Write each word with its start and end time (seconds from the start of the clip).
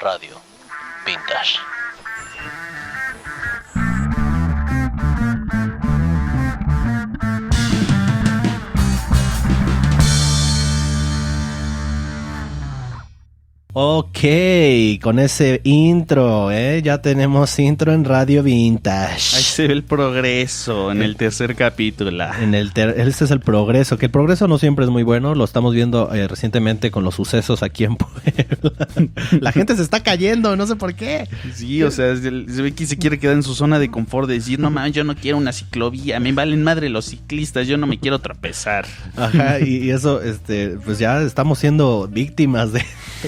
Radio 0.00 0.40
Vintage. 1.04 1.83
Ok, 13.76 14.18
con 15.02 15.18
ese 15.18 15.60
intro, 15.64 16.52
¿eh? 16.52 16.80
ya 16.80 16.98
tenemos 17.02 17.58
intro 17.58 17.92
en 17.92 18.04
Radio 18.04 18.44
Vintage. 18.44 19.34
Ahí 19.36 19.42
se 19.42 19.66
ve 19.66 19.72
el 19.72 19.82
progreso 19.82 20.92
en 20.92 21.02
el 21.02 21.16
tercer 21.16 21.56
capítulo. 21.56 22.24
En 22.40 22.54
el 22.54 22.72
ter- 22.72 22.94
este 23.00 23.24
es 23.24 23.32
el 23.32 23.40
progreso, 23.40 23.98
que 23.98 24.06
el 24.06 24.12
progreso 24.12 24.46
no 24.46 24.58
siempre 24.58 24.84
es 24.84 24.92
muy 24.92 25.02
bueno, 25.02 25.34
lo 25.34 25.42
estamos 25.42 25.74
viendo 25.74 26.14
eh, 26.14 26.28
recientemente 26.28 26.92
con 26.92 27.02
los 27.02 27.16
sucesos 27.16 27.64
aquí 27.64 27.82
en 27.82 27.96
Puebla. 27.96 29.10
La 29.40 29.50
gente 29.50 29.74
se 29.74 29.82
está 29.82 30.04
cayendo, 30.04 30.54
no 30.54 30.68
sé 30.68 30.76
por 30.76 30.94
qué. 30.94 31.26
Sí, 31.52 31.82
o 31.82 31.90
sea, 31.90 32.14
se 32.14 32.30
ve 32.30 32.72
que 32.76 32.86
se 32.86 32.96
quiere 32.96 33.18
quedar 33.18 33.34
en 33.34 33.42
su 33.42 33.56
zona 33.56 33.80
de 33.80 33.90
confort, 33.90 34.28
de 34.28 34.34
decir, 34.34 34.60
no 34.60 34.70
mames, 34.70 34.92
yo 34.92 35.02
no 35.02 35.16
quiero 35.16 35.36
una 35.36 35.52
ciclovía, 35.52 36.20
me 36.20 36.30
valen 36.30 36.62
madre 36.62 36.90
los 36.90 37.06
ciclistas, 37.06 37.66
yo 37.66 37.76
no 37.76 37.88
me 37.88 37.98
quiero 37.98 38.20
tropezar. 38.20 38.86
Ajá, 39.16 39.58
y, 39.58 39.78
y 39.78 39.90
eso, 39.90 40.22
este, 40.22 40.76
pues 40.84 41.00
ya 41.00 41.20
estamos 41.22 41.58
siendo 41.58 42.06
víctimas 42.06 42.72
de, 42.72 42.84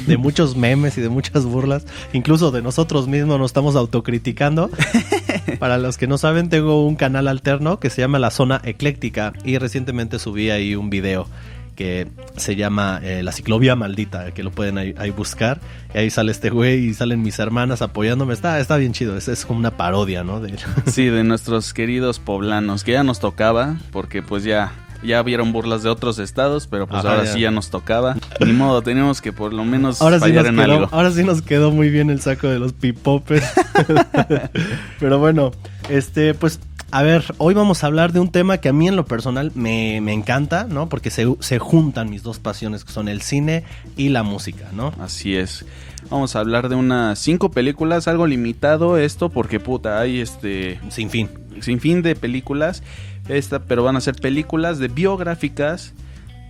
de 0.07 0.17
muchos 0.37 0.55
memes 0.55 0.99
y 0.99 1.01
de 1.01 1.09
muchas 1.09 1.47
burlas, 1.47 1.87
incluso 2.13 2.51
de 2.51 2.61
nosotros 2.61 3.09
mismos 3.09 3.39
nos 3.39 3.47
estamos 3.49 3.75
autocriticando. 3.75 4.69
Para 5.59 5.79
los 5.79 5.97
que 5.97 6.07
no 6.07 6.19
saben, 6.19 6.51
tengo 6.51 6.87
un 6.87 6.95
canal 6.95 7.27
alterno 7.29 7.81
que 7.81 7.89
se 7.89 8.03
llama 8.03 8.19
La 8.19 8.31
Zona 8.31 8.61
Ecléctica 8.63 9.33
y 9.47 9.57
recientemente 9.57 10.19
subí 10.19 10.51
ahí 10.51 10.75
un 10.77 10.91
video 10.91 11.27
que 11.75 12.07
se 12.37 12.55
llama 12.55 13.01
eh, 13.03 13.23
La 13.23 13.33
Ciclovía 13.33 13.77
Maldita, 13.77 14.33
que 14.33 14.43
lo 14.43 14.51
pueden 14.51 14.77
ahí, 14.77 14.95
ahí 14.99 15.09
buscar. 15.11 15.59
Y 15.95 15.99
ahí 15.99 16.11
sale 16.11 16.33
este 16.33 16.51
güey 16.51 16.85
y 16.85 16.93
salen 16.93 17.23
mis 17.23 17.39
hermanas 17.39 17.81
apoyándome. 17.81 18.35
Está, 18.35 18.61
está 18.61 18.77
bien 18.77 18.93
chido, 18.93 19.17
es, 19.17 19.29
es 19.29 19.47
como 19.47 19.59
una 19.59 19.71
parodia, 19.79 20.23
¿no? 20.23 20.41
De- 20.41 20.55
Sí, 20.85 21.07
de 21.07 21.25
nuestros 21.25 21.73
queridos 21.73 22.19
poblanos, 22.19 22.85
que 22.85 22.93
ya 22.93 23.05
nos 23.05 23.21
tocaba, 23.21 23.77
porque 23.91 24.23
pues 24.23 24.45
ya, 24.45 24.73
ya 25.07 25.23
vieron 25.23 25.53
burlas 25.53 25.83
de 25.83 25.89
otros 25.89 26.19
estados, 26.19 26.67
pero 26.67 26.87
pues 26.87 27.01
Ajá, 27.01 27.11
ahora 27.15 27.25
ya. 27.25 27.33
sí 27.33 27.41
ya 27.41 27.51
nos 27.51 27.71
tocaba. 27.71 28.17
Ni 28.45 28.53
modo, 28.53 28.83
teníamos 28.83 29.21
que 29.23 29.33
por 29.33 29.53
lo 29.53 29.65
menos 29.65 30.03
Ahora 30.03 30.17
sí, 30.17 30.23
fallar 30.23 30.47
en 30.47 30.57
quedó, 30.57 30.63
algo. 30.75 30.89
ahora 30.93 31.11
sí 31.13 31.25
nos 31.25 31.43
quedó 31.43 31.71
muy 31.71 31.89
bien 31.91 32.11
el 32.11 32.21
saco 32.21 32.49
de 32.49 32.59
los 32.59 32.73
pipopes. 32.73 33.43
Pero 35.01 35.19
bueno, 35.19 35.53
este, 35.89 36.35
pues, 36.35 36.61
a 36.91 37.03
ver, 37.03 37.25
hoy 37.39 37.55
vamos 37.55 37.83
a 37.83 37.87
hablar 37.89 38.13
de 38.13 38.21
un 38.21 38.31
tema 38.31 38.59
que 38.59 38.69
a 38.69 38.73
mí 38.73 38.89
en 38.89 38.97
lo 38.97 39.05
personal 39.05 39.53
me, 39.55 40.01
me 40.01 40.13
encanta, 40.13 40.67
¿no? 40.69 40.89
Porque 40.89 41.11
se, 41.11 41.27
se 41.41 41.59
juntan 41.59 42.11
mis 42.11 42.23
dos 42.23 42.39
pasiones, 42.39 42.85
que 42.85 42.93
son 42.93 43.09
el 43.09 43.23
cine 43.23 43.65
y 43.97 44.09
la 44.11 44.23
música, 44.23 44.69
¿no? 44.73 44.93
Así 45.01 45.37
es. 45.37 45.65
Vamos 46.11 46.37
a 46.37 46.41
hablar 46.41 46.69
de 46.69 46.77
unas 46.77 47.19
cinco 47.19 47.51
películas, 47.51 48.07
algo 48.07 48.27
limitado 48.29 48.97
esto, 48.97 49.29
porque 49.29 49.59
puta, 49.59 49.99
hay 50.01 50.21
este 50.21 50.79
Sin 50.89 51.11
fin. 51.11 51.29
sin 51.61 51.81
fin 51.81 52.01
de 52.03 52.15
películas, 52.15 52.85
esta, 53.29 53.61
pero 53.61 53.83
van 53.83 53.97
a 53.97 54.01
ser 54.01 54.17
películas 54.17 54.79
de 54.79 54.89
biográficas 54.89 55.93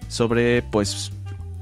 sobre 0.09 0.63
pues 0.63 1.13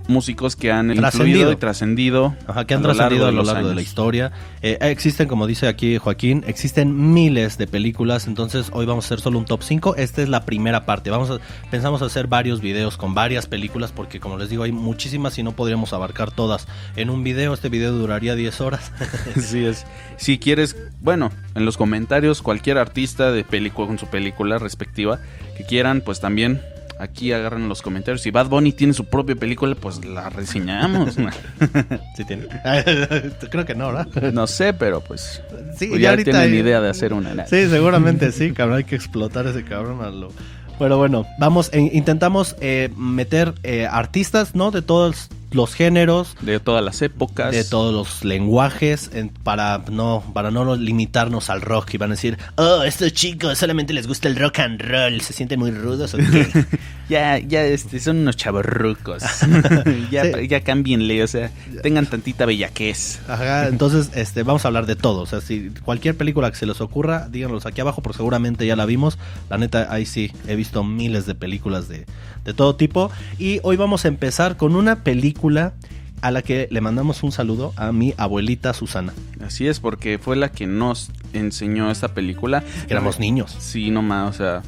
músicos 0.06 0.56
que 0.56 0.70
han 0.70 0.94
Trascendido. 0.94 1.28
influido 1.28 1.52
y 1.52 1.56
trascendido 1.56 2.36
Ajá, 2.47 2.66
que 2.66 2.74
han 2.74 2.84
a 2.84 2.88
lo 2.88 2.94
largo 2.94 2.98
trascendido 2.98 3.27
a 3.27 3.30
de 3.30 3.36
lo 3.36 3.42
largo 3.44 3.69
de 3.69 3.74
la 3.74 3.83
historia. 3.83 4.33
Eh, 4.62 4.78
existen, 4.80 5.28
como 5.28 5.47
dice 5.47 5.66
aquí 5.66 5.98
Joaquín, 5.98 6.44
existen 6.47 7.12
miles 7.12 7.58
de 7.58 7.66
películas, 7.66 8.27
entonces 8.27 8.70
hoy 8.72 8.86
vamos 8.86 9.05
a 9.05 9.08
hacer 9.08 9.20
solo 9.20 9.38
un 9.38 9.44
top 9.44 9.62
5. 9.62 9.97
Esta 9.97 10.22
es 10.22 10.28
la 10.28 10.44
primera 10.44 10.86
parte. 10.86 11.10
Vamos 11.10 11.30
a, 11.30 11.38
pensamos 11.70 12.02
hacer 12.02 12.27
varios 12.27 12.60
videos 12.60 12.97
con 12.97 13.14
varias 13.14 13.47
películas, 13.47 13.92
porque 13.92 14.20
como 14.20 14.36
les 14.38 14.48
digo, 14.50 14.62
hay 14.64 14.72
muchísimas 14.72 15.38
y 15.38 15.42
no 15.42 15.52
podríamos 15.52 15.92
abarcar 15.92 16.30
todas 16.30 16.66
en 16.97 17.10
un 17.10 17.25
video. 17.25 17.55
Este 17.55 17.69
video 17.69 17.92
duraría 17.92 18.34
10 18.34 18.60
horas. 18.60 18.92
Así 19.36 19.64
es. 19.64 19.86
Si 20.16 20.38
quieres, 20.38 20.77
bueno, 21.00 21.30
en 21.55 21.64
los 21.64 21.77
comentarios 21.77 22.42
cualquier 22.42 22.78
artista 22.78 23.32
de 23.32 23.44
película 23.44 23.86
con 23.86 23.98
su 23.98 24.06
película 24.06 24.58
respectiva 24.58 25.19
que 25.56 25.64
quieran, 25.64 26.00
pues 26.00 26.20
también 26.20 26.60
aquí 26.99 27.32
agarran 27.32 27.69
los 27.69 27.82
comentarios. 27.82 28.22
Si 28.22 28.31
Bad 28.31 28.49
Bunny 28.49 28.72
tiene 28.72 28.93
su 28.93 29.05
propia 29.06 29.34
película, 29.37 29.75
pues 29.75 30.05
la 30.05 30.31
reseñamos. 30.31 31.16
Sí 32.16 32.25
tiene. 32.25 32.47
Creo 33.50 33.65
que 33.65 33.75
no, 33.75 33.93
¿verdad? 33.93 34.32
no 34.32 34.47
sé, 34.47 34.72
pero 34.72 35.00
pues, 35.00 35.43
Sí, 35.77 35.87
pues 35.88 36.00
ya 36.00 36.10
ahorita 36.10 36.31
tienen 36.31 36.53
hay- 36.53 36.59
idea 36.59 36.81
de 36.81 36.88
hacer 36.91 37.12
una. 37.12 37.47
Sí, 37.47 37.69
seguramente 37.69 38.31
sí, 38.32 38.53
cabrón. 38.53 38.78
Hay 38.78 38.84
que 38.84 38.97
explotar 38.97 39.47
ese 39.47 39.65
cabrón 39.65 40.03
a 40.03 40.10
lo. 40.10 40.32
Pero 40.78 40.99
bueno, 40.99 41.25
vamos, 41.38 41.71
e- 41.72 41.91
intentamos 41.93 42.56
eh, 42.60 42.91
meter 42.97 43.55
eh, 43.62 43.87
artistas, 43.91 44.55
¿no? 44.55 44.71
De 44.72 44.82
todos 44.82 45.28
los 45.54 45.75
géneros, 45.75 46.37
De 46.41 46.60
todas 46.60 46.84
las 46.84 47.00
épocas. 47.03 47.53
de 47.53 47.65
todos 47.65 47.92
los 47.94 48.25
lenguajes, 48.25 49.10
en- 49.15 49.28
para 49.31 49.78
no 49.91 50.22
para 50.34 50.50
no 50.50 50.76
limitarnos 50.76 51.50
al 51.50 51.60
rock 51.60 51.94
y 51.94 51.98
van 51.98 52.10
a 52.10 52.15
decir, 52.15 52.38
oh, 52.56 52.82
estos 52.82 53.12
chicos 53.12 53.59
solamente 53.59 53.93
les 53.93 54.06
gusta 54.06 54.28
el 54.28 54.37
rock 54.37 54.59
and 54.60 54.81
roll, 54.81 55.20
se 55.20 55.32
sienten 55.32 55.59
muy 55.60 55.70
rudos 55.70 56.14
o 56.14 56.19
qué? 56.19 56.47
Ya, 57.06 57.38
ya, 57.38 57.62
este, 57.66 58.00
son 58.00 58.16
unos 58.16 58.34
chavorrucos. 58.34 59.22
ya, 60.10 60.25
Sí. 60.25 60.48
ya 60.48 60.62
cámbienle, 60.62 61.22
o 61.22 61.26
sea, 61.26 61.50
tengan 61.82 62.06
tantita 62.06 62.47
bellaquez. 62.47 63.20
Ajá, 63.28 63.69
entonces 63.69 64.10
este, 64.14 64.43
vamos 64.43 64.64
a 64.64 64.69
hablar 64.69 64.87
de 64.87 64.97
todo. 64.97 65.20
O 65.20 65.26
sea, 65.26 65.43
si 65.43 65.69
cualquier 65.84 66.16
película 66.16 66.50
que 66.50 66.56
se 66.56 66.64
les 66.64 66.81
ocurra, 66.81 67.28
díganlos 67.31 67.66
aquí 67.66 67.82
abajo, 67.82 68.00
porque 68.03 68.16
seguramente 68.16 68.66
ya 68.66 68.75
la 68.75 68.87
vimos. 68.87 69.19
La 69.50 69.59
neta, 69.59 69.88
ahí 69.93 70.06
sí, 70.06 70.32
he 70.48 70.56
visto 70.56 70.82
miles 70.82 71.26
de 71.26 71.34
películas 71.34 71.88
de, 71.88 72.06
de 72.44 72.55
todo 72.55 72.77
tipo. 72.77 73.10
Y 73.38 73.60
hoy 73.62 73.77
vamos 73.77 74.05
a 74.05 74.09
empezar 74.09 74.56
con 74.56 74.77
una 74.77 75.03
película 75.03 75.75
a 76.21 76.31
la 76.31 76.43
que 76.43 76.69
le 76.71 76.81
mandamos 76.81 77.22
un 77.22 77.32
saludo 77.32 77.75
a 77.77 77.93
mi 77.93 78.15
abuelita 78.16 78.72
Susana. 78.72 79.12
Así 79.44 79.66
es, 79.66 79.81
porque 79.81 80.19
fue 80.19 80.37
la 80.37 80.50
que 80.50 80.66
nos 80.66 81.10
enseñó 81.34 81.91
esta 81.91 82.15
película. 82.15 82.65
Éramos 82.88 83.19
niños. 83.19 83.55
Sí, 83.59 83.91
nomás, 83.91 84.34
o 84.34 84.38
sea, 84.38 84.62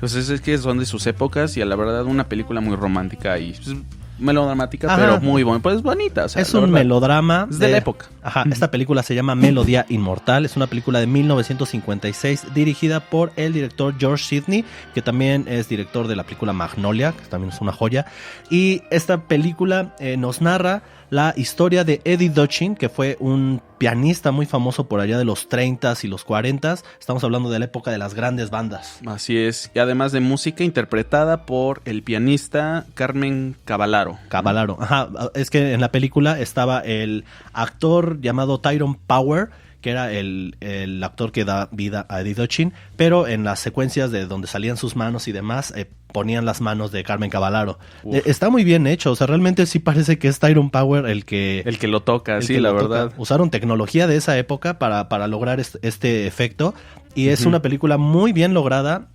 pues 0.00 0.14
es, 0.14 0.28
es 0.28 0.40
que 0.40 0.58
son 0.58 0.78
de 0.78 0.86
sus 0.86 1.06
épocas 1.06 1.56
y 1.56 1.60
a 1.60 1.66
la 1.66 1.76
verdad 1.76 2.04
una 2.04 2.28
película 2.28 2.60
muy 2.60 2.76
romántica 2.76 3.38
y 3.38 3.52
pues, 3.52 3.76
melodramática, 4.18 4.88
Ajá. 4.88 4.96
pero 4.96 5.20
muy 5.20 5.42
buena, 5.42 5.60
pues 5.60 5.82
bonita, 5.82 6.24
o 6.24 6.28
sea, 6.28 6.42
es 6.42 6.52
un 6.54 6.62
verdad. 6.62 6.74
melodrama. 6.74 7.46
Es 7.50 7.58
de 7.58 7.68
la 7.68 7.78
época. 7.78 8.06
Ajá, 8.22 8.44
esta 8.50 8.70
película 8.70 9.02
se 9.02 9.14
llama 9.14 9.34
Melodía 9.34 9.86
Inmortal. 9.88 10.44
Es 10.44 10.56
una 10.56 10.66
película 10.66 11.00
de 11.00 11.06
1956 11.06 12.46
dirigida 12.54 13.00
por 13.00 13.32
el 13.36 13.52
director 13.52 13.94
George 13.98 14.24
Sidney, 14.24 14.64
que 14.94 15.02
también 15.02 15.46
es 15.48 15.68
director 15.68 16.08
de 16.08 16.16
la 16.16 16.24
película 16.24 16.52
Magnolia, 16.52 17.12
que 17.12 17.24
también 17.28 17.52
es 17.52 17.60
una 17.60 17.72
joya. 17.72 18.06
Y 18.50 18.82
esta 18.90 19.22
película 19.22 19.94
eh, 19.98 20.16
nos 20.16 20.40
narra 20.40 20.82
la 21.10 21.32
historia 21.36 21.84
de 21.84 22.00
Eddie 22.04 22.30
Dochin, 22.30 22.74
que 22.74 22.88
fue 22.88 23.16
un 23.20 23.62
pianista 23.78 24.32
muy 24.32 24.46
famoso 24.46 24.88
por 24.88 25.00
allá 25.00 25.18
de 25.18 25.24
los 25.24 25.48
30s 25.48 26.04
y 26.04 26.08
los 26.08 26.26
40s. 26.26 26.82
Estamos 26.98 27.24
hablando 27.24 27.50
de 27.50 27.58
la 27.58 27.66
época 27.66 27.90
de 27.90 27.98
las 27.98 28.14
grandes 28.14 28.50
bandas. 28.50 29.00
Así 29.06 29.38
es, 29.38 29.70
y 29.74 29.78
además 29.78 30.12
de 30.12 30.20
música 30.20 30.64
interpretada 30.64 31.46
por 31.46 31.80
el 31.84 32.02
pianista 32.02 32.86
Carmen 32.94 33.56
Cavalaro. 33.64 34.18
Cavalaro. 34.28 34.76
Ajá, 34.80 35.08
es 35.34 35.50
que 35.50 35.72
en 35.72 35.80
la 35.80 35.92
película 35.92 36.38
estaba 36.38 36.80
el 36.80 37.24
actor 37.52 38.20
llamado 38.20 38.60
Tyrone 38.60 38.98
Power, 39.06 39.50
que 39.80 39.90
era 39.90 40.12
el, 40.12 40.56
el 40.60 41.02
actor 41.04 41.30
que 41.32 41.44
da 41.44 41.68
vida 41.70 42.04
a 42.08 42.20
Eddie 42.20 42.34
Dochin, 42.34 42.72
pero 42.96 43.28
en 43.28 43.44
las 43.44 43.60
secuencias 43.60 44.10
de 44.10 44.26
donde 44.26 44.48
salían 44.48 44.76
sus 44.76 44.96
manos 44.96 45.28
y 45.28 45.32
demás, 45.32 45.72
eh, 45.76 45.88
ponían 46.12 46.44
las 46.44 46.60
manos 46.60 46.92
de 46.92 47.04
Carmen 47.04 47.30
Cavalaro. 47.30 47.78
Uf. 48.02 48.16
Eh, 48.16 48.22
está 48.26 48.50
muy 48.50 48.64
bien 48.64 48.86
hecho, 48.86 49.12
o 49.12 49.16
sea, 49.16 49.26
realmente 49.26 49.66
sí 49.66 49.78
parece 49.78 50.18
que 50.18 50.28
es 50.28 50.38
Tyrone 50.38 50.70
Power 50.70 51.06
el 51.06 51.24
que... 51.24 51.62
El 51.64 51.78
que 51.78 51.88
lo 51.88 52.02
toca, 52.02 52.42
sí, 52.42 52.58
la 52.58 52.70
toca. 52.70 52.82
verdad. 52.82 53.12
Usaron 53.16 53.50
tecnología 53.50 54.06
de 54.06 54.16
esa 54.16 54.36
época 54.38 54.78
para, 54.78 55.08
para 55.08 55.26
lograr 55.26 55.60
este, 55.60 56.26
efecto, 56.26 56.74
y 57.14 57.28
es 57.28 57.46
una 57.46 57.62
película 57.62 57.98
muy 57.98 58.32
bien 58.32 58.54
lograda. 58.54 59.08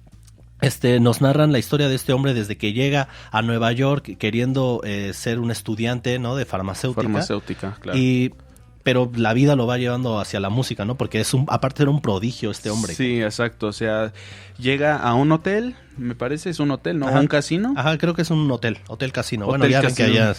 Este, 0.62 1.00
nos 1.00 1.22
narran 1.22 1.52
la 1.52 1.60
historia 1.60 1.90
de 1.90 1.96
este 1.96 2.14
hombre 2.14 2.34
desde 2.34 2.58
que 2.58 2.72
llega 2.72 3.10
a 3.32 3.42
Nueva 3.42 3.72
York 3.74 4.18
queriendo 4.18 4.82
eh, 4.86 5.12
ser 5.14 5.40
un 5.40 5.52
estudiante, 5.52 6.20
¿no? 6.20 6.36
De 6.38 6.46
farmacéutica. 6.46 7.02
Farmacéutica, 7.02 7.78
claro. 7.82 7.98
Y, 8.00 8.34
pero 8.84 9.10
la 9.16 9.34
vida 9.34 9.56
lo 9.56 9.66
va 9.66 9.78
llevando 9.78 10.20
hacia 10.20 10.40
la 10.40 10.50
música, 10.50 10.86
¿no? 10.86 10.96
Porque 10.96 11.22
es 11.22 11.34
un, 11.34 11.46
aparte 11.48 11.84
era 11.84 11.92
un 11.92 12.02
prodigio 12.02 12.52
este 12.52 12.70
hombre. 12.70 12.94
Sí, 12.94 13.22
exacto, 13.22 13.68
o 13.68 13.74
sea, 13.74 14.12
llega 14.58 14.98
a 14.98 15.14
un 15.16 15.32
hotel, 15.32 15.76
me 15.98 16.16
parece, 16.16 16.50
es 16.50 16.60
un 16.60 16.72
hotel, 16.72 17.00
¿no? 17.00 17.08
Ajá. 17.08 17.20
Un 17.22 17.28
casino. 17.28 17.74
Ajá, 17.78 17.98
creo 17.98 18.14
que 18.14 18.24
es 18.24 18.30
un 18.30 18.52
hotel, 18.52 18.80
hotel 18.88 19.14
casino. 19.14 19.46
bueno, 19.46 19.64
Hotel 19.64 19.72
ya 19.72 19.82
ven 19.82 19.96
que 19.96 20.04
allá. 20.04 20.36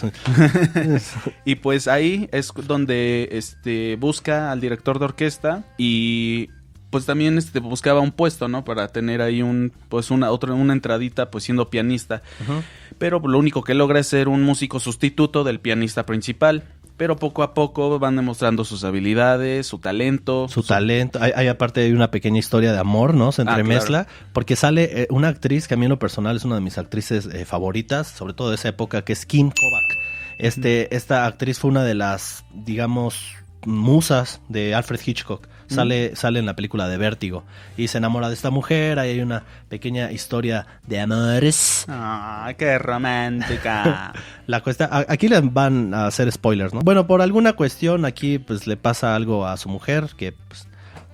Y 1.45 1.55
pues 1.55 1.87
ahí 1.87 2.29
es 2.31 2.53
donde 2.67 3.29
este 3.31 3.95
busca 3.95 4.51
al 4.51 4.61
director 4.61 4.99
de 4.99 5.05
orquesta 5.05 5.63
y 5.77 6.49
pues 6.91 7.05
también 7.05 7.37
este 7.37 7.59
buscaba 7.59 7.99
un 7.99 8.11
puesto, 8.11 8.47
¿no? 8.47 8.63
Para 8.63 8.87
tener 8.87 9.21
ahí 9.21 9.41
un 9.41 9.73
pues 9.89 10.11
una 10.11 10.31
otra 10.31 10.53
una 10.53 10.71
entradita 10.71 11.29
pues 11.29 11.43
siendo 11.43 11.69
pianista. 11.69 12.21
Ujú. 12.43 12.61
Pero 12.97 13.19
lo 13.19 13.37
único 13.37 13.63
que 13.63 13.73
logra 13.73 13.99
es 13.99 14.07
ser 14.07 14.29
un 14.29 14.43
músico 14.43 14.79
sustituto 14.79 15.43
del 15.43 15.59
pianista 15.59 16.05
principal. 16.05 16.63
Pero 16.97 17.17
poco 17.17 17.43
a 17.43 17.53
poco 17.53 17.99
van 17.99 18.15
demostrando 18.15 18.63
sus 18.63 18.83
habilidades, 18.85 19.67
su 19.67 19.79
talento. 19.79 20.47
Su 20.47 20.63
talento. 20.63 21.19
Hay, 21.21 21.33
hay 21.35 21.47
aparte 21.47 21.81
hay 21.81 21.91
una 21.91 22.09
pequeña 22.09 22.39
historia 22.39 22.71
de 22.71 22.79
amor, 22.79 23.13
¿no? 23.13 23.31
Se 23.33 23.41
Ah, 23.41 23.45
entremezcla. 23.49 24.07
Porque 24.31 24.55
sale 24.55 25.03
eh, 25.03 25.07
una 25.09 25.27
actriz 25.27 25.67
que 25.67 25.73
a 25.73 25.77
mí 25.77 25.85
en 25.85 25.89
lo 25.89 25.99
personal 25.99 26.37
es 26.37 26.45
una 26.45 26.55
de 26.55 26.61
mis 26.61 26.77
actrices 26.77 27.25
eh, 27.25 27.43
favoritas, 27.45 28.07
sobre 28.07 28.33
todo 28.33 28.49
de 28.49 28.55
esa 28.55 28.69
época, 28.69 29.03
que 29.03 29.13
es 29.13 29.25
Kim 29.25 29.49
Kovac. 29.49 29.97
Este, 30.37 30.95
esta 30.95 31.25
actriz 31.25 31.59
fue 31.59 31.69
una 31.71 31.83
de 31.83 31.95
las, 31.95 32.45
digamos, 32.53 33.33
musas 33.65 34.41
de 34.47 34.73
Alfred 34.73 34.99
Hitchcock. 35.05 35.47
Sale, 35.67 36.15
sale 36.15 36.39
en 36.39 36.45
la 36.45 36.55
película 36.55 36.87
de 36.87 36.97
Vértigo. 36.97 37.43
Y 37.77 37.87
se 37.87 37.97
enamora 37.97 38.27
de 38.27 38.35
esta 38.35 38.49
mujer. 38.49 38.99
Ahí 38.99 39.11
hay 39.11 39.21
una 39.21 39.43
pequeña 39.69 40.11
historia 40.11 40.67
de 40.87 40.99
amores. 40.99 41.85
Ah, 41.87 42.53
qué 42.57 42.77
romántica. 42.77 44.13
La 44.47 44.61
cuesta, 44.61 44.89
aquí 45.07 45.27
les 45.27 45.53
van 45.53 45.93
a 45.93 46.07
hacer 46.07 46.31
spoilers, 46.31 46.73
¿no? 46.73 46.81
Bueno, 46.81 47.07
por 47.07 47.21
alguna 47.21 47.53
cuestión 47.53 48.05
aquí 48.05 48.37
pues 48.37 48.67
le 48.67 48.77
pasa 48.77 49.15
algo 49.15 49.47
a 49.47 49.57
su 49.57 49.69
mujer 49.69 50.09
que 50.17 50.33
pues, 50.33 50.67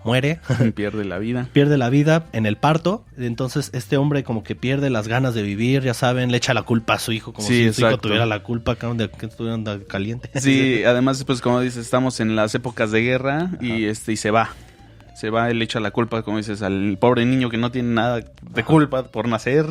muere. 0.04 0.40
Pierde 0.76 1.06
la 1.06 1.20
vida. 1.20 1.48
pierde 1.54 1.78
la 1.78 1.90
vida 1.90 2.26
en 2.34 2.46
el 2.46 2.58
parto, 2.58 3.06
entonces 3.18 3.70
este 3.74 3.98
hombre 3.98 4.24
como 4.24 4.44
que 4.44 4.56
pierde 4.56 4.90
las 4.90 5.08
ganas 5.08 5.34
de 5.34 5.44
vivir, 5.44 5.84
ya 5.84 5.94
saben, 5.94 6.32
le 6.32 6.38
echa 6.38 6.54
la 6.54 6.64
culpa 6.64 6.96
a 6.96 7.00
su 7.00 7.12
hijo, 7.12 7.34
como 7.34 7.48
Sí, 7.48 7.66
si 7.66 7.74
su 7.74 7.88
hijo 7.88 7.98
tuviera 7.98 8.26
la 8.26 8.44
culpa 8.44 8.76
de 8.76 9.10
que 9.10 9.26
estuvieran 9.26 9.64
caliente. 9.88 10.30
Sí, 10.42 10.84
además, 10.84 11.24
pues 11.24 11.42
como 11.42 11.60
dices, 11.60 11.86
estamos 11.86 12.20
en 12.20 12.36
las 12.36 12.56
épocas 12.56 12.92
de 12.92 13.02
guerra 13.02 13.52
y 13.62 13.86
este 13.86 14.14
y 14.14 14.18
se 14.18 14.32
va. 14.32 14.50
Se 15.16 15.30
va, 15.30 15.52
él 15.52 15.62
echa 15.62 15.80
la 15.80 15.92
culpa, 15.92 16.24
como 16.24 16.38
dices, 16.38 16.64
al 16.64 16.98
pobre 17.00 17.26
niño 17.26 17.50
que 17.50 17.58
no 17.58 17.72
tiene 17.72 17.90
nada 17.94 18.22
de 18.22 18.64
culpa 18.64 19.04
por 19.04 19.28
nacer. 19.28 19.66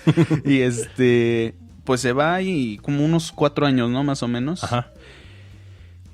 y 0.44 0.60
este, 0.60 1.56
pues 1.84 2.00
se 2.00 2.12
va 2.12 2.40
y 2.42 2.78
como 2.78 3.04
unos 3.04 3.32
cuatro 3.32 3.66
años, 3.66 3.90
¿no? 3.90 4.04
Más 4.04 4.22
o 4.22 4.28
menos. 4.28 4.62
Ajá. 4.62 4.92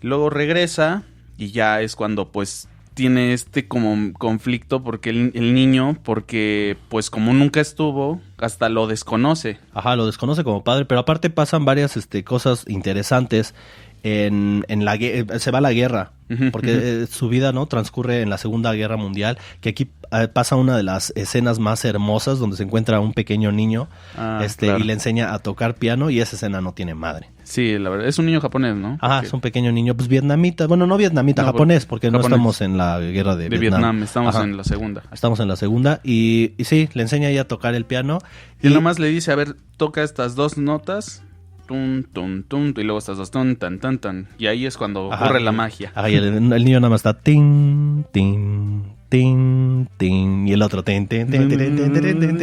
Luego 0.00 0.31
regresa 0.31 1.03
y 1.37 1.50
ya 1.50 1.81
es 1.82 1.97
cuando 1.97 2.31
pues 2.31 2.69
tiene 2.99 3.33
este 3.33 3.69
como 3.69 4.12
conflicto 4.15 4.83
porque 4.83 5.11
el, 5.11 5.55
niño, 5.55 5.97
porque 6.03 6.77
pues 6.89 7.11
como 7.11 7.33
nunca 7.33 7.61
estuvo, 7.61 8.21
hasta 8.39 8.69
lo 8.69 8.89
desconoce. 8.89 9.61
Ajá, 9.73 9.95
lo 9.95 10.05
desconoce 10.05 10.43
como 10.43 10.65
padre, 10.65 10.85
pero 10.85 11.03
aparte 11.03 11.31
pasan 11.31 11.65
varias 11.65 11.97
este, 11.97 12.25
cosas 12.25 12.65
interesantes. 12.67 13.55
En, 14.03 14.65
en 14.69 14.85
la 14.85 14.95
eh, 14.97 15.27
se 15.39 15.50
va 15.50 15.59
a 15.59 15.61
la 15.61 15.73
guerra 15.73 16.12
porque 16.53 17.03
eh, 17.03 17.06
su 17.11 17.31
vida 17.31 17.53
no 17.53 17.65
transcurre 17.67 18.21
en 18.21 18.29
la 18.29 18.37
segunda 18.37 18.75
guerra 18.75 18.99
mundial 18.99 19.39
que 19.62 19.71
aquí 19.71 19.89
eh, 20.12 20.29
pasa 20.29 20.56
una 20.56 20.77
de 20.77 20.83
las 20.83 21.11
escenas 21.17 21.59
más 21.59 21.87
hermosas 21.87 22.39
donde 22.39 22.59
se 22.59 22.65
encuentra 22.65 23.00
un 23.00 23.15
pequeño 23.15 23.50
niño 23.50 23.89
Ah, 24.15 24.43
este 24.45 24.67
claro. 24.67 24.81
y 24.81 24.83
le 24.87 24.93
enseña 24.93 25.33
a 25.33 25.39
tocar 25.39 25.77
piano 25.77 26.11
y 26.11 26.21
esa 26.21 26.37
escena 26.37 26.61
no 26.61 26.73
tiene 26.75 26.95
madre 26.95 27.31
Sí, 27.45 27.79
la 27.79 27.89
verdad, 27.89 28.06
es 28.09 28.19
un 28.19 28.27
niño 28.27 28.43
japonés, 28.43 28.77
¿no? 28.77 28.99
Ajá, 29.00 29.15
Porque- 29.17 29.27
es 29.29 29.33
un 29.33 29.41
pequeño 29.41 29.73
niño, 29.73 29.97
pues 29.97 30.06
vietnamita, 30.09 30.67
bueno, 30.67 30.87
no 30.87 30.99
vietnamita, 30.99 31.41
No, 31.41 31.47
japonés, 31.53 31.87
porque 31.87 32.11
no 32.11 32.21
estamos 32.21 32.61
en 32.61 32.77
la 32.77 33.01
guerra 33.01 33.37
de, 33.37 33.49
de 33.49 33.59
Vietnam. 33.59 33.81
Vietnam, 33.81 34.03
estamos 34.03 34.35
Ajá, 34.35 34.44
en 34.44 34.59
la 34.59 34.65
segunda. 34.65 35.03
Estamos 35.12 35.41
en 35.41 35.49
la 35.49 35.56
segunda 35.56 36.01
y, 36.05 36.53
y 36.59 36.65
sí, 36.65 36.91
le 36.93 37.01
enseña 37.01 37.29
ahí 37.29 37.39
a 37.39 37.49
tocar 37.49 37.75
el 37.75 37.87
piano. 37.87 38.19
Y 38.62 38.69
nada 38.69 38.81
más 38.81 38.99
le 38.99 39.09
dice, 39.09 39.33
a 39.33 39.35
ver, 39.35 39.56
toca 39.79 40.03
estas 40.03 40.35
dos 40.35 40.59
notas. 40.59 41.23
Tum, 41.69 42.03
tum, 42.03 42.44
tum, 42.44 42.73
y 42.79 42.82
luego 42.82 42.99
estas 42.99 43.19
dos, 43.19 43.31
tum, 43.31 43.55
tan, 43.56 43.79
tan, 43.79 43.99
tan. 43.99 44.26
Y 44.38 44.47
ahí 44.47 44.65
es 44.65 44.79
cuando 44.79 45.12
Ajá. 45.12 45.26
ocurre 45.26 45.41
la 45.41 45.53
magia. 45.53 45.93
Ajá, 45.94 46.09
y 46.09 46.15
el, 46.15 46.25
el 46.50 46.65
niño 46.65 46.81
nada 46.81 46.88
más 46.88 47.00
está 47.00 47.12
tin, 47.12 48.06
tin, 48.11 48.85
tin, 49.11 49.87
tin, 49.99 50.49
y 50.49 50.53
el 50.55 50.62
otro 50.62 50.82
tin, 50.82 51.06
tin, 51.06 51.26
tin, 51.31 51.47
tin, 51.47 51.59
tin, 51.59 51.93
tin, 52.03 52.29
tin. 52.29 52.38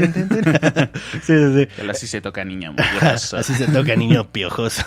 Sí, 1.23 1.33
sí, 1.33 1.65
sí. 1.65 1.81
Así 1.89 2.05
se 2.05 2.21
toca 2.21 2.45
muy 2.45 2.59
grosa. 3.01 3.39
Así 3.39 3.53
se 3.55 3.65
toca 3.65 3.95
niño 3.95 4.27
piojoso. 4.31 4.83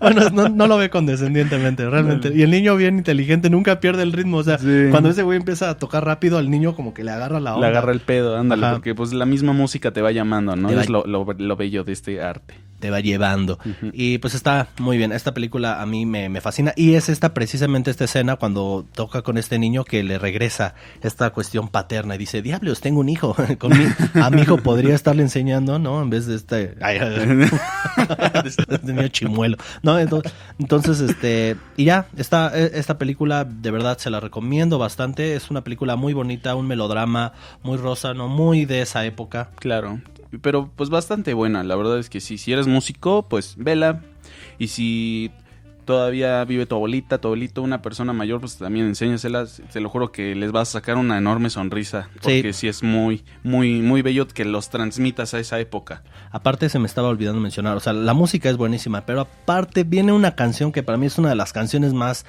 bueno, 0.00 0.30
no, 0.30 0.48
no 0.48 0.66
lo 0.66 0.78
ve 0.78 0.88
condescendientemente, 0.90 1.88
realmente. 1.88 2.32
Y 2.34 2.40
el 2.42 2.50
niño 2.50 2.74
bien 2.76 2.96
inteligente 2.98 3.50
nunca 3.50 3.80
pierde 3.80 4.02
el 4.02 4.12
ritmo. 4.12 4.38
O 4.38 4.42
sea, 4.44 4.56
Sí. 4.58 4.86
cuando 4.90 5.10
ese 5.10 5.22
güey 5.24 5.36
empieza 5.38 5.68
a 5.70 5.76
tocar 5.76 6.04
rápido, 6.06 6.38
al 6.38 6.50
niño 6.50 6.74
como 6.74 6.94
que 6.94 7.04
le 7.04 7.10
agarra 7.10 7.38
la 7.38 7.50
Le 7.50 7.56
onda. 7.56 7.68
agarra 7.68 7.92
el 7.92 8.00
pedo, 8.00 8.36
ándale, 8.36 8.64
Ajá. 8.64 8.74
porque 8.76 8.94
pues 8.94 9.12
la 9.12 9.26
misma 9.26 9.52
música 9.52 9.90
te 9.92 10.00
va 10.00 10.10
llamando, 10.10 10.56
¿no? 10.56 10.68
Te 10.68 10.74
va- 10.74 10.80
Es 10.82 10.88
lo, 10.88 11.04
lo- 11.06 11.26
lo 11.36 11.56
bello 11.56 11.84
de 11.84 11.92
este 11.92 12.22
arte. 12.22 12.54
Te 12.78 12.90
va 12.90 13.00
llevando. 13.00 13.58
Y 13.92 14.18
pues 14.18 14.34
está 14.34 14.68
muy 14.78 14.96
bien. 14.96 15.12
Esta 15.12 15.34
película 15.34 15.80
a 15.80 15.86
mí 15.86 16.06
me, 16.06 16.28
me 16.28 16.40
fascina. 16.40 16.72
Y 16.76 16.94
es 16.94 17.08
esta 17.08 17.34
precisamente 17.34 17.90
esta 17.90 18.04
escena 18.04 18.36
cuando 18.36 18.84
toca 18.94 19.22
con 19.22 19.38
este 19.38 19.58
niño 19.58 19.84
que 19.84 20.02
le 20.02 20.18
regresa 20.18 20.74
esta 21.02 21.30
cuestión 21.30 21.68
paterna 21.68 22.14
y 22.14 22.18
dice, 22.18 22.42
diablos, 22.42 22.80
tengo 22.80 23.00
un 23.00 23.08
hijo. 23.08 23.36
con 23.58 23.76
mi, 23.76 23.86
a 24.20 24.30
mi 24.30 24.42
hijo 24.42 24.58
podría 24.58 24.94
estarle 24.94 25.22
enseñando, 25.22 25.78
¿no? 25.78 26.02
En 26.02 26.10
vez 26.10 26.26
de 26.26 26.36
este... 26.36 26.76
ay, 26.80 26.98
este 28.44 28.78
niño 28.82 29.08
chimuelo. 29.08 29.56
No, 29.82 29.98
entonces, 29.98 30.32
entonces, 30.58 31.00
este... 31.00 31.56
Y 31.76 31.84
ya, 31.84 32.06
esta, 32.16 32.56
esta 32.56 32.98
película 32.98 33.44
de 33.44 33.70
verdad 33.70 33.98
se 33.98 34.10
la 34.10 34.20
recomiendo 34.20 34.78
bastante. 34.78 35.34
Es 35.34 35.50
una 35.50 35.62
película 35.62 35.96
muy 35.96 36.12
bonita, 36.12 36.54
un 36.54 36.66
melodrama 36.66 37.32
muy 37.62 37.76
rosa, 37.76 38.14
¿no? 38.14 38.28
Muy 38.28 38.64
de 38.64 38.82
esa 38.82 39.04
época. 39.04 39.50
Claro, 39.56 40.00
pero 40.42 40.70
pues 40.76 40.90
bastante 40.90 41.32
buena. 41.34 41.64
La 41.64 41.76
verdad 41.76 41.98
es 41.98 42.10
que 42.10 42.20
sí, 42.20 42.38
si 42.38 42.52
eres 42.52 42.66
músico, 42.68 43.26
pues 43.28 43.54
vela. 43.56 44.02
Y 44.58 44.68
si 44.68 45.30
todavía 45.88 46.44
vive 46.44 46.66
tu 46.66 46.74
abuelita, 46.74 47.16
tu 47.16 47.28
abuelito, 47.28 47.62
una 47.62 47.80
persona 47.80 48.12
mayor, 48.12 48.40
pues 48.40 48.58
también 48.58 48.86
enséñaselas. 48.86 49.62
Te 49.72 49.80
lo 49.80 49.88
juro 49.88 50.12
que 50.12 50.34
les 50.34 50.52
vas 50.52 50.68
a 50.68 50.72
sacar 50.72 50.96
una 50.96 51.16
enorme 51.16 51.48
sonrisa. 51.48 52.10
Porque 52.22 52.52
sí, 52.52 52.68
es 52.68 52.82
muy, 52.82 53.24
muy, 53.42 53.80
muy 53.80 54.02
bello 54.02 54.28
que 54.28 54.44
los 54.44 54.68
transmitas 54.68 55.32
a 55.32 55.38
esa 55.38 55.58
época. 55.58 56.02
Aparte 56.30 56.68
se 56.68 56.78
me 56.78 56.86
estaba 56.86 57.08
olvidando 57.08 57.40
mencionar, 57.40 57.74
o 57.74 57.80
sea, 57.80 57.94
la 57.94 58.12
música 58.12 58.50
es 58.50 58.58
buenísima, 58.58 59.06
pero 59.06 59.22
aparte 59.22 59.84
viene 59.84 60.12
una 60.12 60.34
canción 60.34 60.72
que 60.72 60.82
para 60.82 60.98
mí 60.98 61.06
es 61.06 61.16
una 61.16 61.30
de 61.30 61.36
las 61.36 61.54
canciones 61.54 61.94
más 61.94 62.26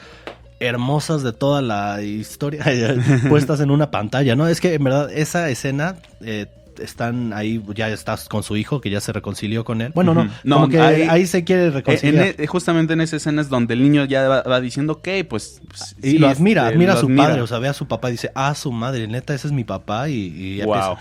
hermosas 0.61 1.23
de 1.23 1.33
toda 1.33 1.61
la 1.61 2.01
historia 2.01 2.63
puestas 3.29 3.59
en 3.59 3.71
una 3.71 3.91
pantalla, 3.91 4.37
¿no? 4.37 4.47
Es 4.47 4.61
que 4.61 4.73
en 4.73 4.83
verdad 4.83 5.11
esa 5.11 5.49
escena 5.49 5.97
eh, 6.21 6.47
están 6.81 7.33
ahí, 7.33 7.61
ya 7.75 7.89
estás 7.89 8.27
con 8.29 8.43
su 8.43 8.57
hijo 8.57 8.81
que 8.81 8.89
ya 8.89 8.99
se 9.01 9.11
reconcilió 9.13 9.63
con 9.63 9.81
él. 9.81 9.91
Bueno, 9.95 10.13
no. 10.13 10.29
No, 10.43 10.55
como 10.55 10.69
que 10.69 10.79
ahí, 10.79 11.01
ahí- 11.03 11.25
se 11.27 11.43
quiere 11.43 11.63
Eh, 11.63 11.67
en 11.67 11.73
reconciliar. 11.73 12.35
e- 12.37 12.47
justamente 12.47 12.93
en 12.93 13.01
esa 13.01 13.15
escena 13.17 13.41
es 13.41 13.49
donde 13.49 13.73
el 13.73 13.81
niño 13.83 14.05
ya 14.05 14.27
va, 14.27 14.41
va 14.43 14.61
diciendo, 14.61 14.93
ok, 14.93 15.07
pues... 15.29 15.61
pues, 15.67 15.95
y 16.01 16.11
sí, 16.11 16.17
lo 16.17 16.27
admira, 16.27 16.63
este, 16.63 16.75
admira 16.75 16.91
a 16.93 16.95
lo 16.95 17.01
su 17.01 17.07
admira. 17.07 17.23
padre, 17.27 17.41
o 17.41 17.47
sea, 17.47 17.59
ve 17.59 17.67
a 17.67 17.73
su 17.73 17.87
papá 17.87 18.09
y 18.09 18.13
dice, 18.13 18.31
ah, 18.35 18.53
su 18.55 18.71
madre, 18.71 19.07
neta, 19.07 19.33
ese 19.33 19.47
es 19.47 19.53
mi 19.53 19.63
papá 19.63 20.09
y, 20.09 20.61
Wow. 20.63 20.73
empieza. 20.75 20.97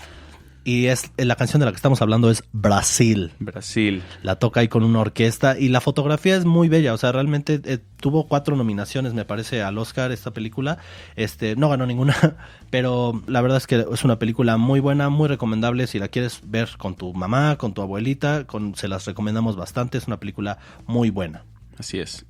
Y 0.63 0.87
es 0.87 1.11
la 1.17 1.35
canción 1.35 1.59
de 1.59 1.65
la 1.65 1.71
que 1.71 1.77
estamos 1.77 2.01
hablando 2.01 2.29
es 2.29 2.43
Brasil. 2.51 3.31
Brasil. 3.39 4.03
la 4.23 4.35
toca 4.37 4.59
ahí 4.59 4.67
con 4.67 4.83
una 4.83 4.99
orquesta 4.99 5.57
y 5.57 5.69
la 5.69 5.81
fotografía 5.81 6.35
es 6.35 6.45
muy 6.45 6.67
bella, 6.67 6.93
o 6.93 6.97
sea, 6.97 7.11
realmente 7.11 7.61
eh, 7.63 7.79
tuvo 7.97 8.27
cuatro 8.27 8.55
nominaciones, 8.55 9.13
me 9.13 9.25
parece, 9.25 9.63
al 9.63 9.77
Oscar 9.77 10.11
esta 10.11 10.31
película, 10.31 10.77
este, 11.15 11.55
no 11.55 11.69
ganó 11.69 11.85
ninguna, 11.85 12.37
pero 12.69 13.21
la 13.25 13.41
verdad 13.41 13.57
es 13.57 13.67
que 13.67 13.85
es 13.91 14.03
una 14.03 14.19
película 14.19 14.57
muy 14.57 14.79
buena, 14.79 15.09
muy 15.09 15.27
recomendable, 15.27 15.87
si 15.87 15.97
la 15.97 16.09
quieres 16.09 16.41
ver 16.43 16.69
con 16.77 16.95
tu 16.95 17.13
mamá, 17.13 17.57
con 17.57 17.73
tu 17.73 17.81
abuelita, 17.81 18.45
con, 18.45 18.75
se 18.75 18.87
las 18.87 19.05
recomendamos 19.05 19.55
bastante, 19.55 19.97
es 19.97 20.07
una 20.07 20.19
película 20.19 20.59
muy 20.85 21.09
buena. 21.09 21.45
Así 21.77 21.99
es. 21.99 22.25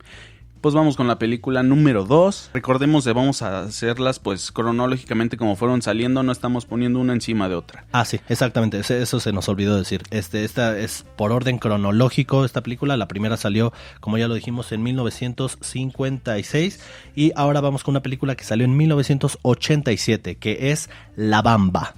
Pues 0.61 0.75
vamos 0.75 0.97
con 0.97 1.07
la 1.07 1.17
película 1.17 1.63
número 1.63 2.03
2. 2.03 2.51
Recordemos 2.53 3.05
que 3.05 3.13
vamos 3.13 3.41
a 3.41 3.61
hacerlas 3.61 4.19
pues 4.19 4.51
cronológicamente 4.51 5.37
como 5.37 5.55
fueron 5.55 5.81
saliendo, 5.81 6.21
no 6.21 6.33
estamos 6.33 6.65
poniendo 6.65 6.99
una 6.99 7.13
encima 7.13 7.47
de 7.47 7.55
otra. 7.55 7.85
Ah, 7.93 8.03
sí, 8.03 8.19
exactamente, 8.27 8.77
eso 8.79 9.19
se 9.21 9.31
nos 9.31 9.47
olvidó 9.47 9.77
decir. 9.77 10.03
Este, 10.11 10.43
esta 10.43 10.77
es 10.77 11.05
por 11.15 11.31
orden 11.31 11.59
cronológico 11.59 12.43
esta 12.43 12.61
película. 12.61 12.97
La 12.97 13.07
primera 13.07 13.37
salió, 13.37 13.71
como 14.01 14.17
ya 14.17 14.27
lo 14.27 14.33
dijimos, 14.33 14.73
en 14.73 14.83
1956 14.83 16.81
y 17.15 17.31
ahora 17.37 17.61
vamos 17.61 17.85
con 17.85 17.93
una 17.93 18.01
película 18.01 18.35
que 18.35 18.43
salió 18.43 18.65
en 18.65 18.75
1987, 18.75 20.35
que 20.35 20.71
es 20.71 20.89
La 21.15 21.41
Bamba. 21.41 21.95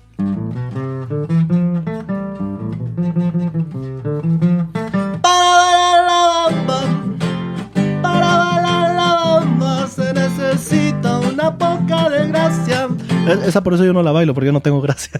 Necesita 10.72 11.20
una 11.20 11.58
poca 11.58 12.10
de 12.10 12.28
gracia. 12.28 12.88
Esa 13.46 13.62
por 13.62 13.74
eso 13.74 13.86
yo 13.86 13.94
no 13.94 14.04
la 14.04 14.12
bailo, 14.12 14.34
porque 14.34 14.48
yo 14.48 14.54
no 14.54 14.62
tengo 14.62 14.82
gracia. 14.82 15.20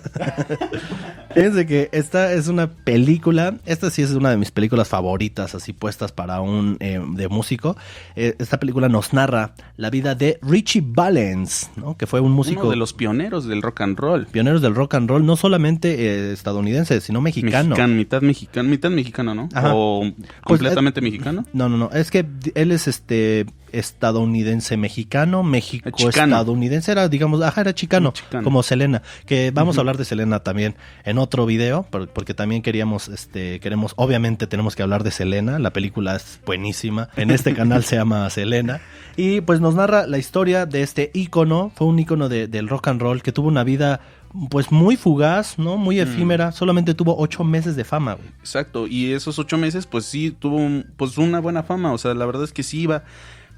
Fíjense 1.34 1.66
que 1.66 1.90
esta 1.94 2.34
es 2.34 2.48
una 2.48 2.68
película, 2.68 3.56
esta 3.66 3.90
sí 3.90 4.02
es 4.02 4.12
una 4.12 4.32
de 4.32 4.38
mis 4.38 4.52
películas 4.52 4.90
favoritas, 4.90 5.56
así 5.56 5.72
puestas 5.72 6.12
para 6.12 6.42
un 6.42 6.78
eh, 6.82 7.02
de 7.14 7.28
músico. 7.30 7.78
Eh, 8.16 8.36
esta 8.40 8.60
película 8.60 8.90
nos 8.90 9.14
narra 9.14 9.54
la 9.78 9.90
vida 9.90 10.14
de 10.14 10.40
Richie 10.42 10.84
Valens, 10.86 11.70
¿no? 11.78 11.96
que 11.96 12.06
fue 12.06 12.20
un 12.20 12.34
músico 12.34 12.62
Uno 12.62 12.72
de 12.72 12.76
los 12.76 12.94
pioneros 12.94 13.46
del 13.46 13.62
rock 13.62 13.82
and 13.82 13.98
roll. 13.98 14.26
pioneros 14.26 14.62
del 14.62 14.76
rock 14.76 14.96
and 14.96 15.10
roll, 15.10 15.26
no 15.26 15.38
solamente 15.38 15.94
eh, 16.06 16.34
estadounidense, 16.34 17.00
sino 17.00 17.22
mexicano. 17.22 17.70
Mexicano, 17.70 17.94
mitad 17.96 18.22
mexicano, 18.22 18.70
mitad 18.70 18.90
mexicano, 18.90 19.36
¿no? 19.36 19.50
Ajá. 19.54 19.74
O 19.74 20.02
Pues, 20.02 20.14
completamente 20.44 21.00
mexicano. 21.02 21.46
No, 21.54 21.70
no, 21.70 21.78
no. 21.78 21.90
Es 21.92 22.12
que 22.12 22.26
él 22.56 22.72
es 22.72 22.88
este 22.90 23.46
estadounidense 23.72 24.78
mexicano, 24.78 25.44
México 25.44 25.90
Chicano. 25.92 26.36
estadounidense, 26.36 26.92
era, 26.92 27.08
digamos, 27.08 27.42
ajá, 27.42 27.62
era 27.62 27.74
chicano, 27.74 28.12
Chicano. 28.12 28.44
como 28.44 28.64
Selena. 28.64 29.02
Que 29.26 29.52
vamos 29.52 29.78
a 29.78 29.82
hablar 29.82 29.98
de 29.98 30.06
Selena 30.06 30.40
también 30.42 30.76
en 31.06 31.18
otro 31.18 31.46
video, 31.46 31.84
por- 31.90 32.10
porque 32.10 32.34
también 32.34 32.62
queríamos, 32.62 33.08
este, 33.10 33.60
queremos, 33.60 33.94
obviamente 33.96 34.48
tenemos 34.48 34.76
que 34.76 34.84
hablar 34.84 35.04
de 35.04 35.12
Selena. 35.12 35.60
La 35.60 35.72
película 35.74 36.16
es 36.16 36.40
buenísima. 36.46 37.10
En 37.16 37.32
este 37.32 37.54
canal 37.56 37.84
se 37.84 37.96
llama 37.96 38.30
Selena. 38.30 38.82
Y 39.18 39.42
pues 39.42 39.60
nos 39.60 39.76
narra 39.76 40.08
la 40.08 40.18
historia 40.18 40.66
de 40.66 40.82
este 40.82 41.12
ícono, 41.14 41.72
fue 41.76 41.88
un 41.88 42.00
ícono 42.00 42.30
de- 42.30 42.48
del 42.48 42.68
rock 42.68 42.88
and 42.88 43.02
roll 43.02 43.22
que 43.22 43.32
tuvo 43.32 43.48
una 43.48 43.64
vida 43.64 44.02
pues 44.50 44.72
muy 44.72 44.96
fugaz, 44.96 45.60
¿no? 45.60 45.76
Muy 45.76 46.00
efímera, 46.00 46.54
solamente 46.54 46.94
tuvo 46.94 47.18
ocho 47.18 47.44
meses 47.44 47.76
de 47.76 47.84
fama, 47.84 48.14
güey. 48.14 48.30
Exacto, 48.40 48.88
y 48.88 49.12
esos 49.12 49.38
ocho 49.40 49.58
meses, 49.58 49.86
pues 49.86 50.06
sí, 50.06 50.32
tuvo 50.32 50.56
un- 50.56 50.86
pues 50.96 51.18
una 51.18 51.42
buena 51.42 51.64
fama, 51.64 51.92
o 51.92 51.98
sea, 51.98 52.14
la 52.14 52.26
verdad 52.26 52.46
es 52.46 52.54
que 52.54 52.64
sí 52.64 52.80
iba, 52.80 53.04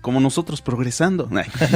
como 0.03 0.19
nosotros 0.19 0.61
progresando. 0.61 1.27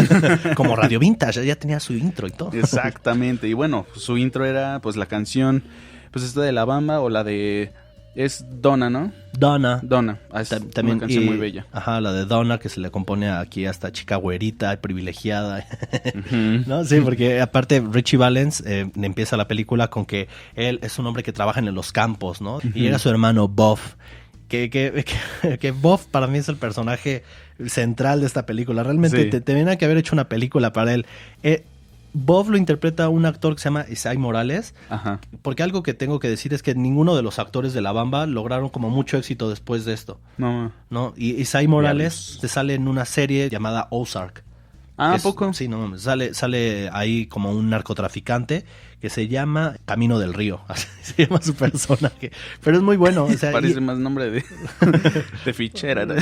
Como 0.55 0.75
Radio 0.75 0.99
Vintage, 0.99 1.43
ya 1.45 1.55
tenía 1.55 1.79
su 1.79 1.93
intro 1.93 2.27
y 2.27 2.31
todo. 2.31 2.51
Exactamente. 2.53 3.47
Y 3.47 3.53
bueno, 3.53 3.87
su 3.95 4.17
intro 4.17 4.45
era 4.45 4.79
pues 4.81 4.95
la 4.97 5.05
canción, 5.07 5.63
pues 6.11 6.23
esta 6.25 6.41
de 6.41 6.51
La 6.51 6.65
Bamba 6.65 6.99
o 6.99 7.09
la 7.09 7.23
de... 7.23 7.71
Es 8.15 8.43
Donna, 8.49 8.89
¿no? 8.89 9.11
Donna. 9.37 9.79
Donna. 9.83 10.19
Ah, 10.31 10.41
es 10.41 10.49
Ta- 10.49 10.59
También, 10.59 10.97
una 10.97 11.01
canción 11.01 11.23
y- 11.23 11.27
muy 11.27 11.37
bella. 11.37 11.67
Ajá, 11.71 12.01
la 12.01 12.11
de 12.11 12.25
Donna, 12.25 12.57
que 12.57 12.67
se 12.67 12.79
le 12.79 12.89
compone 12.89 13.29
aquí 13.29 13.65
hasta 13.67 13.91
chica 13.91 14.15
güerita, 14.15 14.81
privilegiada. 14.81 15.65
¿No? 16.65 16.83
Sí, 16.83 16.99
porque 16.99 17.39
aparte 17.41 17.79
Richie 17.91 18.17
Valens 18.17 18.61
eh, 18.65 18.89
empieza 18.95 19.37
la 19.37 19.47
película 19.47 19.89
con 19.89 20.05
que 20.07 20.27
él 20.55 20.79
es 20.81 20.97
un 20.99 21.05
hombre 21.05 21.21
que 21.23 21.31
trabaja 21.31 21.59
en 21.59 21.73
los 21.75 21.91
campos, 21.91 22.41
¿no? 22.41 22.59
Y 22.73 22.81
llega 22.81 22.97
su 22.99 23.09
hermano 23.09 23.47
Buff. 23.47 23.93
Que, 24.47 24.69
que, 24.69 25.05
que, 25.43 25.57
que 25.59 25.71
Buff 25.71 26.05
para 26.07 26.25
mí 26.27 26.39
es 26.39 26.49
el 26.49 26.55
personaje 26.57 27.23
central 27.67 28.19
de 28.21 28.27
esta 28.27 28.45
película. 28.45 28.83
Realmente 28.83 29.23
Sí. 29.23 29.29
te, 29.29 29.41
tenían 29.41 29.75
que 29.77 29.85
haber 29.85 29.97
hecho 29.97 30.13
una 30.15 30.29
película 30.29 30.73
para 30.73 30.93
él. 30.93 31.05
Eh, 31.43 31.63
Buff 32.13 32.47
lo 32.49 32.57
interpreta 32.57 33.09
un 33.09 33.25
actor 33.25 33.53
que 33.55 33.61
se 33.61 33.65
llama 33.65 33.85
Isai 33.89 34.17
Morales. 34.17 34.73
Ajá. 34.89 35.19
Porque 35.43 35.61
algo 35.61 35.83
que 35.83 35.93
tengo 35.93 36.19
que 36.19 36.29
decir 36.29 36.53
es 36.53 36.63
que 36.63 36.73
ninguno 36.73 37.15
de 37.15 37.21
los 37.21 37.37
actores 37.37 37.73
de 37.73 37.81
La 37.81 37.91
Bamba 37.91 38.25
lograron 38.25 38.69
como 38.69 38.89
mucho 38.89 39.17
éxito 39.17 39.49
después 39.49 39.85
de 39.85 39.93
esto. 39.93 40.19
No. 40.37 40.71
¿no? 40.89 41.13
Y 41.15 41.39
Isai 41.39 41.67
Morales 41.67 42.39
te 42.41 42.47
sale 42.47 42.73
en 42.73 42.87
una 42.87 43.05
serie 43.05 43.49
llamada 43.49 43.87
Ozark. 43.91 44.43
Ah, 44.97 45.09
que 45.09 45.13
¿a 45.13 45.15
es- 45.17 45.23
poco? 45.23 45.53
Sí, 45.53 45.67
no 45.67 45.77
mames. 45.79 46.01
Sale, 46.01 46.33
sale 46.33 46.89
ahí 46.91 47.27
como 47.27 47.51
un 47.51 47.69
narcotraficante 47.69 48.65
que 48.99 49.09
se 49.11 49.27
llama 49.27 49.75
Camino 49.85 50.17
del 50.19 50.33
Río. 50.33 50.61
Así 50.67 50.87
se 51.01 51.25
llama 51.27 51.41
su 51.41 51.53
personaje. 51.53 52.31
Pero 52.63 52.77
es 52.77 52.83
muy 52.83 52.97
bueno. 52.97 53.25
o 53.25 53.33
sea, 53.33 53.51
Parece 53.51 53.77
y, 53.77 53.81
más 53.81 53.97
nombre 53.99 54.29
de, 54.31 54.43
de 55.45 55.53
fichera. 55.53 56.05
¿no? 56.05 56.15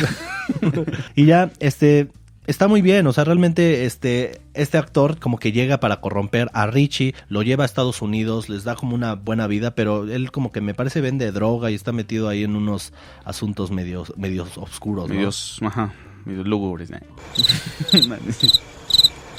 y 1.15 1.25
ya, 1.25 1.51
este. 1.59 2.09
Está 2.47 2.67
muy 2.67 2.83
bien, 2.83 3.07
o 3.07 3.11
sea, 3.11 3.23
realmente 3.23 3.85
este, 3.85 4.39
este 4.53 4.77
actor 4.77 5.17
como 5.17 5.39
que 5.39 5.51
llega 5.51 5.79
para 5.79 5.99
corromper 5.99 6.47
a 6.53 6.67
Richie, 6.67 7.15
lo 7.27 7.41
lleva 7.41 7.63
a 7.63 7.65
Estados 7.65 8.03
Unidos, 8.03 8.49
les 8.49 8.63
da 8.63 8.75
como 8.75 8.93
una 8.93 9.15
buena 9.15 9.47
vida, 9.47 9.73
pero 9.73 10.03
él 10.07 10.29
como 10.31 10.51
que 10.51 10.61
me 10.61 10.75
parece 10.75 11.01
vende 11.01 11.31
droga 11.31 11.71
y 11.71 11.73
está 11.73 11.91
metido 11.91 12.29
ahí 12.29 12.43
en 12.43 12.55
unos 12.55 12.93
asuntos 13.23 13.71
medios, 13.71 14.13
medios 14.15 14.59
oscuros. 14.59 15.09
¿no? 15.09 15.15
Medios, 15.15 15.57
ajá, 15.63 15.91
medios 16.25 16.47
lúgubres. 16.47 16.89
¿no? 16.89 16.97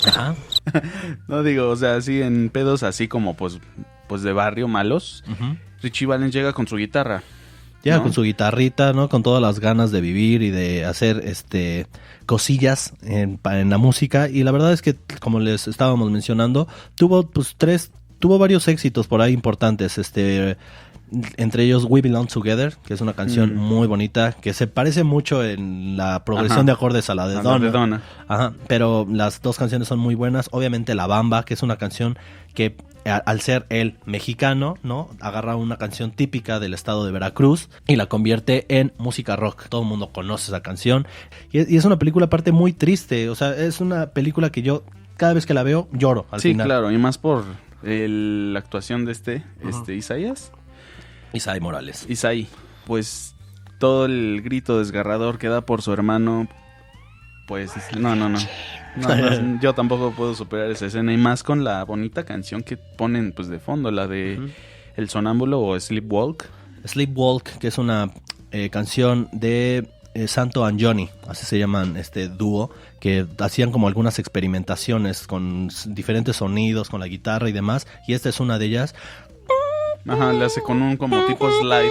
Ajá. 0.07 0.37
No 1.28 1.43
digo, 1.43 1.69
o 1.69 1.76
sea, 1.76 1.97
así 1.97 2.23
en 2.23 2.50
pedos 2.50 2.83
así 2.83 3.09
como 3.09 3.37
pues, 3.37 3.59
pues 4.09 4.23
de 4.23 4.33
barrio 4.33 4.69
malos. 4.69 5.25
Richie 5.83 6.07
Valens 6.07 6.35
llega 6.35 6.52
con 6.52 6.66
su 6.66 6.76
guitarra. 6.76 7.23
Llega 7.83 7.99
¿no? 7.99 8.05
con 8.05 8.12
su 8.12 8.23
guitarrita, 8.23 8.93
¿no? 8.93 9.09
Con 9.09 9.23
todas 9.23 9.40
las 9.40 9.61
ganas 9.61 9.93
de 9.93 10.00
vivir 10.00 10.43
y 10.43 10.50
de 10.50 10.85
hacer 10.85 11.23
este 11.25 11.87
cosillas 12.26 12.95
en, 13.02 13.38
en 13.45 13.71
la 13.71 13.78
música. 13.78 14.28
Y 14.28 14.43
la 14.43 14.50
verdad 14.50 14.73
es 14.73 14.83
que, 14.83 14.97
como 15.21 15.38
les 15.38 15.69
estábamos 15.69 16.11
mencionando, 16.11 16.66
tuvo 16.97 17.31
pues 17.31 17.55
tres, 17.57 17.93
tuvo 18.19 18.38
varios 18.38 18.66
éxitos 18.66 19.07
por 19.07 19.23
ahí 19.23 19.33
importantes. 19.33 19.99
Este 19.99 20.57
entre 21.36 21.62
ellos 21.64 21.86
We 21.88 22.02
Belong 22.02 22.26
Together, 22.26 22.76
que 22.84 22.94
es 22.94 23.00
una 23.00 23.12
canción 23.12 23.54
Mm. 23.54 23.58
muy 23.58 23.86
bonita, 23.86 24.32
que 24.32 24.52
se 24.52 24.66
parece 24.66 25.04
mucho 25.04 25.44
en 25.44 25.96
la 25.96 26.25
progresión 26.25 26.58
Ajá. 26.60 26.66
de 26.66 26.72
acordes 26.72 27.08
a 27.10 27.14
la 27.14 27.28
de 27.28 27.34
A 27.34 27.36
la 27.38 27.42
Donna. 27.42 27.64
de 27.66 27.70
Donna. 27.70 28.02
Ajá, 28.28 28.54
pero 28.66 29.06
las 29.10 29.40
dos 29.42 29.56
canciones 29.58 29.88
son 29.88 29.98
muy 29.98 30.14
buenas. 30.14 30.48
Obviamente 30.52 30.94
La 30.94 31.06
Bamba, 31.06 31.44
que 31.44 31.54
es 31.54 31.62
una 31.62 31.76
canción 31.76 32.18
que 32.54 32.76
al 33.04 33.40
ser 33.40 33.66
él 33.68 33.98
mexicano, 34.04 34.75
¿no? 34.82 35.08
Agarra 35.20 35.54
una 35.54 35.76
canción 35.76 36.10
típica 36.10 36.58
del 36.58 36.75
estado 36.75 37.06
de 37.06 37.12
Veracruz 37.12 37.68
y 37.86 37.94
la 37.94 38.06
convierte 38.06 38.66
en 38.68 38.92
música 38.98 39.36
rock. 39.36 39.68
Todo 39.68 39.82
el 39.82 39.86
mundo 39.86 40.10
conoce 40.12 40.50
esa 40.50 40.60
canción. 40.60 41.06
Y 41.52 41.76
es, 41.76 41.84
una 41.84 42.00
película 42.00 42.26
aparte 42.26 42.50
muy 42.50 42.72
triste. 42.72 43.30
O 43.30 43.36
sea, 43.36 43.54
es 43.56 43.80
una 43.80 44.06
película 44.10 44.50
que 44.50 44.62
yo 44.62 44.82
cada 45.16 45.34
vez 45.34 45.46
que 45.46 45.54
la 45.54 45.62
veo 45.62 45.86
lloro 45.92 46.26
al 46.32 46.40
sí, 46.40 46.48
final. 46.48 46.66
claro, 46.66 46.90
y 46.90 46.98
más 46.98 47.16
por 47.16 47.44
el- 47.84 48.52
la 48.52 48.58
actuación 48.58 49.04
de 49.04 49.12
este, 49.12 49.44
este 49.68 49.94
Isaías. 49.94 50.50
Isai 51.37 51.61
Morales. 51.61 52.07
Isaí. 52.09 52.49
Pues 52.87 53.35
todo 53.78 54.07
el 54.07 54.43
grito 54.43 54.78
desgarrador 54.78 55.38
que 55.38 55.49
da 55.49 55.61
por 55.61 55.83
su 55.83 55.93
hermano. 55.93 56.49
Pues 57.47 57.73
no, 57.97 58.16
no, 58.16 58.28
no. 58.28 58.38
No, 58.97 59.14
no, 59.14 59.61
yo 59.61 59.75
tampoco 59.75 60.12
puedo 60.12 60.35
superar 60.35 60.71
esa 60.71 60.87
escena. 60.87 61.12
Y 61.12 61.16
más 61.16 61.43
con 61.43 61.64
la 61.64 61.85
bonita 61.85 62.25
canción 62.25 62.62
que 62.62 62.76
ponen 62.76 63.33
pues 63.33 63.49
de 63.49 63.59
fondo, 63.59 63.90
la 63.90 64.07
de. 64.07 64.52
El 64.97 65.11
Sonámbulo 65.11 65.61
o 65.61 65.78
Sleepwalk. 65.78 66.49
Sleepwalk, 66.87 67.59
que 67.59 67.69
es 67.69 67.78
una 67.78 68.11
eh, 68.50 68.71
canción 68.71 69.28
de 69.33 69.87
eh, 70.16 70.28
Santo 70.28 70.64
and 70.64 70.83
Johnny, 70.83 71.11
así 71.28 71.45
se 71.45 71.59
llaman 71.59 71.99
este 71.99 72.28
dúo, 72.28 72.71
que 73.00 73.26
hacían 73.38 73.71
como 73.71 73.87
algunas 73.87 74.19
experimentaciones 74.19 75.26
con 75.26 75.69
diferentes 75.88 76.37
sonidos, 76.37 76.88
con 76.88 77.00
la 77.00 77.07
guitarra 77.07 77.50
y 77.50 77.52
demás, 77.52 77.87
y 78.09 78.14
esta 78.14 78.31
es 78.31 78.40
una 78.40 78.59
de 78.59 78.64
ellas. 78.64 78.95
Ajá, 80.08 80.32
le 80.32 80.44
hace 80.44 80.62
con 80.62 80.82
un 80.82 80.96
como 80.96 81.25
tipo 81.26 81.50
slide. 81.50 81.90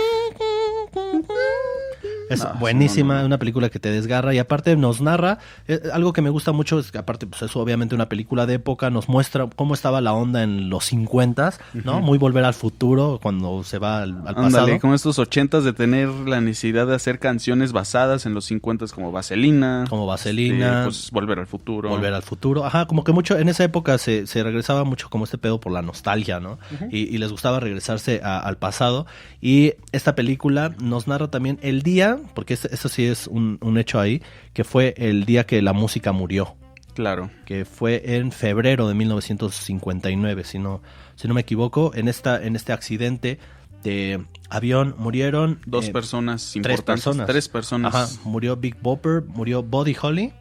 Es 2.29 2.44
No, 2.44 2.53
buenísima, 2.60 3.15
no, 3.15 3.20
no. 3.22 3.25
una 3.27 3.38
película 3.39 3.70
que 3.70 3.79
te 3.79 3.89
desgarra 3.91 4.34
y 4.34 4.39
aparte 4.39 4.75
nos 4.75 5.01
narra, 5.01 5.38
eh, 5.67 5.79
algo 5.94 6.12
que 6.13 6.22
me 6.22 6.29
gusta 6.29 6.51
mucho 6.51 6.79
es 6.79 6.91
que 6.91 6.98
aparte 6.98 7.27
pues 7.27 7.41
es 7.44 7.55
obviamente 7.55 7.94
una 7.96 8.10
película 8.10 8.46
de 8.46 8.55
época, 8.55 8.89
nos 8.89 9.08
muestra 9.10 9.48
cómo 9.55 9.74
estaba 9.74 10.01
la 10.01 10.13
onda 10.13 10.44
en 10.44 10.70
los 10.70 10.86
50, 10.86 11.53
¿no? 11.84 12.01
Muy 12.01 12.17
volver 12.17 12.44
al 12.46 12.53
futuro 12.53 13.20
cuando 13.22 13.63
se 13.63 13.77
va 13.79 14.01
al, 14.01 14.12
al 14.25 14.36
pasado. 14.36 14.46
Ándale, 14.46 14.79
como 14.79 14.96
estos 14.96 15.20
ochentas 15.20 15.63
de 15.63 15.74
tener 15.74 16.10
la 16.10 16.41
necesidad 16.41 16.88
de 16.88 16.96
hacer 16.96 17.20
canciones 17.20 17.72
basadas 17.74 18.25
en 18.25 18.34
los 18.34 18.46
cincuentas 18.46 18.91
como 18.91 19.12
Vaselina. 19.12 19.86
Como 19.89 20.05
Vaselina. 20.05 20.67
este, 20.79 20.84
pues 20.86 21.12
Volver 21.12 21.39
al 21.39 21.48
futuro. 21.48 21.89
Volver 21.89 22.13
al 22.13 22.24
futuro. 22.24 22.65
Ajá, 22.65 22.86
como 22.88 23.03
que 23.03 23.12
mucho, 23.12 23.38
en 23.38 23.50
esa 23.50 23.63
época 23.63 23.98
se, 23.98 24.25
se 24.27 24.44
regresaba 24.44 24.84
mucho 24.84 25.10
como 25.10 25.25
este 25.25 25.38
pedo 25.38 25.60
por 25.60 25.72
la 25.72 25.82
nostalgia, 25.82 26.39
¿no? 26.39 26.58
y, 26.91 27.00
y 27.13 27.17
les 27.17 27.32
gustaba 27.32 27.60
regresarse 27.60 28.22
a- 28.24 28.39
al 28.39 28.58
pasado. 28.58 29.05
Y 29.41 29.74
esta 29.91 30.15
película 30.15 30.74
nos 30.79 31.08
narra 31.08 31.29
también 31.29 31.60
el 31.62 31.82
día, 31.84 32.14
porque 32.34 32.53
es- 32.55 32.65
eso 32.65 32.89
sí 32.89 33.05
es 33.05 33.27
un, 33.27 33.57
un 33.62 33.77
hecho 33.77 34.00
ahí, 34.00 34.22
que 34.53 34.63
fue 34.63 34.93
el 34.98 35.25
día 35.25 35.45
que 35.45 35.62
la 35.62 35.74
música 35.74 36.12
murió. 36.12 36.55
Claro. 36.93 37.29
que 37.43 37.65
fue 37.65 38.15
en 38.15 38.31
febrero 38.31 38.88
de 38.88 38.93
1959, 38.93 40.45
si 40.45 40.60
no, 40.60 40.81
si 41.15 41.27
no 41.27 41.34
me 41.34 41.41
equivoco, 41.41 41.91
en 41.93 42.07
esta, 42.07 42.41
en 42.41 42.55
este 42.55 42.72
accidente 42.72 43.38
de 43.84 44.24
avión 44.50 44.95
murieron 44.98 45.60
Dos 45.65 45.89
eh, 45.89 45.91
personas 45.91 46.41
tres 46.43 46.55
importantes. 46.55 46.86
personas. 47.03 47.27
Tres 47.27 47.50
personas. 47.50 47.93
Ajá, 47.95 48.07
murió 48.24 48.55
Big 48.55 48.77
Bopper, 48.81 49.24
murió 49.27 49.62
Buddy 49.62 49.95
Holly 50.01 50.34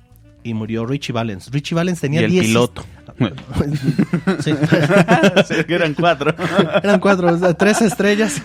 y 0.44 0.54
murió 0.54 0.86
Richie 0.86 1.12
Valens. 1.12 1.50
Richie 1.50 1.74
Valens 1.74 1.98
Y 1.98 2.00
tenía 2.02 2.20
el 2.20 2.30
10 2.30 2.44
piloto. 2.46 2.84
Sí. 4.40 4.52
Sí, 5.48 5.64
que 5.66 5.74
eran 5.74 5.94
cuatro. 5.94 6.34
Eran 6.82 7.00
cuatro, 7.00 7.32
o 7.32 7.38
sea, 7.38 7.54
tres 7.54 7.80
estrellas 7.82 8.40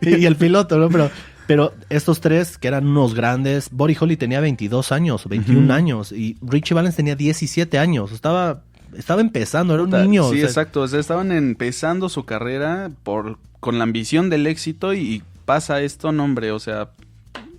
y, 0.00 0.08
y 0.20 0.26
el 0.26 0.36
piloto, 0.36 0.78
¿no? 0.78 0.88
Pero, 0.88 1.10
pero 1.46 1.74
estos 1.90 2.20
tres, 2.20 2.56
que 2.58 2.68
eran 2.68 2.86
unos 2.86 3.14
grandes, 3.14 3.68
Buddy 3.70 3.96
Holly 4.00 4.16
tenía 4.16 4.40
22 4.40 4.92
años, 4.92 5.26
21 5.28 5.64
Ujú. 5.64 5.72
años, 5.72 6.12
y 6.12 6.36
Richie 6.42 6.74
Valens 6.74 6.96
tenía 6.96 7.16
17 7.16 7.78
años. 7.78 8.12
Estaba, 8.12 8.62
estaba 8.96 9.20
empezando, 9.20 9.74
era 9.74 9.82
un 9.82 9.90
niño. 9.90 10.24
Sí, 10.30 10.36
o 10.36 10.38
sea, 10.38 10.44
exacto. 10.46 10.80
O 10.82 10.88
sea, 10.88 11.00
estaban 11.00 11.32
empezando 11.32 12.08
su 12.08 12.24
carrera 12.24 12.90
por 13.02 13.38
con 13.60 13.78
la 13.78 13.84
ambición 13.84 14.30
del 14.30 14.46
éxito 14.46 14.92
y, 14.94 14.98
y 14.98 15.22
pasa 15.44 15.80
esto, 15.80 16.12
no, 16.12 16.24
hombre. 16.24 16.52
O 16.52 16.58
sea, 16.58 16.90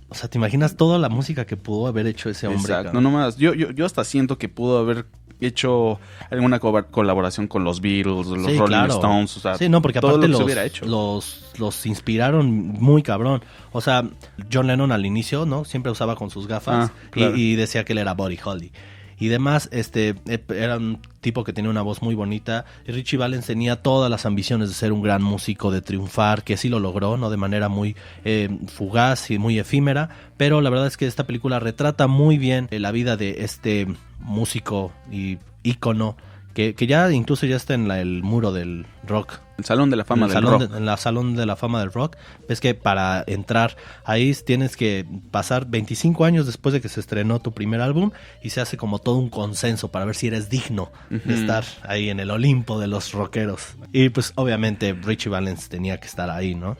O 0.08 0.14
sea, 0.14 0.28
¿te 0.30 0.38
imaginas 0.38 0.76
toda 0.76 0.98
la 0.98 1.08
música 1.08 1.46
que 1.46 1.56
pudo 1.56 1.86
haber 1.88 2.06
hecho 2.06 2.30
ese 2.30 2.46
hombre? 2.46 2.60
exacto. 2.62 2.84
cabrón? 2.92 3.02
No, 3.04 3.10
nomás. 3.10 3.36
Yo, 3.36 3.54
yo, 3.54 3.70
yo 3.72 3.84
hasta 3.86 4.04
siento 4.04 4.38
que 4.38 4.48
pudo 4.48 4.78
haber 4.78 5.06
hecho 5.40 5.98
alguna 6.30 6.58
co- 6.60 6.86
colaboración 6.90 7.46
con 7.48 7.64
los 7.64 7.80
Beatles, 7.80 8.26
los 8.28 8.46
Sí, 8.46 8.56
Rolling 8.56 8.66
claro. 8.66 8.94
Stones. 8.94 9.36
O 9.36 9.40
sea, 9.40 9.56
sí, 9.58 9.68
no, 9.68 9.82
porque 9.82 10.00
todo 10.00 10.12
aparte 10.12 10.28
lo 10.28 10.28
que 10.28 10.32
los, 10.32 10.38
se 10.38 10.44
hubiera 10.44 10.64
hecho. 10.64 10.86
los, 10.86 11.44
los 11.58 11.84
inspiraron 11.86 12.46
muy 12.50 13.02
cabrón. 13.02 13.42
O 13.72 13.80
sea, 13.80 14.04
John 14.52 14.66
Lennon 14.68 14.92
al 14.92 15.04
inicio, 15.04 15.44
¿no? 15.44 15.64
Siempre 15.64 15.90
usaba 15.92 16.14
con 16.16 16.30
sus 16.30 16.46
gafas 16.46 16.90
Ah, 17.16 17.18
y- 17.34 17.54
decía 17.56 17.84
que 17.84 17.92
él 17.92 17.98
era 17.98 18.14
Buddy 18.14 18.38
Holly. 18.44 18.72
Y 19.18 19.28
demás, 19.28 19.68
este, 19.72 20.14
eh, 20.26 20.42
era 20.50 20.76
un 20.76 21.00
tipo 21.20 21.44
que 21.44 21.52
tenía 21.52 21.70
una 21.70 21.82
voz 21.82 22.02
muy 22.02 22.14
bonita. 22.14 22.64
Y 22.86 22.92
Richie 22.92 23.16
Valens 23.16 23.46
tenía 23.46 23.76
todas 23.82 24.10
las 24.10 24.26
ambiciones 24.26 24.68
de 24.68 24.74
ser 24.74 24.92
un 24.92 25.02
gran 25.02 25.22
músico, 25.22 25.70
de 25.70 25.80
triunfar, 25.80 26.44
que 26.44 26.56
sí 26.56 26.68
lo 26.68 26.80
logró, 26.80 27.16
¿no? 27.16 27.30
De 27.30 27.36
manera 27.36 27.68
muy 27.68 27.96
eh, 28.24 28.48
fugaz 28.68 29.30
y 29.30 29.38
muy 29.38 29.58
efímera. 29.58 30.10
Pero 30.36 30.60
la 30.60 30.70
verdad 30.70 30.86
es 30.86 30.96
que 30.96 31.06
esta 31.06 31.26
película 31.26 31.60
retrata 31.60 32.06
muy 32.06 32.38
bien 32.38 32.68
eh, 32.70 32.78
la 32.78 32.92
vida 32.92 33.16
de 33.16 33.44
este 33.44 33.86
músico 34.20 34.92
y 35.10 35.38
ícono. 35.62 36.16
Que, 36.54 36.74
que 36.74 36.86
ya 36.86 37.10
incluso 37.12 37.44
ya 37.44 37.56
está 37.56 37.74
en 37.74 37.90
el 37.90 38.22
muro 38.22 38.50
del 38.50 38.86
rock 39.06 39.40
El 39.58 39.64
Salón 39.64 39.88
de 39.90 39.96
la 39.96 40.04
Fama 40.04 40.26
el 40.26 40.32
del 40.32 40.42
salón 40.44 40.60
Rock. 40.60 40.70
de- 40.70 40.78
en 40.78 40.84
la 40.86 40.96
salón 40.96 41.34
de 41.36 41.46
la 41.46 41.56
fama 41.56 41.80
del 41.80 41.92
rock, 41.92 42.16
ves 42.48 42.60
que 42.60 42.74
para 42.74 43.24
entrar 43.26 43.76
ahí 44.04 44.34
tienes 44.44 44.76
que 44.76 45.06
pasar 45.30 45.66
25 45.66 46.24
años 46.24 46.46
después 46.46 46.72
de 46.72 46.80
que 46.80 46.88
se 46.88 47.00
estrenó 47.00 47.40
tu 47.40 47.52
primer 47.52 47.80
álbum 47.80 48.10
y 48.42 48.50
se 48.50 48.60
hace 48.60 48.76
como 48.76 48.98
todo 48.98 49.16
un 49.16 49.30
consenso 49.30 49.90
para 49.90 50.04
ver 50.04 50.14
si 50.14 50.26
eres 50.26 50.50
digno 50.50 50.90
de 51.10 51.34
estar 51.34 51.64
ahí 51.82 52.10
en 52.10 52.20
el 52.20 52.30
Olimpo 52.30 52.78
de 52.78 52.86
los 52.86 53.12
rockeros. 53.12 53.76
Y 53.92 54.10
pues 54.10 54.32
obviamente 54.36 54.92
Richie 54.92 55.30
Valens 55.30 55.68
tenía 55.68 55.98
que 55.98 56.06
estar 56.06 56.28
ahí, 56.30 56.54
¿no? 56.54 56.76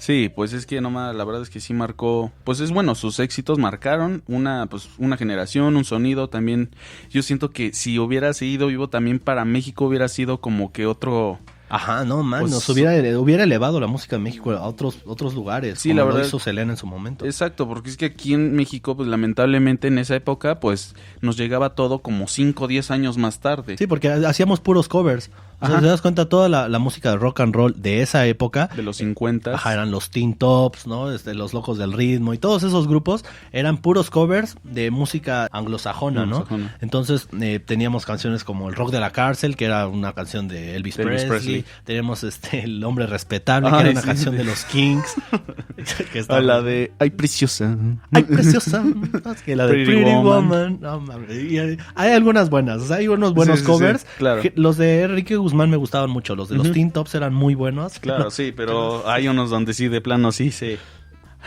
Sí, 0.00 0.30
pues 0.32 0.52
es 0.52 0.64
que 0.64 0.80
nomás 0.80 1.12
la 1.16 1.24
verdad 1.24 1.42
es 1.42 1.50
que 1.50 1.58
sí 1.58 1.74
marcó, 1.74 2.30
pues 2.44 2.60
es 2.60 2.70
bueno, 2.70 2.94
sus 2.94 3.18
éxitos 3.18 3.58
marcaron 3.58 4.22
una 4.28 4.66
pues 4.66 4.88
una 4.98 5.16
generación, 5.16 5.76
un 5.76 5.84
sonido 5.84 6.28
también. 6.28 6.70
Yo 7.10 7.22
siento 7.22 7.50
que 7.50 7.72
si 7.72 7.98
hubiera 7.98 8.32
seguido 8.32 8.68
vivo 8.68 8.88
también 8.88 9.18
para 9.18 9.44
México 9.44 9.86
hubiera 9.86 10.06
sido 10.06 10.40
como 10.40 10.70
que 10.70 10.86
otro 10.86 11.40
Ajá, 11.70 12.04
no, 12.04 12.22
man, 12.22 12.40
Pues- 12.40 12.52
nos 12.52 12.68
hubiera, 12.68 13.18
hubiera 13.18 13.44
elevado 13.44 13.78
la 13.80 13.86
música 13.86 14.16
de 14.16 14.22
México 14.22 14.50
a 14.52 14.62
otros, 14.66 14.98
otros 15.06 15.34
lugares. 15.34 15.78
Sí, 15.78 15.90
como 15.90 16.00
la 16.00 16.06
lo 16.06 16.12
verdad- 16.14 16.28
hizo 16.28 16.38
Selena 16.38 16.72
en 16.72 16.76
su 16.76 16.86
momento. 16.86 17.24
Exacto, 17.26 17.68
porque 17.68 17.90
es 17.90 17.96
que 17.96 18.06
aquí 18.06 18.34
en 18.34 18.54
México 18.54 18.96
pues 18.96 19.08
lamentablemente 19.08 19.88
en 19.88 19.98
esa 19.98 20.16
época 20.16 20.60
pues 20.60 20.94
nos 21.20 21.36
llegaba 21.36 21.74
todo 21.74 21.98
como 22.00 22.26
5 22.28 22.64
o 22.64 22.68
10 22.68 22.90
años 22.90 23.18
más 23.18 23.40
tarde. 23.40 23.76
Sí, 23.78 23.86
porque 23.86 24.08
hacíamos 24.10 24.60
puros 24.60 24.88
covers. 24.88 25.30
O 25.60 25.66
sea, 25.66 25.74
Ajá. 25.76 25.80
te 25.82 25.88
das 25.88 26.00
cuenta, 26.02 26.28
toda 26.28 26.48
la, 26.48 26.68
la 26.68 26.78
música 26.78 27.10
de 27.10 27.16
rock 27.16 27.40
and 27.40 27.54
roll 27.54 27.74
de 27.76 28.00
esa 28.02 28.24
época 28.26 28.68
De 28.76 28.82
los 28.82 28.98
50. 28.98 29.54
Ajá, 29.54 29.72
eran 29.72 29.90
los 29.90 30.10
Teen 30.10 30.34
Tops, 30.34 30.86
¿no? 30.86 31.10
Este, 31.12 31.34
los 31.34 31.52
Locos 31.52 31.78
del 31.78 31.92
Ritmo 31.92 32.32
y 32.34 32.38
todos 32.38 32.62
esos 32.62 32.86
grupos 32.86 33.24
eran 33.52 33.78
puros 33.78 34.10
covers 34.10 34.56
de 34.62 34.90
música 34.90 35.48
anglosajona, 35.50 36.26
¿no? 36.26 36.36
Anglosajona. 36.36 36.76
Entonces 36.80 37.28
eh, 37.40 37.58
teníamos 37.64 38.06
canciones 38.06 38.44
como 38.44 38.68
El 38.68 38.74
Rock 38.76 38.92
de 38.92 39.00
la 39.00 39.10
Cárcel, 39.10 39.56
que 39.56 39.64
era 39.64 39.86
una 39.88 40.12
canción 40.12 40.46
de 40.48 40.76
Elvis, 40.76 40.96
De 40.96 41.04
Presley. 41.04 41.28
Presley. 41.28 41.64
Teníamos 41.84 42.22
este, 42.24 42.60
El 42.64 42.84
Hombre 42.84 43.06
Respetable, 43.06 43.70
que 43.70 43.76
era 43.80 43.90
una 43.90 44.00
sí, 44.00 44.06
canción 44.06 44.34
sí. 44.34 44.38
de 44.38 44.44
los 44.44 44.64
Kings. 44.66 45.14
que 46.12 46.18
estaba- 46.20 46.40
la 46.40 46.62
de 46.62 46.92
Ay 46.98 47.10
preciosa. 47.10 47.76
Ay, 48.12 48.22
preciosa. 48.22 48.82
No, 48.84 49.32
es 49.32 49.42
que 49.42 49.56
la 49.56 49.66
de 49.66 49.72
Pretty 49.72 49.90
Pretty, 49.92 50.04
Woman. 50.10 50.78
Woman. 50.78 50.78
No, 50.80 51.04
hay, 51.28 51.78
hay 51.94 52.12
algunas 52.12 52.48
buenas. 52.50 52.82
O 52.82 52.86
sea, 52.86 52.96
hay 52.98 53.08
unos 53.08 53.34
buenos 53.34 53.60
Sí, 53.60 53.64
covers. 53.64 54.06
claro. 54.18 54.42
Que- 54.42 54.52
Los 54.56 54.76
de 54.76 55.02
Enrique 55.02 55.36
Guzmán 55.48 55.70
me 55.70 55.78
gustaban 55.78 56.10
mucho. 56.10 56.36
Los 56.36 56.50
de 56.50 56.56
los. 56.56 56.72
Teen 56.72 56.90
Tops 56.90 57.14
eran 57.14 57.32
muy 57.32 57.54
buenos. 57.54 57.98
Claro, 58.00 58.30
sí, 58.30 58.52
pero 58.54 59.08
hay 59.12 59.28
unos 59.28 59.50
donde 59.50 59.74
sí 59.74 59.88
de 59.88 60.00
plano 60.00 60.30
sí 60.30 60.50
se 60.50 60.78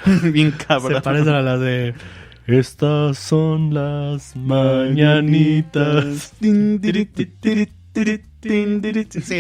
bien 0.32 0.52
cabrón. 0.52 0.96
Se 0.96 1.02
parecen 1.02 1.34
a 1.34 1.42
las 1.42 1.60
de. 1.60 1.94
Estas 2.48 3.20
son 3.20 3.74
las 3.74 4.36
mañanitas. 4.36 6.34
Sí, 6.42 6.52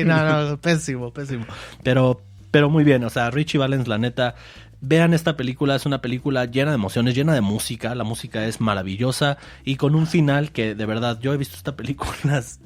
no, 0.06 0.50
no, 0.50 0.58
pésimo, 0.58 1.12
pésimo. 1.12 1.46
Pero, 1.84 2.22
pero 2.52 2.70
muy 2.70 2.84
bien, 2.84 3.04
o 3.04 3.10
sea, 3.10 3.32
Richie 3.32 3.58
Valens, 3.58 3.88
la 3.88 3.98
neta, 3.98 4.36
vean 4.82 5.14
esta 5.14 5.38
película, 5.38 5.76
es 5.76 5.86
una 5.86 6.02
película 6.02 6.46
llena 6.46 6.72
de 6.72 6.76
emociones, 6.76 7.16
llena 7.16 7.34
de 7.34 7.42
música, 7.42 7.96
la 7.96 8.04
música 8.04 8.46
es 8.46 8.60
maravillosa 8.60 9.38
y 9.64 9.76
con 9.76 9.96
un 9.96 10.08
final 10.08 10.52
que 10.52 10.76
de 10.76 10.86
verdad, 10.86 11.20
yo 11.22 11.34
he 11.34 11.38
visto 11.38 11.56
esta 11.56 11.76
película 11.76 12.12
unas 12.24 12.60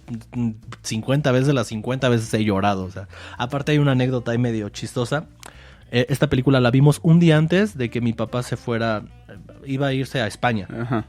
50 0.81 1.31
veces, 1.31 1.53
las 1.53 1.67
50 1.67 2.09
veces 2.09 2.33
he 2.33 2.43
llorado, 2.43 2.85
o 2.85 2.91
sea, 2.91 3.07
aparte 3.37 3.73
hay 3.73 3.77
una 3.77 3.91
anécdota 3.91 4.31
ahí 4.31 4.37
medio 4.37 4.69
chistosa. 4.69 5.27
Eh, 5.91 6.07
esta 6.09 6.27
película 6.27 6.59
la 6.59 6.71
vimos 6.71 6.99
un 7.03 7.19
día 7.19 7.37
antes 7.37 7.77
de 7.77 7.89
que 7.89 8.01
mi 8.01 8.11
papá 8.11 8.41
se 8.41 8.57
fuera, 8.57 9.03
iba 9.65 9.87
a 9.87 9.93
irse 9.93 10.19
a 10.19 10.27
España. 10.27 10.67
Ajá. 10.75 11.05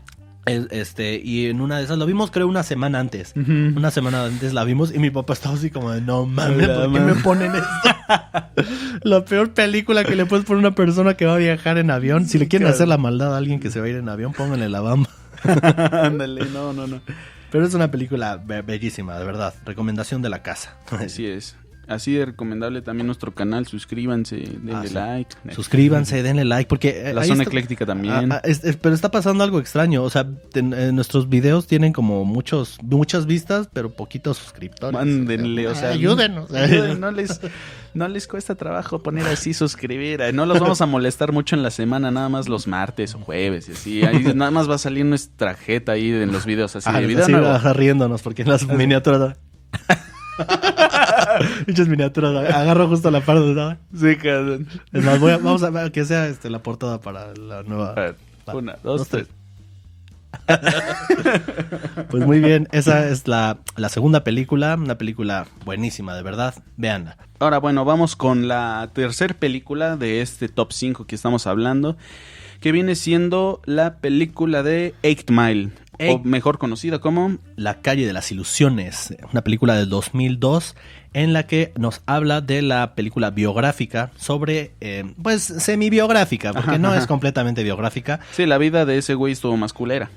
Es- 0.47 0.69
Este, 0.71 1.21
y 1.23 1.47
en 1.47 1.61
una 1.61 1.79
de 1.79 1.85
esas 1.85 1.99
lo 1.99 2.07
vimos, 2.07 2.31
creo, 2.31 2.47
una 2.49 2.63
semana 2.63 2.99
antes. 3.01 3.35
Una 3.37 3.91
semana 3.91 4.25
antes 4.25 4.53
la 4.55 4.65
vimos 4.65 4.95
y 4.95 4.99
mi 4.99 5.11
papá 5.11 5.33
estaba 5.35 5.57
así 5.57 5.71
como 5.71 5.91
de, 5.91 6.01
no 6.01 6.25
mames, 6.27 6.69
Hola, 6.69 6.75
¿por 6.85 6.93
qué 6.93 7.01
mam". 7.01 7.07
me 7.07 7.15
ponen 7.23 7.53
esto? 7.55 7.67
la 9.03 9.25
peor 9.25 9.53
película 9.53 10.05
que 10.05 10.15
le 10.17 10.25
puedes 10.27 10.45
poner 10.47 10.65
a 10.65 10.69
una 10.69 10.75
persona 10.77 11.15
que 11.15 11.27
va 11.27 11.35
a 11.35 11.39
viajar 11.39 11.79
en 11.79 11.91
avión. 11.91 12.27
Si 12.27 12.39
le 12.39 12.47
quieren 12.49 12.67
claro. 12.67 12.75
hacer 12.77 12.89
la 12.89 12.97
maldad 12.99 13.35
a 13.35 13.39
alguien 13.39 13.59
que 13.61 13.71
se 13.71 13.81
va 13.81 13.87
a 13.87 13.89
ir 13.89 13.97
en 13.97 14.09
avión, 14.09 14.33
pónganle 14.33 14.69
la 14.69 14.81
bamba. 14.81 15.11
Ándale, 15.93 16.47
no, 16.53 16.73
no, 16.73 16.87
no. 16.87 17.01
Pero 17.51 17.67
es 17.67 17.75
una 17.75 17.91
película 17.91 18.37
be- 18.37 18.63
bellísima, 18.63 19.19
de 19.19 19.25
verdad. 19.25 19.55
Recomendación 19.65 20.23
de 20.23 20.29
la 20.31 20.43
casa. 20.43 20.77
Así 20.91 21.27
es. 21.27 21.57
Así 21.89 22.15
de 22.15 22.27
recomendable 22.27 22.83
también 22.83 23.07
nuestro 23.07 23.33
canal, 23.33 23.67
suscríbanse, 23.67 24.37
denle 24.37 24.73
Ah, 24.75 24.83
sí. 24.87 24.93
like. 24.95 25.37
Suscríbanse, 25.55 26.23
denle 26.25 26.45
like, 26.45 26.69
porque... 26.69 27.11
eh, 27.11 27.15
La 27.15 27.23
zona 27.23 27.43
está- 27.45 27.51
ecléctica 27.51 27.87
también. 27.87 28.33
Ah, 28.33 28.37
ah, 28.37 28.41
es- 28.43 28.65
es- 28.65 28.77
pero 28.77 28.93
está 28.95 29.11
pasando 29.13 29.45
algo 29.45 29.61
extraño. 29.61 30.03
O 30.03 30.11
sea, 30.11 30.27
ten- 30.53 30.75
eh, 30.75 30.91
nuestros 30.93 31.29
videos 31.29 31.69
tienen 31.69 31.93
como 31.93 32.25
muchos, 32.25 32.79
muchas 32.83 33.27
vistas, 33.27 33.69
pero 33.73 33.91
poquitos 33.91 34.37
suscriptores. 34.39 34.95
Mándenle, 34.95 35.69
o 35.69 35.75
sea, 35.77 35.91
ayúdenos. 35.91 36.53
ayuden, 36.53 36.99
No 37.01 37.13
les, 37.13 37.41
no 37.95 38.09
les 38.09 38.27
cuesta 38.27 38.57
trabajo 38.57 39.01
poner 39.03 39.27
así 39.29 39.55
suscribir. 39.55 40.21
No 40.35 40.45
los 40.45 40.59
vamos 40.59 40.81
a 40.81 40.87
molestar 40.87 41.31
mucho 41.31 41.55
en 41.55 41.63
la 41.63 41.71
semana, 41.71 42.11
nada 42.11 42.29
más 42.29 42.49
los 42.49 42.67
martes 42.67 43.15
o 43.15 43.19
jueves 43.21 43.69
y 43.69 43.73
así. 43.73 44.03
Ahí 44.05 44.25
nada 44.35 44.51
más 44.51 44.69
va 44.69 44.75
a 44.75 44.79
salir 44.79 45.05
nuestra 45.05 45.55
jeta 45.55 45.93
ahí 45.93 46.11
en 46.11 46.33
los 46.33 46.47
videos 46.47 46.75
así 46.75 46.89
Ah, 46.93 47.01
de 47.01 47.07
video 47.07 47.23
así, 47.23 47.69
riéndonos, 47.79 48.23
porque 48.23 48.43
en 48.43 48.49
las 48.49 48.67
miniaturas. 48.67 49.37
Muchas 51.67 51.89
miniaturas. 51.89 52.55
Agarro 52.55 52.89
justo 52.89 53.11
la 53.11 53.21
parte 53.21 53.43
de 53.47 53.55
nada. 53.55 53.79
Sí, 53.95 54.17
cabrón. 54.17 54.67
Es 54.93 55.05
más, 55.05 55.19
voy 55.21 55.33
a- 55.33 55.39
vamos 55.39 55.63
a 55.63 55.71
ver 55.71 55.93
que 55.93 56.05
sea 56.05 56.27
este, 56.29 56.51
la 56.51 56.61
portada 56.63 57.01
para 57.01 57.33
la 57.35 57.63
nueva. 57.63 57.91
A 57.91 57.95
ver, 57.95 58.17
Va, 58.49 58.55
una, 58.55 58.73
dos, 58.83 58.99
dos, 59.01 59.09
tres. 59.09 59.27
Pues 62.11 62.25
muy 62.27 62.41
bien, 62.41 62.69
esa 62.73 63.09
es 63.09 63.27
la, 63.27 63.59
la 63.77 63.89
segunda 63.89 64.23
película. 64.25 64.75
Una 64.75 64.99
película 64.99 65.47
buenísima, 65.65 66.15
de 66.15 66.23
verdad. 66.23 66.55
Veanla. 66.77 67.17
Ahora, 67.39 67.59
bueno, 67.59 67.85
vamos 67.85 68.17
con 68.17 68.49
la 68.49 68.91
tercer 68.93 69.35
película 69.37 69.97
de 69.97 70.21
este 70.23 70.49
top 70.49 70.73
5 70.73 71.07
que 71.07 71.15
estamos 71.15 71.47
hablando, 71.47 71.97
que 72.61 72.73
viene 72.73 72.95
siendo 72.95 73.61
la 73.65 73.97
película 73.97 74.63
de 74.63 74.95
Eight 75.03 75.31
Mile, 75.31 75.71
o 76.01 76.19
mejor 76.21 76.59
conocida 76.59 76.99
como 77.01 77.39
La 77.57 77.81
calle 77.81 78.07
de 78.07 78.13
las 78.13 78.31
ilusiones, 78.33 79.15
una 79.33 79.43
película 79.43 79.75
del 79.77 79.89
2002 79.89 80.75
en 81.13 81.33
la 81.33 81.47
que 81.47 81.73
nos 81.79 82.03
habla 82.05 82.43
de 82.43 82.61
la 82.61 82.95
película 82.95 83.31
biográfica 83.31 84.11
sobre, 84.19 84.73
eh, 84.83 85.15
pues 85.23 85.43
semi-biográfica, 85.45 86.53
porque 86.53 86.79
no 86.79 86.95
es 86.95 87.07
completamente 87.07 87.63
biográfica, 87.63 88.21
Sí, 88.33 88.45
la 88.45 88.59
vida 88.59 88.85
de 88.85 88.99
ese 88.99 89.15
güey 89.15 89.33
estuvo 89.33 89.57
más 89.57 89.73
culera. 89.73 90.11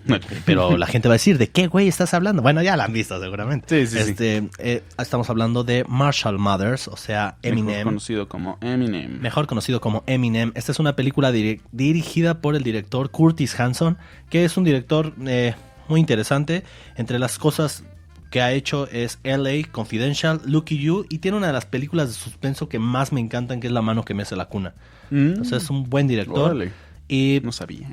pero 0.45 0.77
la 0.77 0.87
gente 0.87 1.07
va 1.07 1.13
a 1.13 1.17
decir, 1.17 1.37
¿de 1.37 1.47
qué 1.49 1.67
güey 1.67 1.87
estás 1.87 2.13
hablando? 2.13 2.41
Bueno, 2.41 2.61
ya 2.61 2.75
la 2.75 2.83
han 2.85 2.91
visto 2.91 3.17
seguramente. 3.21 3.87
Sí, 3.87 3.87
sí, 3.97 4.03
sí. 4.03 4.09
este, 4.11 4.49
eh, 4.57 4.83
estamos 4.97 5.29
hablando 5.29 5.63
de 5.63 5.85
Marshall 5.87 6.37
Mothers, 6.37 6.89
o 6.89 6.97
sea, 6.97 7.37
Mejor 7.43 7.59
Eminem. 7.59 7.83
conocido 7.85 8.27
como 8.27 8.57
Eminem. 8.59 9.19
Mejor 9.21 9.47
conocido 9.47 9.79
como 9.79 10.03
Eminem. 10.05 10.51
Esta 10.55 10.73
es 10.73 10.79
una 10.79 10.97
película 10.97 11.31
diri- 11.31 11.61
dirigida 11.71 12.41
por 12.41 12.55
el 12.57 12.63
director 12.63 13.09
Curtis 13.09 13.57
Hanson, 13.57 13.97
que 14.29 14.43
es 14.43 14.57
un 14.57 14.65
director 14.65 15.13
eh, 15.25 15.55
muy 15.89 15.99
interesante. 15.99 16.63
Entre 16.95 17.19
las 17.19 17.37
cosas 17.37 17.83
que 18.29 18.41
ha 18.41 18.51
hecho 18.51 18.87
es 18.87 19.19
LA 19.23 19.71
Confidential, 19.71 20.41
Lucky 20.45 20.77
You, 20.77 21.05
y 21.09 21.19
tiene 21.19 21.37
una 21.37 21.47
de 21.47 21.53
las 21.53 21.65
películas 21.65 22.09
de 22.09 22.13
suspenso 22.13 22.69
que 22.69 22.79
más 22.79 23.11
me 23.11 23.19
encantan, 23.19 23.59
que 23.59 23.67
es 23.67 23.73
La 23.73 23.81
mano 23.81 24.05
que 24.05 24.13
mece 24.13 24.35
la 24.35 24.45
cuna. 24.45 24.73
Mm. 25.09 25.43
Sea, 25.43 25.57
es 25.57 25.69
un 25.69 25.89
buen 25.89 26.07
director. 26.07 26.51
Órale. 26.51 26.71
Y, 27.07 27.41
No 27.43 27.51
sabía. 27.51 27.89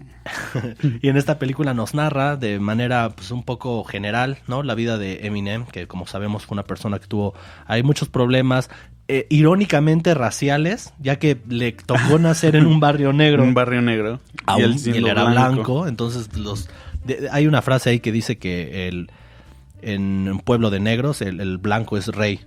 y 1.00 1.08
en 1.08 1.16
esta 1.16 1.38
película 1.38 1.72
nos 1.72 1.94
narra 1.94 2.36
de 2.36 2.60
manera 2.60 3.08
pues, 3.16 3.30
un 3.30 3.42
poco 3.44 3.82
general, 3.84 4.38
¿no? 4.46 4.62
La 4.62 4.74
vida 4.74 4.98
de 4.98 5.26
Eminem, 5.26 5.64
que 5.64 5.86
como 5.86 6.06
sabemos 6.06 6.44
fue 6.44 6.54
una 6.54 6.64
persona 6.64 6.98
que 6.98 7.06
tuvo 7.06 7.32
hay 7.66 7.82
muchos 7.82 8.10
problemas 8.10 8.68
eh, 9.08 9.26
irónicamente 9.30 10.14
raciales, 10.14 10.92
ya 10.98 11.18
que 11.18 11.40
le 11.48 11.72
tocó 11.72 12.18
nacer 12.18 12.56
en 12.56 12.66
un 12.66 12.78
barrio 12.78 13.12
negro. 13.14 13.42
Un 13.44 13.54
barrio 13.54 13.80
negro. 13.80 14.20
Aún, 14.44 14.76
y 14.84 14.90
él, 14.90 15.06
era 15.06 15.24
blanco. 15.24 15.86
entonces 15.86 16.36
los 16.36 16.68
de- 17.06 17.28
hay 17.30 17.46
una 17.46 17.62
frase 17.62 17.90
ahí 17.90 18.00
que 18.00 18.12
dice 18.12 18.36
que 18.38 18.88
el 18.88 19.10
en 19.82 20.28
un 20.28 20.40
pueblo 20.40 20.70
de 20.70 20.80
negros 20.80 21.20
el, 21.22 21.40
el 21.40 21.58
blanco 21.58 21.96
es 21.96 22.08
rey. 22.08 22.40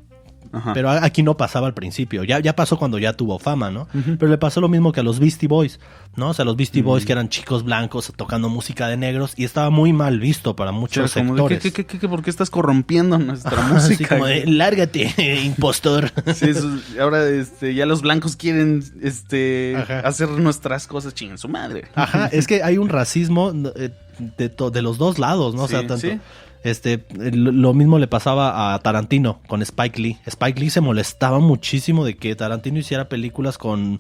Ajá. 0.52 0.74
Pero 0.74 0.90
aquí 0.90 1.22
no 1.22 1.38
pasaba 1.38 1.68
al 1.68 1.74
principio, 1.76 2.24
ya, 2.24 2.40
ya 2.40 2.56
pasó 2.56 2.78
cuando 2.78 2.98
ya 2.98 3.14
tuvo 3.14 3.38
fama, 3.38 3.70
¿no? 3.70 3.88
Pero 4.18 4.32
le 4.32 4.38
pasó 4.40 4.62
lo 4.62 4.68
mismo 4.68 4.92
que 4.92 5.00
a 5.02 5.04
los 5.04 5.20
Beastie 5.20 5.48
Boys, 5.48 5.80
¿no? 6.16 6.30
O 6.30 6.34
sea, 6.34 6.44
los 6.44 6.56
Beastie 6.56 6.82
Boys 6.82 7.06
que 7.06 7.12
eran 7.12 7.30
chicos 7.30 7.64
blancos 7.64 8.12
tocando 8.16 8.50
música 8.50 8.88
de 8.88 8.98
negros 8.98 9.34
y 9.38 9.44
estaba 9.44 9.70
muy 9.70 9.94
mal 9.94 10.20
visto 10.20 10.56
para 10.56 10.72
O 10.72 10.74
sea, 10.74 10.80
muchos 10.80 11.14
como 11.14 11.34
de, 11.36 11.38
sectores. 11.38 11.60
¿qué, 11.62 11.72
qué, 11.72 11.86
qué, 11.86 12.00
qué, 12.00 12.10
por 12.10 12.24
qué 12.24 12.32
estás 12.32 12.50
corrompiendo 12.50 13.20
nuestra 13.20 13.52
Así 13.76 13.92
música? 13.92 14.10
como 14.16 14.26
de, 14.26 14.46
lárgate, 14.48 15.14
impostor. 15.46 16.12
Sí, 16.34 16.50
eso- 16.50 16.80
ahora 17.00 17.28
este, 17.30 17.76
ya 17.76 17.86
los 17.86 18.02
blancos 18.02 18.36
quieren 18.36 18.84
este, 19.04 19.76
Ajá. 19.78 20.00
hacer 20.00 20.30
nuestras 20.30 20.88
cosas 20.88 21.14
chingan 21.14 21.38
su 21.38 21.48
madre. 21.48 21.86
Ajá, 21.94 22.26
es 22.28 22.48
que 22.48 22.64
hay 22.64 22.78
un 22.80 22.90
racismo 22.90 23.52
eh, 23.76 23.92
de, 24.38 24.50
de 24.72 24.82
los 24.82 24.98
dos 24.98 25.20
lados, 25.20 25.54
¿no? 25.54 25.64
o 25.64 25.68
sea, 25.68 25.80
tanto. 25.80 25.98
sí. 26.00 26.20
Este, 26.64 27.06
lo 27.14 27.74
mismo 27.74 28.00
le 28.00 28.08
pasaba 28.08 28.74
a 28.74 28.80
Tarantino 28.80 29.40
con 29.48 29.62
Spike 29.62 30.02
Lee. 30.02 30.18
Spike 30.26 30.60
Lee 30.60 30.70
se 30.70 30.82
molestaba 30.82 31.40
muchísimo 31.40 32.04
de 32.04 32.18
que 32.18 32.36
Tarantino 32.36 32.80
hiciera 32.80 33.08
películas 33.08 33.58
con 33.58 33.98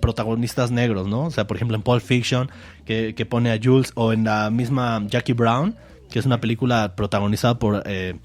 protagonistas 0.00 0.70
negros, 0.70 1.06
¿no? 1.06 1.26
O 1.26 1.30
sea, 1.30 1.46
por 1.46 1.56
ejemplo, 1.56 1.76
en 1.76 1.82
Pulp 1.82 2.02
Fiction, 2.02 2.50
que, 2.84 3.14
que 3.14 3.24
pone 3.24 3.52
a 3.52 3.60
Jules, 3.62 3.92
o 3.94 4.12
en 4.12 4.24
la 4.24 4.50
misma 4.50 5.04
Jackie 5.06 5.32
Brown, 5.32 5.76
que 6.10 6.18
es 6.18 6.26
una 6.26 6.40
película 6.40 6.94
protagonizada 6.96 7.58
por 7.58 7.82
eh, 7.86 8.16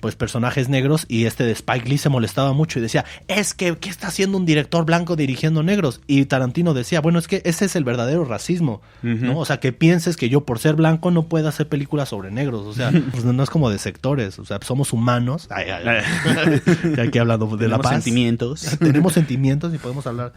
pues 0.00 0.16
personajes 0.16 0.68
negros, 0.68 1.04
y 1.08 1.24
este 1.24 1.44
de 1.44 1.52
Spike 1.52 1.88
Lee 1.88 1.98
se 1.98 2.08
molestaba 2.08 2.52
mucho 2.52 2.78
y 2.78 2.82
decía, 2.82 3.04
es 3.28 3.54
que, 3.54 3.76
¿qué 3.76 3.88
está 3.88 4.08
haciendo 4.08 4.36
un 4.38 4.46
director 4.46 4.84
blanco 4.84 5.16
dirigiendo 5.16 5.62
negros? 5.62 6.00
Y 6.06 6.24
Tarantino 6.26 6.74
decía, 6.74 7.00
bueno, 7.00 7.18
es 7.18 7.28
que 7.28 7.42
ese 7.44 7.64
es 7.66 7.76
el 7.76 7.84
verdadero 7.84 8.24
racismo, 8.24 8.82
¿no? 9.02 9.38
O 9.38 9.44
sea, 9.44 9.60
que 9.60 9.72
pienses 9.72 10.16
que 10.16 10.28
yo 10.28 10.44
por 10.44 10.58
ser 10.58 10.76
blanco 10.76 11.10
no 11.10 11.24
puedo 11.28 11.48
hacer 11.48 11.68
películas 11.68 12.08
sobre 12.08 12.30
negros, 12.30 12.66
o 12.66 12.74
sea, 12.74 12.90
pues 13.12 13.24
no 13.24 13.42
es 13.42 13.50
como 13.50 13.70
de 13.70 13.78
sectores, 13.78 14.38
o 14.38 14.44
sea, 14.44 14.58
somos 14.62 14.92
humanos, 14.92 15.48
ay, 15.50 15.66
ay, 15.70 15.84
ay. 15.86 16.62
Ya 16.96 17.04
aquí 17.04 17.18
hablando 17.18 17.46
de 17.46 17.68
la 17.68 17.76
Tenemos 17.76 17.82
paz. 17.82 17.92
sentimientos. 17.94 18.66
Tenemos 18.78 19.12
sentimientos 19.12 19.74
y 19.74 19.78
podemos 19.78 20.06
hablar. 20.06 20.32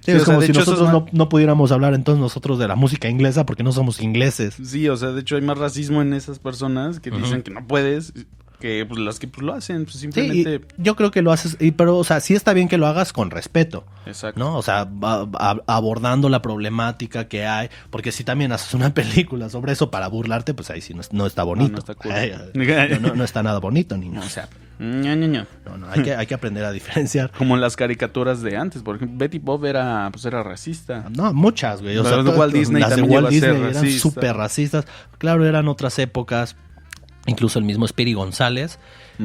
Sí, 0.00 0.12
Sí, 0.12 0.12
es 0.12 0.22
sea, 0.22 0.34
como 0.36 0.46
si 0.46 0.52
nosotros 0.52 0.92
no, 0.92 1.06
no 1.10 1.28
pudiéramos 1.28 1.72
hablar 1.72 1.94
entonces 1.94 2.20
nosotros 2.20 2.60
de 2.60 2.68
la 2.68 2.76
música 2.76 3.08
inglesa 3.08 3.44
porque 3.44 3.64
no 3.64 3.72
somos 3.72 4.00
ingleses. 4.00 4.54
Sí, 4.62 4.88
o 4.88 4.96
sea, 4.96 5.10
de 5.10 5.20
hecho 5.20 5.34
hay 5.34 5.42
más 5.42 5.58
racismo 5.58 6.00
en 6.00 6.12
esas 6.12 6.38
personas 6.38 7.00
que 7.00 7.10
dicen 7.10 7.42
que 7.42 7.50
no 7.50 7.66
puedes 7.66 8.12
que 8.60 8.84
pues, 8.88 8.98
las 9.00 9.18
que 9.18 9.28
pues, 9.28 9.44
lo 9.44 9.52
hacen, 9.54 9.84
pues 9.84 9.94
Sí, 9.94 10.00
simplemente... 10.00 10.60
yo 10.78 10.96
creo 10.96 11.10
que 11.10 11.22
lo 11.22 11.32
haces, 11.32 11.56
y, 11.60 11.72
pero, 11.72 11.96
o 11.98 12.04
sea, 12.04 12.20
sí 12.20 12.34
está 12.34 12.52
bien 12.52 12.68
que 12.68 12.78
lo 12.78 12.86
hagas 12.86 13.12
con 13.12 13.30
respeto, 13.30 13.84
Exacto. 14.06 14.38
¿no? 14.38 14.56
O 14.56 14.62
sea, 14.62 14.88
abordando 15.66 16.28
la 16.28 16.42
problemática 16.42 17.28
que 17.28 17.46
hay, 17.46 17.68
porque 17.90 18.12
si 18.12 18.24
también 18.24 18.52
haces 18.52 18.74
una 18.74 18.90
película 18.94 19.48
sobre 19.50 19.72
eso 19.72 19.90
para 19.90 20.08
burlarte, 20.08 20.54
pues 20.54 20.70
ahí 20.70 20.80
sí 20.80 20.94
no, 20.94 21.00
es- 21.00 21.12
no 21.12 21.26
está 21.26 21.42
bonito. 21.42 21.72
no 21.72 21.78
está 21.78 21.94
cool. 21.94 22.12
Ay, 22.12 22.32
no, 22.54 23.08
no- 23.08 23.14
no 23.14 23.24
está 23.24 23.42
nada 23.42 23.58
bonito, 23.58 23.96
niño. 23.96 24.20
O 24.20 24.28
sea, 24.28 24.48
Ño. 24.78 25.16
no, 25.16 25.78
no, 25.78 25.88
hay 25.90 26.02
que, 26.02 26.14
hay 26.14 26.26
que 26.26 26.34
aprender 26.34 26.62
a 26.64 26.70
diferenciar. 26.70 27.30
Como 27.32 27.56
las 27.56 27.76
caricaturas 27.76 28.42
de 28.42 28.56
antes, 28.58 28.82
por 28.82 28.96
ejemplo, 28.96 29.16
Betty 29.18 29.38
Bob 29.38 29.64
era, 29.64 30.08
pues, 30.12 30.24
era 30.26 30.42
racista. 30.42 31.06
No, 31.10 31.32
muchas, 31.32 31.80
güey. 31.80 31.96
O 31.96 32.02
Las 32.02 32.12
sea, 32.12 32.22
de 32.22 32.30
Walt 32.30 32.52
Disney 32.52 32.82
las 32.82 32.94
de 32.94 33.00
Walt 33.02 33.32
eran 33.32 33.90
súper 33.90 34.36
racistas. 34.36 34.84
Claro, 35.18 35.46
eran 35.46 35.68
otras 35.68 35.98
épocas. 35.98 36.56
Incluso 37.26 37.58
el 37.58 37.64
mismo 37.64 37.86
Speedy 37.86 38.14
González, 38.14 38.78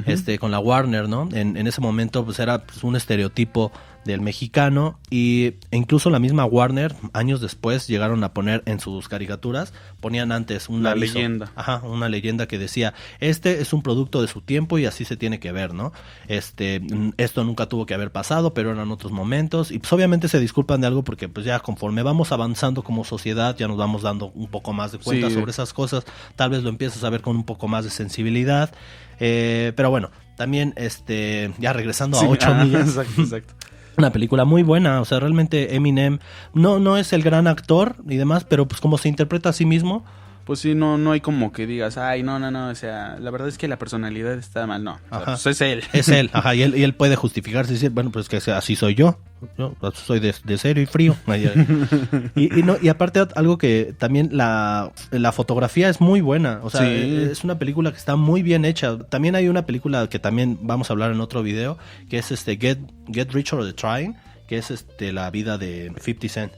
este, 0.06 0.40
con 0.40 0.52
la 0.52 0.60
Warner, 0.60 1.08
¿no? 1.08 1.30
En, 1.34 1.58
en 1.58 1.68
ese 1.68 1.82
momento, 1.82 2.26
pues 2.26 2.40
era 2.40 2.64
pues, 2.64 2.84
un 2.84 2.96
estereotipo 2.96 3.72
del 4.06 4.22
mexicano. 4.22 5.00
Y 5.10 5.56
e 5.72 5.78
incluso 5.78 6.10
la 6.10 6.20
misma 6.20 6.46
Warner, 6.46 6.96
años 7.14 7.42
después, 7.42 7.88
llegaron 7.88 8.24
a 8.24 8.34
poner 8.34 8.64
en 8.66 8.80
sus 8.80 9.08
caricaturas, 9.08 9.74
ponían 10.00 10.32
antes 10.32 10.70
una 10.70 10.96
leyenda. 10.96 11.52
Ajá, 11.56 11.82
una 11.84 12.10
leyenda 12.10 12.48
que 12.48 12.58
decía, 12.58 12.94
este 13.20 13.62
es 13.62 13.74
un 13.74 13.82
producto 13.84 14.22
de 14.22 14.28
su 14.28 14.42
tiempo 14.42 14.78
y 14.78 14.86
así 14.86 15.06
se 15.06 15.18
tiene 15.18 15.40
que 15.40 15.52
ver, 15.52 15.74
¿no? 15.74 15.92
Este, 16.28 16.82
esto 17.18 17.44
nunca 17.44 17.68
tuvo 17.68 17.86
que 17.86 17.94
haber 17.94 18.12
pasado, 18.12 18.54
pero 18.54 18.72
eran 18.72 18.92
otros 18.92 19.12
momentos 19.12 19.72
y 19.72 19.80
pues 19.80 19.92
obviamente 19.94 20.28
se 20.28 20.40
disculpan 20.40 20.82
de 20.82 20.88
algo 20.88 21.04
porque 21.04 21.30
pues 21.30 21.46
ya 21.46 21.60
conforme 21.60 22.04
vamos 22.04 22.32
avanzando 22.32 22.84
como 22.84 23.04
sociedad, 23.04 23.56
ya 23.58 23.68
nos 23.68 23.78
vamos 23.78 24.02
dando 24.02 24.32
un 24.34 24.48
poco 24.48 24.74
más 24.74 24.92
de 24.92 24.98
cuenta 25.00 25.28
Sí. 25.28 25.34
sobre 25.36 25.52
esas 25.52 25.74
cosas, 25.74 26.06
tal 26.36 26.50
vez 26.50 26.64
lo 26.64 26.70
empiezas 26.70 27.04
a 27.04 27.10
ver 27.10 27.22
con 27.22 27.36
un 27.36 27.44
poco 27.46 27.68
más 27.68 27.84
de 27.84 27.90
sensibilidad, 27.92 28.74
eh, 29.20 29.74
pero 29.76 29.90
bueno, 29.90 30.10
también 30.36 30.74
este, 30.78 31.52
ya 31.60 31.74
regresando 31.74 32.18
a 32.18 32.22
Sí, 32.22 32.28
8 32.30 32.48
ah, 32.52 32.64
millas. 32.64 32.88
Exacto, 32.90 33.22
exacto. 33.22 33.54
Una 33.98 34.12
película 34.12 34.46
muy 34.46 34.64
buena, 34.64 35.02
o 35.02 35.06
sea, 35.06 35.20
realmente 35.20 35.76
Eminem 35.76 36.20
no, 36.54 36.80
no 36.80 36.98
es 36.98 37.14
el 37.14 37.24
gran 37.24 37.48
actor 37.48 37.96
y 38.08 38.16
demás, 38.16 38.46
pero 38.46 38.68
pues 38.68 38.80
como 38.80 38.98
se 38.98 39.10
interpreta 39.10 39.50
a 39.50 39.54
sí 39.54 39.66
mismo, 39.66 40.06
Pues 40.46 40.60
sí, 40.60 40.74
no, 40.76 40.98
no 40.98 41.12
hay 41.12 41.22
como 41.22 41.52
que 41.54 41.68
digas, 41.68 41.98
ay, 41.98 42.24
no, 42.24 42.40
no, 42.40 42.50
no, 42.52 42.70
o 42.70 42.76
sea, 42.76 43.18
la 43.20 43.30
verdad 43.32 43.48
es 43.48 43.58
que 43.60 43.68
la 43.68 43.78
personalidad 43.78 44.34
está 44.34 44.66
mal, 44.68 44.84
no. 44.84 44.94
O 44.94 44.98
sea, 45.10 45.18
Ajá. 45.18 45.26
pues 45.34 45.46
es 45.46 45.62
él. 45.62 45.84
Es 45.94 46.10
él, 46.10 46.30
ajá, 46.34 46.56
y 46.56 46.64
él, 46.64 46.76
y 46.76 46.84
él 46.84 46.94
puede 46.96 47.16
justificarse 47.16 47.72
y 47.72 47.76
decir, 47.76 47.92
bueno, 47.92 48.12
pues 48.12 48.28
que 48.28 48.42
sea- 48.42 48.58
así 48.58 48.76
soy 48.76 48.96
yo. 48.96 49.20
Yo 49.58 49.74
pues, 49.80 49.96
soy 49.96 50.20
de, 50.20 50.34
de 50.44 50.58
serio 50.58 50.84
y 50.84 50.86
frío. 50.88 51.16
Y, 52.36 52.60
y 52.60 52.64
no, 52.64 52.76
y 52.82 52.90
aparte 52.90 53.22
algo 53.36 53.58
que 53.58 53.94
también 53.98 54.30
la, 54.32 54.92
la 55.12 55.32
fotografía 55.32 55.90
es 55.90 56.00
muy 56.02 56.22
buena. 56.22 56.60
O 56.64 56.70
sea, 56.70 56.82
Sí. 56.82 56.88
eh, 56.88 57.30
es 57.32 57.44
una 57.44 57.58
película 57.60 57.92
que 57.92 57.98
está 57.98 58.16
muy 58.16 58.42
bien 58.44 58.66
hecha. 58.66 58.98
También 59.10 59.36
hay 59.36 59.48
una 59.48 59.66
película 59.66 60.08
que 60.08 60.20
también 60.20 60.60
vamos 60.62 60.90
a 60.90 60.94
hablar 60.94 61.12
en 61.12 61.22
otro 61.22 61.44
video, 61.44 61.78
que 62.10 62.18
es 62.18 62.32
este 62.32 62.58
Get, 62.58 62.80
Get 63.12 63.32
Rich 63.32 63.54
or 63.54 63.66
the 63.66 63.74
Trying, 63.74 64.16
que 64.48 64.58
es 64.58 64.72
este 64.72 65.12
la 65.14 65.30
vida 65.32 65.58
de 65.58 65.92
50 66.00 66.28
Cent. 66.30 66.52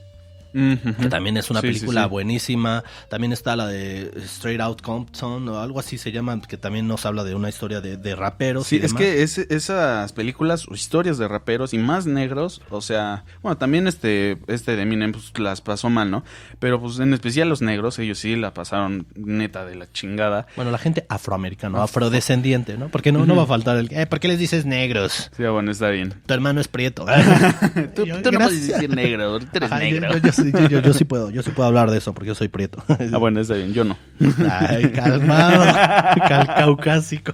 Que 0.54 1.10
también 1.10 1.36
es 1.38 1.50
una 1.50 1.62
Sí, 1.62 1.68
película 1.68 2.04
sí. 2.04 2.10
buenísima. 2.10 2.84
También 3.10 3.34
está 3.34 3.56
la 3.56 3.68
de 3.68 4.12
Straight 4.26 4.62
Out 4.62 4.82
Compton 4.82 5.48
o 5.50 5.60
algo 5.60 5.80
así 5.80 5.98
se 5.98 6.12
llama, 6.12 6.40
que 6.42 6.58
también 6.58 6.88
nos 6.88 7.06
habla 7.06 7.24
de 7.24 7.34
una 7.36 7.50
historia 7.50 7.82
de, 7.82 7.98
de 7.98 8.16
raperos. 8.16 8.68
Sí, 8.68 8.80
y 8.82 8.86
es 8.86 8.94
que 8.94 9.24
es- 9.24 9.38
esas 9.40 10.14
películas 10.14 10.68
o 10.70 10.76
historias 10.76 11.18
de 11.18 11.28
raperos 11.28 11.74
y 11.74 11.78
más 11.80 12.06
negros, 12.06 12.62
o 12.70 12.82
sea, 12.82 13.24
bueno, 13.42 13.58
también 13.58 13.88
este 13.88 14.38
este 14.48 14.76
de 14.76 14.84
Eminem 14.84 15.12
pues, 15.12 15.32
las 15.40 15.62
pasó 15.62 15.90
mal, 15.90 16.12
¿no? 16.12 16.24
Pero 16.60 16.80
pues 16.80 17.00
en 17.00 17.14
especial 17.14 17.50
los 17.50 17.62
negros, 17.62 17.98
ellos 18.00 18.20
sí 18.20 18.36
la 18.36 18.54
pasaron 18.54 19.08
neta 19.16 19.66
de 19.66 19.76
la 19.76 19.92
chingada. 19.92 20.46
Bueno, 20.56 20.72
la 20.72 20.78
gente 20.78 21.06
afroamericana, 21.10 21.82
afrodescendiente, 21.84 22.78
¿no? 22.78 22.90
Porque 22.90 23.12
no, 23.12 23.26
no 23.26 23.36
va 23.36 23.44
a 23.44 23.48
faltar 23.48 23.78
el... 23.78 23.88
Eh, 23.92 24.06
¿Por 24.06 24.20
qué 24.20 24.28
les 24.28 24.40
dices 24.40 24.66
negros? 24.66 25.32
Sí, 25.36 25.44
bueno, 25.44 25.72
está 25.72 25.90
bien. 25.90 26.14
Tu 26.26 26.34
hermano 26.34 26.62
es 26.62 26.68
prieto. 26.68 27.06
Tú, 27.96 28.06
Yo, 28.06 28.22
tú 28.22 28.32
no 28.32 28.40
puedes 28.40 28.68
decir 28.68 28.90
negro, 28.90 29.40
tú 29.40 29.48
eres 29.54 29.72
Ajá, 29.72 29.84
yo, 29.84 30.00
negro. 30.02 30.18
yo- 30.18 30.43
yo- 30.52 30.68
yo- 30.68 30.80
yo 30.82 30.94
sí 30.94 31.06
puedo, 31.06 31.30
yo 31.30 31.42
sí 31.44 31.52
puedo 31.52 31.68
hablar 31.68 31.90
de 31.92 31.98
eso 31.98 32.14
porque 32.14 32.28
yo 32.30 32.36
soy 32.36 32.48
prieto. 32.48 32.84
Ah, 33.14 33.18
bueno, 33.18 33.40
está 33.40 33.54
bien, 33.56 33.74
yo 33.74 33.84
no. 33.84 33.98
Ay, 34.50 34.92
calmado, 34.92 35.64
cal 36.28 36.48
caucásico. 36.48 37.34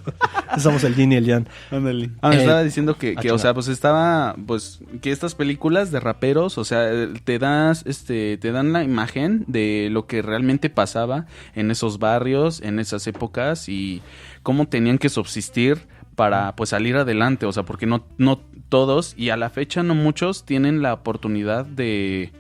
Somos 0.57 0.83
el 0.83 0.95
yin 0.95 1.11
y 1.11 1.15
el 1.15 1.25
yang. 1.25 1.45
Ándale. 1.71 2.11
Ah, 2.21 2.29
me 2.29 2.35
Eh, 2.35 2.39
estaba 2.39 2.63
diciendo 2.63 2.97
que, 2.97 3.15
que, 3.15 3.31
o 3.31 3.37
sea, 3.37 3.53
pues 3.53 3.67
estaba, 3.67 4.35
pues, 4.45 4.79
que 5.01 5.11
estas 5.11 5.35
películas 5.35 5.91
de 5.91 5.99
raperos, 5.99 6.57
o 6.57 6.63
sea, 6.65 6.89
te 7.23 7.39
das, 7.39 7.83
este, 7.85 8.37
te 8.37 8.51
dan 8.51 8.73
la 8.73 8.83
imagen 8.83 9.43
de 9.47 9.89
lo 9.91 10.05
que 10.07 10.21
realmente 10.21 10.69
pasaba 10.69 11.25
en 11.55 11.71
esos 11.71 11.99
barrios, 11.99 12.61
en 12.61 12.79
esas 12.79 13.05
épocas 13.07 13.69
y 13.69 14.01
cómo 14.43 14.67
tenían 14.67 14.97
que 14.97 15.09
subsistir 15.09 15.87
para, 16.15 16.55
pues, 16.55 16.71
salir 16.71 16.97
adelante, 16.97 17.45
o 17.45 17.51
sea, 17.51 17.63
porque 17.63 17.85
no, 17.85 18.05
no 18.17 18.41
todos 18.67 19.13
y 19.17 19.29
a 19.29 19.37
la 19.37 19.49
fecha 19.49 19.83
no 19.83 19.95
muchos 19.95 20.45
tienen 20.45 20.81
la 20.81 20.93
oportunidad 20.93 21.65
de, 21.65 22.31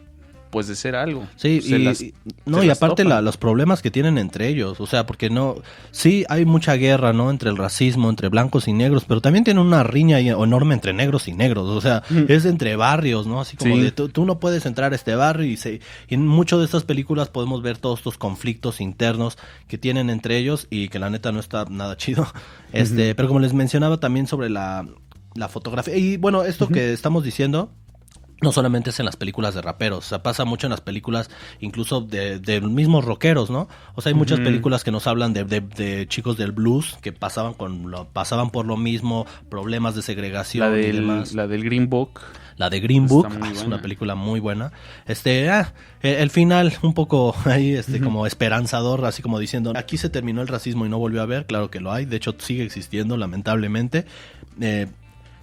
pues, 0.49 0.67
de 0.67 0.75
ser 0.75 0.95
algo. 0.95 1.27
Sí, 1.35 1.61
Se 1.61 1.77
y, 1.77 1.83
las- 1.83 2.01
y- 2.01 2.13
no, 2.45 2.63
y 2.63 2.69
aparte 2.69 3.03
la- 3.03 3.21
los 3.21 3.37
problemas 3.37 3.81
que 3.81 3.91
tienen 3.91 4.17
entre 4.17 4.47
ellos, 4.47 4.79
o 4.81 4.87
sea, 4.87 5.05
porque 5.05 5.29
no, 5.29 5.55
sí 5.91 6.25
hay 6.29 6.45
mucha 6.45 6.73
guerra, 6.75 7.13
¿no? 7.13 7.29
Entre 7.31 7.49
el 7.49 7.57
racismo, 7.57 8.09
entre 8.09 8.29
blancos 8.29 8.67
y 8.67 8.73
negros, 8.73 9.05
pero 9.07 9.21
también 9.21 9.43
tienen 9.43 9.63
una 9.65 9.83
riña 9.83 10.19
enorme 10.19 10.73
entre 10.73 10.93
negros 10.93 11.27
y 11.27 11.33
negros, 11.33 11.67
o 11.69 11.81
sea, 11.81 12.03
es 12.27 12.45
entre 12.45 12.75
barrios, 12.75 13.27
¿no? 13.27 13.41
Así 13.41 13.57
como 13.57 13.75
Sí. 13.75 13.81
de 13.81 13.91
tú, 13.91 14.09
tú 14.09 14.25
no 14.25 14.39
puedes 14.39 14.65
entrar 14.65 14.91
a 14.91 14.95
este 14.95 15.15
barrio 15.15 15.45
y, 15.45 15.57
se, 15.57 15.81
y 16.07 16.13
en 16.15 16.27
muchas 16.27 16.59
de 16.59 16.65
estas 16.65 16.83
películas 16.83 17.29
podemos 17.29 17.61
ver 17.61 17.77
todos 17.77 17.99
estos 17.99 18.17
conflictos 18.17 18.81
internos 18.81 19.37
que 19.67 19.77
tienen 19.77 20.09
entre 20.09 20.37
ellos 20.37 20.67
y 20.69 20.89
que 20.89 20.99
la 20.99 21.09
neta 21.09 21.31
no 21.31 21.39
está 21.39 21.65
nada 21.69 21.95
chido. 21.97 22.25
Este, 22.73 23.15
pero 23.15 23.27
como 23.27 23.39
les 23.39 23.53
mencionaba 23.53 23.99
también 23.99 24.27
sobre 24.27 24.49
la, 24.49 24.85
la 25.35 25.47
fotografía, 25.49 25.95
y 25.97 26.17
bueno, 26.17 26.43
esto 26.43 26.67
que 26.67 26.93
estamos 26.93 27.23
diciendo, 27.23 27.71
no 28.41 28.51
solamente 28.51 28.91
es 28.91 28.99
en 28.99 29.05
las 29.05 29.15
películas 29.17 29.53
de 29.53 29.61
raperos, 29.61 30.05
o 30.05 30.09
sea, 30.09 30.23
pasa 30.23 30.45
mucho 30.45 30.67
en 30.67 30.71
las 30.71 30.81
películas 30.81 31.29
incluso 31.59 32.01
de, 32.01 32.39
de 32.39 32.61
mismos 32.61 33.03
rockeros, 33.05 33.49
¿no? 33.49 33.67
O 33.95 34.01
sea, 34.01 34.11
hay 34.11 34.13
muchas 34.15 34.39
películas 34.39 34.83
que 34.83 34.91
nos 34.91 35.07
hablan 35.07 35.33
de, 35.33 35.43
de- 35.43 35.61
de 35.61 36.07
chicos 36.07 36.37
del 36.37 36.51
blues 36.51 36.97
que 37.01 37.11
pasaban 37.11 37.53
con 37.53 37.91
lo, 37.91 38.05
pasaban 38.05 38.49
por 38.49 38.65
lo 38.65 38.77
mismo, 38.77 39.25
problemas 39.49 39.95
de 39.95 40.01
segregación 40.01 40.71
la 40.71 40.77
y 40.79 40.81
del, 40.83 40.95
demás. 40.97 41.33
la 41.33 41.47
del 41.47 41.63
Green 41.63 41.89
Book. 41.89 42.19
La 42.55 42.69
de 42.69 42.81
Green 42.81 43.07
Book 43.07 43.27
ah, 43.41 43.49
es 43.53 43.63
una 43.63 43.81
película 43.81 44.15
muy 44.15 44.41
buena. 44.41 44.73
Este, 45.07 45.49
ah, 45.49 45.73
eh, 46.03 46.17
el 46.19 46.29
final 46.29 46.73
un 46.81 46.93
poco 46.93 47.33
ahí, 47.45 47.73
este, 47.73 48.01
como 48.01 48.27
esperanzador, 48.27 49.05
así 49.05 49.21
como 49.21 49.39
diciendo, 49.39 49.71
aquí 49.77 49.97
se 49.97 50.09
terminó 50.09 50.41
el 50.41 50.49
racismo 50.49 50.85
y 50.85 50.89
no 50.89 50.97
volvió 50.99 51.21
a 51.21 51.23
haber. 51.23 51.45
Claro 51.45 51.71
que 51.71 51.79
lo 51.79 51.91
hay, 51.93 52.03
de 52.05 52.17
hecho 52.17 52.35
sigue 52.37 52.63
existiendo, 52.65 53.15
lamentablemente. 53.15 54.05
Eh, 54.59 54.87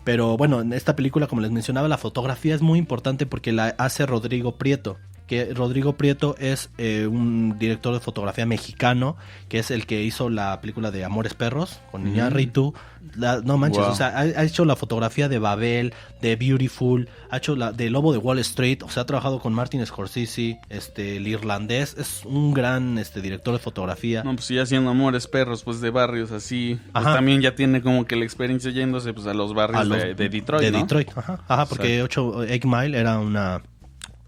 pero 0.07 0.37
bueno, 0.37 0.61
en 0.61 0.73
esta 0.73 0.95
película, 0.95 1.27
como 1.27 1.43
les 1.43 1.51
mencionaba, 1.51 1.89
la 1.89 1.99
fotografía 1.99 2.55
es 2.55 2.63
muy 2.63 2.79
importante 2.79 3.27
porque 3.27 3.51
la 3.51 3.75
hace 3.77 4.07
Rodrigo 4.07 4.57
Prieto. 4.57 4.99
Que 5.27 5.53
Rodrigo 5.55 5.97
Prieto 5.97 6.37
es 6.39 6.71
eh, 6.79 7.07
un 7.11 7.59
director 7.59 7.93
de 7.95 8.01
fotografía 8.01 8.47
mexicano, 8.47 9.17
que 9.49 9.59
es 9.59 9.71
el 9.71 9.87
que 9.87 10.03
hizo 10.03 10.31
la 10.31 10.61
película 10.61 10.91
de 10.91 11.05
Amores 11.05 11.35
Perros, 11.35 11.81
con 11.91 12.05
Mm. 12.05 12.09
Iñárritu. 12.09 12.75
La- 13.17 13.41
no 13.41 13.57
manches, 13.57 13.83
Wow. 13.85 13.93
o 13.93 13.95
sea, 13.95 14.09
ha, 14.09 14.21
ha 14.21 14.43
hecho 14.45 14.65
la 14.65 14.75
fotografía 14.75 15.29
de 15.29 15.39
Babel, 15.39 15.95
de 16.21 16.35
Beautiful, 16.37 17.09
ha 17.31 17.37
hecho 17.37 17.55
la 17.55 17.71
de 17.73 17.89
Lobo 17.89 18.13
de 18.13 18.19
Wall 18.19 18.41
Street, 18.41 18.83
o 18.83 18.89
sea, 18.91 19.05
ha 19.05 19.07
trabajado 19.07 19.39
con 19.39 19.53
Martin 19.53 19.85
Scorsese, 19.87 20.59
este, 20.71 21.17
el 21.17 21.27
irlandés, 21.29 21.95
es 21.99 22.25
un 22.25 22.53
gran 22.53 22.99
este, 22.99 23.21
director 23.21 23.53
de 23.55 23.61
fotografía. 23.61 24.25
No, 24.25 24.35
pues 24.35 24.49
ya 24.49 24.63
haciendo 24.63 24.91
amores 24.91 25.29
perros, 25.29 25.63
pues 25.63 25.81
de 25.81 25.91
barrios 25.91 26.33
así. 26.33 26.81
Pues 26.93 27.05
también 27.05 27.41
ya 27.41 27.55
tiene 27.55 27.81
como 27.81 28.07
que 28.07 28.17
la 28.17 28.25
experiencia 28.25 28.71
yéndose 28.73 29.13
pues 29.15 29.27
a 29.29 29.35
los 29.35 29.55
barrios 29.55 29.83
a 29.83 29.85
los- 29.85 29.99
de, 30.03 30.15
de 30.15 30.29
Detroit, 30.29 30.63
De 30.65 30.71
¿no? 30.73 30.79
Detroit, 30.79 31.09
ajá, 31.17 31.41
ajá 31.47 31.67
porque 31.67 32.03
8 32.03 32.43
Egg 32.45 32.67
Mile 32.67 32.99
era 32.99 33.19
una, 33.21 33.63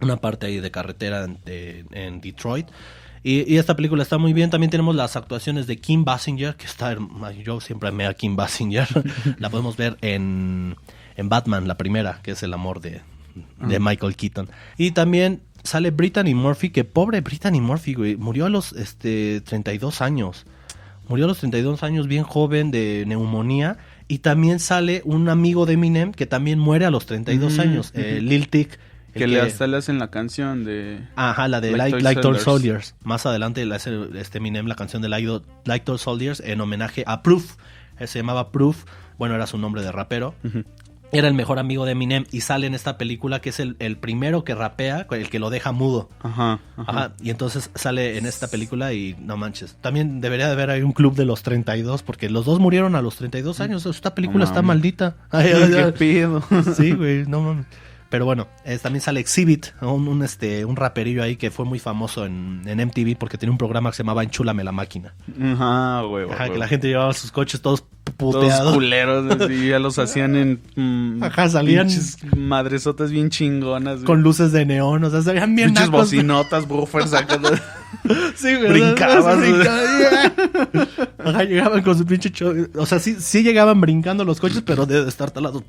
una 0.00 0.16
parte 0.16 0.46
ahí 0.46 0.60
de 0.60 0.70
carretera 0.70 1.24
en, 1.24 1.38
de- 1.44 1.84
en 1.92 2.20
Detroit. 2.20 2.66
Y, 3.24 3.52
y 3.52 3.58
esta 3.58 3.74
película 3.76 4.02
está 4.02 4.16
muy 4.18 4.32
bien. 4.32 4.48
También 4.50 4.70
tenemos 4.70 4.94
las 4.94 5.16
actuaciones 5.16 5.66
de 5.66 5.76
Kim 5.78 6.04
Basinger, 6.04 6.54
que 6.56 6.66
está. 6.66 6.96
Yo 7.44 7.60
siempre 7.60 7.88
amé 7.88 8.06
a 8.06 8.14
Kim 8.14 8.36
Basinger. 8.36 8.86
la 9.38 9.50
podemos 9.50 9.76
ver 9.76 9.96
en, 10.02 10.76
en 11.16 11.28
Batman, 11.28 11.66
la 11.66 11.76
primera, 11.76 12.20
que 12.22 12.30
es 12.32 12.42
el 12.44 12.54
amor 12.54 12.80
de, 12.80 13.00
de 13.60 13.80
Michael 13.80 14.14
Keaton. 14.16 14.48
Y 14.76 14.92
también 14.92 15.42
sale 15.64 15.90
Brittany 15.90 16.34
Murphy, 16.34 16.70
que 16.70 16.84
pobre 16.84 17.20
Brittany 17.20 17.60
Murphy, 17.60 17.94
güey, 17.94 18.16
murió 18.16 18.46
a 18.46 18.48
los 18.50 18.72
este, 18.72 19.40
32 19.40 20.00
años. 20.00 20.46
Murió 21.08 21.24
a 21.24 21.28
los 21.28 21.38
32 21.38 21.82
años, 21.82 22.06
bien 22.06 22.22
joven, 22.22 22.70
de 22.70 23.04
neumonía. 23.06 23.78
Y 24.06 24.18
también 24.18 24.60
sale 24.60 25.02
un 25.04 25.28
amigo 25.28 25.66
de 25.66 25.72
Eminem 25.74 26.12
que 26.12 26.26
también 26.26 26.58
muere 26.60 26.84
a 26.84 26.90
los 26.90 27.04
32 27.06 27.56
Mm, 27.56 27.60
años, 27.60 27.90
eh, 27.94 28.20
Lil 28.22 28.48
Tick. 28.48 28.78
Que 29.14 29.26
le 29.26 29.40
hasta 29.40 29.66
le 29.66 29.76
hacen 29.78 29.98
la 29.98 30.10
canción 30.10 30.64
de... 30.64 31.00
Ajá, 31.16 31.48
la 31.48 31.60
de 31.60 31.72
Like 31.72 31.78
Like, 31.78 31.90
Toy 31.92 32.02
Like 32.02 32.20
Toy 32.20 32.38
Soldiers. 32.38 32.44
Soldiers. 32.44 32.94
Más 33.04 33.26
adelante 33.26 33.64
le 33.64 33.74
hace 33.74 33.98
este 34.14 34.38
Eminem 34.38 34.66
la 34.66 34.74
canción 34.74 35.02
de 35.02 35.08
Like, 35.08 35.40
Like 35.64 35.84
Toy 35.84 35.98
Soldiers 35.98 36.40
en 36.40 36.60
homenaje 36.60 37.04
a 37.06 37.22
Proof. 37.22 37.56
Él 37.98 38.06
se 38.08 38.20
llamaba 38.20 38.52
Proof. 38.52 38.84
Bueno, 39.18 39.34
era 39.34 39.46
su 39.46 39.58
nombre 39.58 39.82
de 39.82 39.90
rapero. 39.90 40.34
era 41.10 41.26
el 41.26 41.34
mejor 41.34 41.58
amigo 41.58 41.86
de 41.86 41.92
Eminem 41.92 42.26
y 42.30 42.42
sale 42.42 42.66
en 42.66 42.74
esta 42.74 42.98
película 42.98 43.40
que 43.40 43.48
es 43.48 43.58
el, 43.60 43.76
el 43.80 43.96
primero 43.96 44.44
que 44.44 44.54
rapea, 44.54 45.06
el 45.10 45.30
que 45.30 45.38
lo 45.38 45.48
deja 45.50 45.72
mudo. 45.72 46.08
Ajá, 46.22 46.60
ajá. 46.76 46.84
Ajá, 46.86 47.12
y 47.20 47.30
entonces 47.30 47.70
sale 47.74 48.18
en 48.18 48.26
esta 48.26 48.46
película 48.48 48.92
y 48.92 49.16
no 49.18 49.36
manches. 49.36 49.76
También 49.80 50.20
debería 50.20 50.46
de 50.46 50.52
haber 50.52 50.70
ahí 50.70 50.82
un 50.82 50.92
club 50.92 51.16
de 51.16 51.24
los 51.24 51.42
32 51.42 52.02
porque 52.04 52.28
los 52.30 52.44
dos 52.44 52.60
murieron 52.60 52.94
a 52.94 53.02
los 53.02 53.16
32 53.16 53.58
años. 53.60 53.86
Esta 53.86 54.14
película 54.14 54.44
No 54.44 54.44
está 54.44 54.62
maldita. 54.62 55.16
Ay, 55.30 55.50
ay, 55.54 55.70
¿Qué 55.70 55.78
ay. 55.80 55.92
pido? 55.98 56.42
Sí, 56.76 56.92
güey, 56.92 57.24
no 57.26 57.40
mames. 57.40 57.66
Pero 58.10 58.24
bueno, 58.24 58.48
eh, 58.64 58.78
también 58.82 59.02
sale 59.02 59.20
Exhibit, 59.20 59.66
un, 59.82 60.08
un, 60.08 60.22
este, 60.22 60.64
un 60.64 60.76
raperillo 60.76 61.22
ahí 61.22 61.36
que 61.36 61.50
fue 61.50 61.66
muy 61.66 61.78
famoso 61.78 62.24
en, 62.24 62.62
en 62.64 62.78
MTV 62.86 63.16
porque 63.18 63.36
tenía 63.36 63.50
un 63.52 63.58
programa 63.58 63.90
que 63.90 63.96
se 63.96 64.02
llamaba 64.02 64.22
Enchúlame 64.22 64.64
la 64.64 64.72
máquina. 64.72 65.14
Ajá, 65.42 66.00
güey. 66.02 66.26
Ajá, 66.30 66.48
que 66.48 66.56
la 66.58 66.68
gente 66.68 66.88
llevaba 66.88 67.12
sus 67.12 67.30
coches 67.30 67.60
todos 67.60 67.84
Todos 68.16 68.36
puteados. 68.36 68.72
culeros, 68.74 69.30
así, 69.38 69.68
ya 69.68 69.78
los 69.78 69.98
hacían 69.98 70.36
en. 70.36 70.60
mm, 70.74 71.22
Ajá, 71.22 71.50
salían- 71.50 71.88
madresotas 72.34 73.10
bien 73.10 73.28
chingonas. 73.28 73.96
güey. 73.96 74.06
Con 74.06 74.22
luces 74.22 74.52
de 74.52 74.64
neón, 74.64 75.04
o 75.04 75.10
sea, 75.10 75.20
se 75.20 75.32
veían 75.32 75.54
bien 75.54 75.68
Pinches 75.68 75.90
nacos. 75.90 76.06
bocinotas, 76.06 76.66
buffers 76.66 77.12
acá. 77.12 77.38
Sí, 78.36 78.54
güey. 78.56 78.70
Brincabas, 78.70 79.18
o 79.18 79.22
sea, 79.22 79.36
brincaba. 79.36 80.32
Ajá, 81.24 81.44
llegaban 81.44 81.82
con 81.82 81.98
su 81.98 82.06
pinche 82.06 82.30
cho- 82.30 82.54
O 82.76 82.86
sea, 82.86 82.98
sí, 83.00 83.16
sí 83.18 83.42
llegaban 83.42 83.78
brincando 83.82 84.24
los 84.24 84.40
coches, 84.40 84.62
pero 84.64 84.86
de 84.86 85.06
estar 85.06 85.30
talados. 85.30 85.62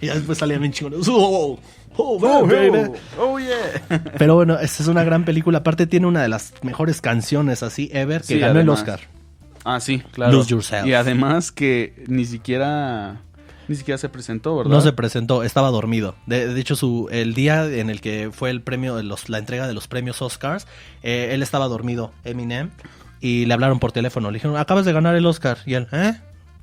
Y 0.00 0.06
ya 0.06 0.14
después 0.14 0.38
salían 0.38 0.60
bien 0.60 0.72
chingones. 0.72 1.06
Oh, 1.08 1.58
oh, 1.58 1.58
Oh, 1.96 2.18
baby. 2.46 2.70
oh, 3.18 3.32
oh, 3.34 3.38
yeah. 3.38 4.02
Pero 4.16 4.36
bueno, 4.36 4.58
esta 4.58 4.82
es 4.82 4.88
una 4.88 5.04
gran 5.04 5.24
película. 5.24 5.58
Aparte 5.58 5.86
tiene 5.86 6.06
una 6.06 6.22
de 6.22 6.28
las 6.28 6.54
mejores 6.62 7.00
canciones 7.00 7.62
así 7.62 7.90
ever 7.92 8.20
que 8.22 8.26
Sí, 8.28 8.38
ganó 8.38 8.52
además. 8.60 8.62
el 8.62 8.70
Oscar. 8.70 9.00
Ah, 9.64 9.80
sí, 9.80 9.98
claro. 10.12 10.32
Lose 10.32 10.48
Yourself. 10.50 10.86
Y 10.86 10.94
además 10.94 11.52
que 11.52 12.04
ni 12.06 12.24
siquiera. 12.24 13.20
Ni 13.68 13.76
siquiera 13.76 13.98
se 13.98 14.08
presentó, 14.08 14.56
¿verdad? 14.56 14.70
No 14.72 14.80
se 14.80 14.92
presentó, 14.92 15.42
estaba 15.44 15.68
dormido. 15.70 16.14
De, 16.26 16.52
de 16.52 16.60
hecho, 16.60 16.74
su, 16.74 17.08
el 17.12 17.34
día 17.34 17.66
en 17.66 17.88
el 17.90 18.00
que 18.00 18.30
fue 18.32 18.50
el 18.50 18.62
premio, 18.62 19.00
los- 19.02 19.28
la 19.28 19.38
entrega 19.38 19.68
de 19.68 19.74
los 19.74 19.86
premios 19.86 20.22
Oscars, 20.22 20.66
eh, 21.04 21.30
él 21.32 21.42
estaba 21.42 21.68
dormido, 21.68 22.12
Eminem, 22.24 22.70
y 23.20 23.44
le 23.46 23.54
hablaron 23.54 23.78
por 23.78 23.92
teléfono. 23.92 24.30
Le 24.30 24.36
dijeron, 24.38 24.56
acabas 24.56 24.86
de 24.86 24.92
ganar 24.92 25.14
el 25.14 25.24
Oscar. 25.26 25.58
Y 25.66 25.74
él, 25.74 25.86
¿eh? 25.92 26.14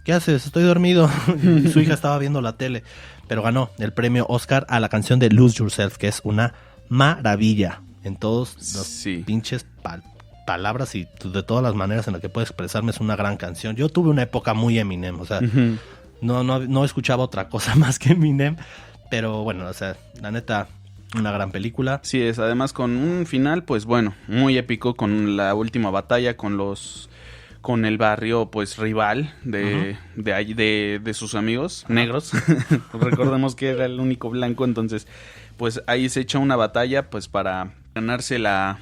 ¿Qué 0.08 0.14
haces? 0.14 0.46
Estoy 0.46 0.64
dormido. 0.64 1.10
y 1.44 1.68
su 1.68 1.82
hija 1.82 1.94
estaba 1.94 2.18
viendo 2.18 2.40
la 2.40 2.54
tele. 2.56 2.82
Pero 3.28 3.42
ganó 3.44 3.72
el 3.78 3.92
premio 3.92 4.26
Oscar 4.30 4.66
a 4.70 4.80
la 4.80 4.88
canción 4.88 5.20
de 5.20 5.30
Lose 5.30 5.58
Yourself, 5.58 5.98
que 5.98 6.08
es 6.08 6.22
una 6.24 6.54
maravilla 6.88 7.82
en 8.06 8.16
todos 8.16 8.56
los 8.74 8.88
Sí. 8.88 9.22
pinches 9.26 9.66
pal- 9.84 10.04
palabras 10.46 10.96
y 10.96 11.10
de 11.26 11.44
todas 11.44 11.62
las 11.62 11.76
maneras 11.76 12.08
en 12.08 12.14
las 12.14 12.22
que 12.22 12.30
puede 12.30 12.46
expresarme 12.46 12.92
es 12.92 13.02
una 13.02 13.18
gran 13.18 13.36
canción. 13.36 13.76
Yo 13.76 13.90
tuve 13.90 14.10
una 14.10 14.22
época 14.24 14.54
muy 14.54 14.80
Eminem, 14.80 15.20
o 15.20 15.26
sea, 15.26 15.40
Ujú. 15.40 15.76
no, 16.22 16.42
no, 16.42 16.60
no 16.60 16.86
escuchaba 16.86 17.24
otra 17.24 17.50
cosa 17.50 17.76
más 17.76 18.00
que 18.00 18.14
Eminem. 18.14 18.56
Pero 19.12 19.44
bueno, 19.44 19.66
o 19.68 19.74
sea, 19.74 19.98
la 20.22 20.32
neta, 20.32 20.70
una 21.18 21.32
gran 21.34 21.52
película. 21.52 22.00
Sí, 22.04 22.22
es 22.22 22.40
además 22.40 22.72
con 22.72 22.96
un 22.96 23.26
final, 23.26 23.64
pues 23.66 23.84
bueno, 23.84 24.16
muy 24.30 24.58
épico 24.58 24.96
con 24.96 25.36
la 25.36 25.54
última 25.54 25.90
batalla 25.92 26.38
con 26.38 26.56
los 26.56 27.10
con 27.62 27.86
el 27.86 27.98
barrio 27.98 28.50
pues 28.52 28.78
rival 28.78 29.34
de, 29.44 29.98
de, 30.16 31.00
de 31.04 31.14
sus 31.14 31.36
amigos 31.36 31.86
negros. 31.88 32.32
Recordemos 32.94 33.56
que 33.56 33.70
era 33.70 33.86
el 33.86 34.00
único 34.00 34.30
blanco, 34.30 34.66
entonces 34.66 35.08
pues 35.58 35.82
ahí 35.88 36.10
se 36.10 36.22
echa 36.22 36.40
una 36.40 36.56
batalla 36.56 37.10
pues 37.10 37.28
para 37.28 37.74
ganarse 37.96 38.40
la, 38.40 38.80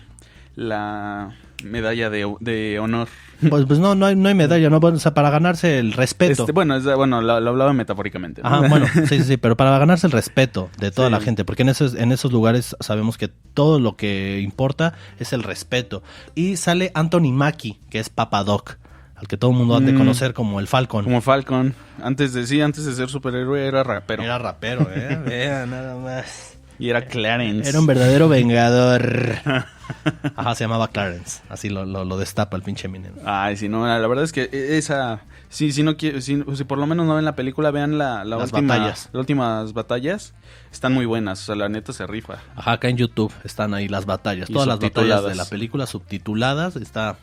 la 0.55 1.35
medalla 1.63 2.09
de, 2.09 2.33
de 2.39 2.79
honor. 2.79 3.07
Pues, 3.49 3.65
pues 3.65 3.79
no, 3.79 3.95
no 3.95 4.05
hay, 4.05 4.15
no 4.15 4.29
hay 4.29 4.35
medalla, 4.35 4.69
¿no? 4.69 4.77
O 4.77 4.97
sea, 4.97 5.13
para 5.13 5.29
ganarse 5.29 5.79
el 5.79 5.93
respeto. 5.93 6.43
Este, 6.43 6.51
bueno, 6.51 6.75
es, 6.75 6.83
bueno 6.83 7.21
lo, 7.21 7.39
lo 7.39 7.49
hablaba 7.51 7.73
metafóricamente. 7.73 8.41
¿no? 8.41 8.47
Ajá, 8.47 8.67
bueno, 8.67 8.85
sí, 8.93 9.05
sí, 9.07 9.23
sí, 9.23 9.37
pero 9.37 9.55
para 9.57 9.77
ganarse 9.77 10.07
el 10.07 10.11
respeto 10.13 10.69
de 10.79 10.91
toda 10.91 11.09
Sí. 11.09 11.11
la 11.13 11.19
gente, 11.21 11.43
porque 11.45 11.63
en 11.63 11.69
esos, 11.69 11.95
en 11.95 12.11
esos 12.11 12.31
lugares 12.31 12.75
sabemos 12.79 13.17
que 13.17 13.27
todo 13.53 13.79
lo 13.79 13.95
que 13.97 14.39
importa 14.41 14.93
es 15.19 15.33
el 15.33 15.43
respeto. 15.43 16.01
Y 16.33 16.55
sale 16.57 16.91
Anthony 16.95 17.31
Mackie, 17.33 17.79
que 17.89 17.99
es 17.99 18.09
Papa 18.09 18.43
Doc, 18.43 18.77
al 19.15 19.27
que 19.27 19.37
todo 19.37 19.51
el 19.51 19.57
mundo 19.57 19.75
ha 19.75 19.79
de 19.79 19.93
Mm. 19.93 19.97
conocer 19.97 20.33
como 20.33 20.59
el 20.59 20.67
Falcon. 20.67 21.03
Como 21.05 21.21
Falcon. 21.21 21.73
Antes 22.03 22.33
de 22.33 22.45
sí, 22.47 22.59
antes 22.61 22.85
de 22.85 22.93
ser 22.93 23.09
superhéroe 23.09 23.65
era 23.65 23.83
rapero. 23.83 24.23
Era 24.23 24.37
rapero, 24.37 24.87
¿eh? 24.93 25.19
Vea, 25.25 25.65
nada 25.65 25.95
más. 25.97 26.54
Y 26.79 26.89
era 26.89 27.05
Clarence. 27.07 27.69
Era 27.69 27.79
un 27.79 27.87
verdadero 27.87 28.27
vengador. 28.29 29.35
Ajá, 30.35 30.55
se 30.55 30.63
llamaba 30.63 30.89
Clarence. 30.89 31.41
Así 31.49 31.69
lo, 31.69 31.85
lo, 31.85 32.05
lo 32.05 32.17
destapa 32.17 32.57
el 32.57 32.63
pinche 32.63 32.87
Eminem. 32.87 33.13
Ay, 33.25 33.55
sí, 33.57 33.69
no, 33.69 33.85
la 33.87 34.05
verdad 34.07 34.23
es 34.23 34.31
que 34.31 34.49
esa, 34.77 35.21
sí, 35.49 35.71
si 35.71 35.83
no 35.83 35.95
si, 35.99 36.21
si 36.21 36.63
por 36.65 36.77
lo 36.77 36.87
menos 36.87 37.05
no 37.05 37.15
ven 37.15 37.25
la 37.25 37.35
película, 37.35 37.71
vean 37.71 37.97
la, 37.97 38.23
la 38.25 38.37
Las 38.37 38.51
última, 38.51 38.75
batallas. 38.77 39.09
las 39.13 39.19
últimas 39.19 39.73
batallas, 39.73 40.33
están 40.71 40.93
muy 40.93 41.05
buenas, 41.05 41.41
o 41.43 41.45
sea, 41.45 41.55
la 41.55 41.69
neta 41.69 41.93
se 41.93 42.05
rifa. 42.07 42.39
Ajá, 42.55 42.73
acá 42.73 42.89
en 42.89 42.97
YouTube 42.97 43.31
están 43.43 43.73
ahí 43.73 43.87
las 43.87 44.05
batallas. 44.05 44.49
Y 44.49 44.53
Todas 44.53 44.67
las 44.67 44.79
batallas 44.79 45.23
de 45.23 45.35
la 45.35 45.45
película 45.45 45.85
subtituladas. 45.85 46.75
Está 46.75 47.17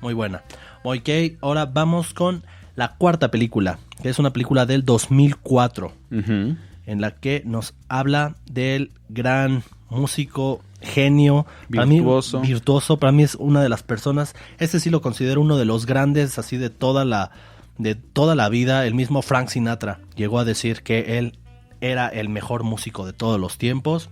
muy 0.00 0.14
buena. 0.14 0.42
Ok, 0.82 1.08
ahora 1.40 1.64
vamos 1.66 2.12
con 2.12 2.44
la 2.76 2.96
cuarta 2.96 3.30
película, 3.30 3.78
que 4.02 4.08
es 4.10 4.18
una 4.18 4.32
película 4.32 4.66
del 4.66 4.84
2004, 4.84 5.92
Ujú. 6.10 6.56
En 6.86 7.00
la 7.00 7.12
que 7.12 7.42
nos 7.44 7.74
habla 7.88 8.36
del 8.50 8.92
gran 9.08 9.62
músico, 9.88 10.62
genio, 10.80 11.46
para 11.72 11.86
mí, 11.86 11.96
Virtuoso. 11.96 12.40
virtuoso, 12.40 12.98
para 12.98 13.12
mí 13.12 13.22
es 13.22 13.34
una 13.36 13.62
de 13.62 13.68
las 13.68 13.82
personas, 13.82 14.34
este 14.58 14.80
sí 14.80 14.90
lo 14.90 15.00
considero 15.00 15.40
uno 15.40 15.56
de 15.56 15.64
los 15.64 15.86
grandes 15.86 16.38
así 16.38 16.56
de 16.56 16.70
toda 16.70 17.04
la 17.04 17.30
de 17.78 17.94
toda 17.94 18.34
la 18.34 18.48
vida, 18.48 18.86
el 18.86 18.94
mismo 18.94 19.22
Frank 19.22 19.48
Sinatra 19.48 20.00
llegó 20.14 20.38
a 20.38 20.44
decir 20.44 20.82
que 20.82 21.18
él 21.18 21.38
era 21.80 22.08
el 22.08 22.28
mejor 22.28 22.62
músico 22.62 23.04
de 23.04 23.12
todos 23.12 23.40
los 23.40 23.58
tiempos. 23.58 24.10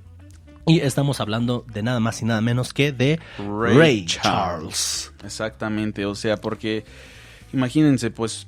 Y 0.67 0.81
estamos 0.81 1.21
hablando 1.21 1.65
de 1.73 1.83
nada 1.83 1.99
más 1.99 2.23
y 2.23 2.25
nada 2.25 2.41
menos 2.41 2.73
que 2.73 2.93
de 2.93 3.19
Ray, 3.39 4.05
Charles. 4.07 5.13
Exactamente, 5.25 6.07
o 6.07 6.15
sea, 6.15 6.37
porque 6.37 6.85
imagínense, 7.53 8.11
pues 8.11 8.47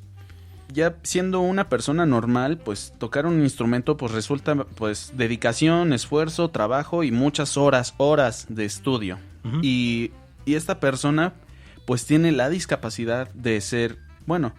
ya 0.74 0.96
siendo 1.02 1.40
una 1.40 1.68
persona 1.68 2.04
normal, 2.04 2.58
pues 2.58 2.92
tocar 2.98 3.24
un 3.24 3.40
instrumento 3.42 3.96
pues 3.96 4.12
resulta 4.12 4.54
pues 4.54 5.12
dedicación, 5.16 5.92
esfuerzo, 5.92 6.50
trabajo 6.50 7.04
y 7.04 7.12
muchas 7.12 7.56
horas, 7.56 7.94
horas 7.96 8.46
de 8.48 8.64
estudio. 8.64 9.18
Y, 9.62 10.10
y 10.46 10.54
esta 10.54 10.80
persona 10.80 11.34
pues 11.86 12.06
tiene 12.06 12.32
la 12.32 12.48
discapacidad 12.48 13.28
de 13.34 13.60
ser, 13.60 13.98
bueno, 14.26 14.52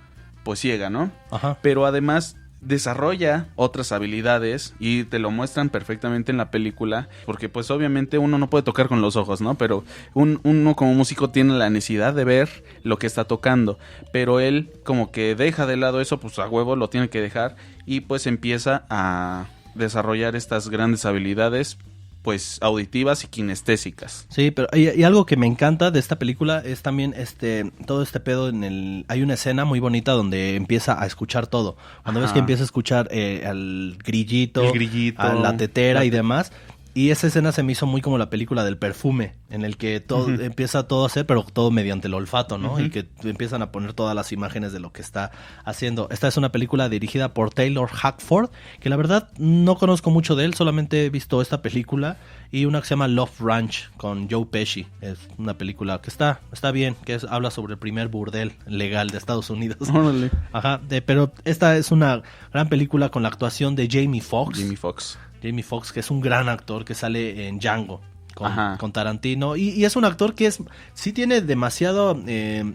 pues 0.44 0.60
ciega, 0.60 0.90
¿no? 0.90 1.12
Ajá. 1.32 1.58
pero 1.62 1.86
además 1.86 2.38
desarrolla 2.66 3.48
otras 3.56 3.92
habilidades 3.92 4.76
y 4.80 5.04
te 5.06 5.20
lo 5.20 5.32
muestran 5.32 5.70
perfectamente 5.70 6.32
en 6.32 6.38
la 6.38 6.52
película 6.52 7.08
porque 7.26 7.48
pues 7.48 7.72
obviamente 7.72 8.18
uno 8.18 8.38
no 8.38 8.50
puede 8.50 8.64
tocar 8.64 8.88
con 8.88 9.02
los 9.02 9.16
ojos, 9.16 9.40
¿no? 9.42 9.56
Pero 9.56 9.84
un- 10.14 10.40
uno 10.44 10.76
como 10.76 10.94
músico 10.94 11.30
tiene 11.30 11.54
la 11.54 11.70
necesidad 11.70 12.14
de 12.14 12.24
ver 12.26 12.64
lo 12.84 12.98
que 12.98 13.08
está 13.08 13.26
tocando, 13.26 13.78
pero 14.12 14.40
él 14.40 14.72
como 14.84 15.12
que 15.12 15.36
deja 15.36 15.66
de 15.66 15.78
lado 15.78 16.02
eso, 16.02 16.20
pues 16.20 16.38
a 16.40 16.48
huevo 16.50 16.76
lo 16.76 16.90
tiene 16.90 17.10
que 17.10 17.22
dejar 17.22 17.56
y 17.86 18.02
pues 18.02 18.28
empieza 18.28 18.86
a 18.90 19.46
desarrollar 19.76 20.36
estas 20.36 20.70
grandes 20.70 21.06
habilidades 21.06 21.78
pues 22.26 22.58
auditivas 22.62 23.24
y 23.24 23.28
kinestésicas. 23.28 24.26
Sí, 24.30 24.50
pero 24.50 24.68
y, 24.74 24.90
y 25.00 25.04
algo 25.04 25.28
que 25.28 25.38
me 25.38 25.46
encanta 25.46 25.92
de 25.92 26.00
esta 26.00 26.18
película 26.18 26.60
es 26.66 26.82
también 26.82 27.14
este 27.16 27.72
todo 27.86 28.02
este 28.02 28.20
pedo 28.20 28.50
en 28.50 28.64
el 28.64 29.06
hay 29.08 29.22
una 29.22 29.36
escena 29.36 29.64
muy 29.64 29.80
bonita 29.80 30.14
donde 30.14 30.56
empieza 30.56 31.00
a 31.00 31.06
escuchar 31.06 31.46
todo. 31.46 31.78
Cuando 32.02 32.22
ves 32.22 32.32
que 32.32 32.40
empieza 32.40 32.64
a 32.64 32.66
escuchar 32.66 33.08
eh, 33.12 33.44
al 33.46 33.98
grillito, 34.04 34.64
El 34.64 34.72
grillito, 34.72 35.22
a 35.22 35.36
la 35.36 35.56
tetera 35.56 36.00
la 36.00 36.06
y 36.06 36.10
demás. 36.10 36.52
Y 36.96 37.10
esa 37.12 37.28
escena 37.28 37.52
se 37.52 37.62
me 37.62 37.74
hizo 37.74 37.86
muy 37.86 38.00
como 38.02 38.18
la 38.18 38.30
película 38.30 38.64
del 38.64 38.78
perfume, 38.78 39.36
en 39.50 39.66
el 39.66 39.76
que 39.76 40.00
todo 40.00 40.30
empieza 40.30 40.88
todo 40.88 41.04
a 41.04 41.08
hacer, 41.08 41.26
pero 41.26 41.44
todo 41.44 41.70
mediante 41.70 42.08
el 42.08 42.14
olfato, 42.14 42.58
¿no? 42.58 42.80
Y 42.80 42.90
que 42.90 43.06
empiezan 43.26 43.62
a 43.62 43.70
poner 43.72 43.92
todas 43.94 44.16
las 44.16 44.32
imágenes 44.32 44.72
de 44.72 44.80
lo 44.80 44.94
que 44.94 45.02
está 45.02 45.30
haciendo. 45.66 46.08
Esta 46.10 46.30
es 46.30 46.38
una 46.38 46.54
película 46.54 46.88
dirigida 46.88 47.34
por 47.34 47.54
Taylor 47.54 47.90
Hackford, 47.90 48.50
que 48.80 48.90
la 48.90 48.96
verdad 48.96 49.30
no 49.38 49.76
conozco 49.76 50.10
mucho 50.10 50.38
de 50.38 50.46
él, 50.46 50.54
solamente 50.54 51.06
he 51.06 51.10
visto 51.10 51.42
esta 51.42 51.62
película 51.62 52.16
y 52.50 52.64
una 52.64 52.80
que 52.80 52.88
se 52.88 52.92
llama 52.92 53.10
Love 53.10 53.42
Ranch 53.42 53.90
con 53.98 54.30
Joe 54.30 54.46
Pesci. 54.46 54.88
Es 55.02 55.20
una 55.38 55.58
película 55.58 56.00
que 56.02 56.10
está, 56.10 56.40
está 56.54 56.72
bien, 56.72 56.96
que 57.04 57.16
es, 57.16 57.26
habla 57.26 57.52
sobre 57.52 57.74
el 57.74 57.80
primer 57.80 58.08
burdel 58.08 58.54
legal 58.68 59.10
de 59.10 59.18
Estados 59.18 59.50
Unidos. 59.50 59.90
Órale. 59.94 60.32
Ajá, 60.54 60.80
de- 60.88 61.02
pero 61.02 61.34
esta 61.44 61.76
es 61.76 61.92
una 61.92 62.24
gran 62.54 62.70
película 62.70 63.10
con 63.10 63.22
la 63.22 63.28
actuación 63.28 63.76
de 63.76 63.90
Jamie 63.92 64.22
Foxx. 64.22 64.60
Jimmy 64.60 64.78
Fox. 64.78 65.20
Jamie 65.46 65.64
Foxx, 65.64 65.92
que 65.92 66.00
es 66.02 66.10
un 66.12 66.22
gran 66.22 66.50
actor 66.50 66.84
que 66.86 66.96
sale 66.96 67.48
en 67.48 67.60
Django 67.60 68.02
con, 68.34 68.92
Tarantino. 68.92 69.56
Y, 69.56 69.70
y 69.70 69.86
es 69.86 69.96
un 69.96 70.04
actor 70.06 70.36
que 70.36 70.48
es 70.48 70.60
sí 70.94 71.14
tiene 71.14 71.42
demasiado. 71.42 72.20
eh, 72.28 72.74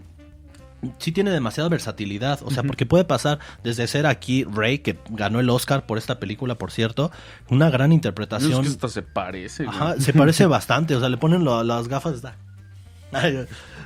sí 0.97 1.11
tiene 1.11 1.29
demasiada 1.29 1.69
versatilidad. 1.69 2.39
O 2.43 2.49
sea, 2.49 2.63
porque 2.63 2.85
puede 2.87 3.03
pasar 3.03 3.37
desde 3.63 3.85
ser 3.87 4.07
aquí 4.07 4.43
Ray, 4.45 4.79
que 4.79 4.97
ganó 5.11 5.39
el 5.39 5.49
Oscar 5.51 5.85
por 5.85 5.97
esta 5.99 6.19
película, 6.19 6.55
por 6.55 6.71
cierto, 6.71 7.11
una 7.49 7.69
gran 7.69 7.91
Es 7.91 7.95
interpretación. 7.97 8.63
que 8.63 8.69
esto 8.69 8.87
se 8.87 9.03
parece. 9.03 9.65
güey. 9.65 9.75
Ajá, 9.77 9.95
se 9.99 10.13
parece 10.13 10.45
bastante. 10.47 10.95
O 10.95 10.99
sea, 10.99 11.09
le 11.09 11.17
ponen 11.17 11.43
lo- 11.43 11.63
las 11.63 11.87
gafas. 11.87 12.23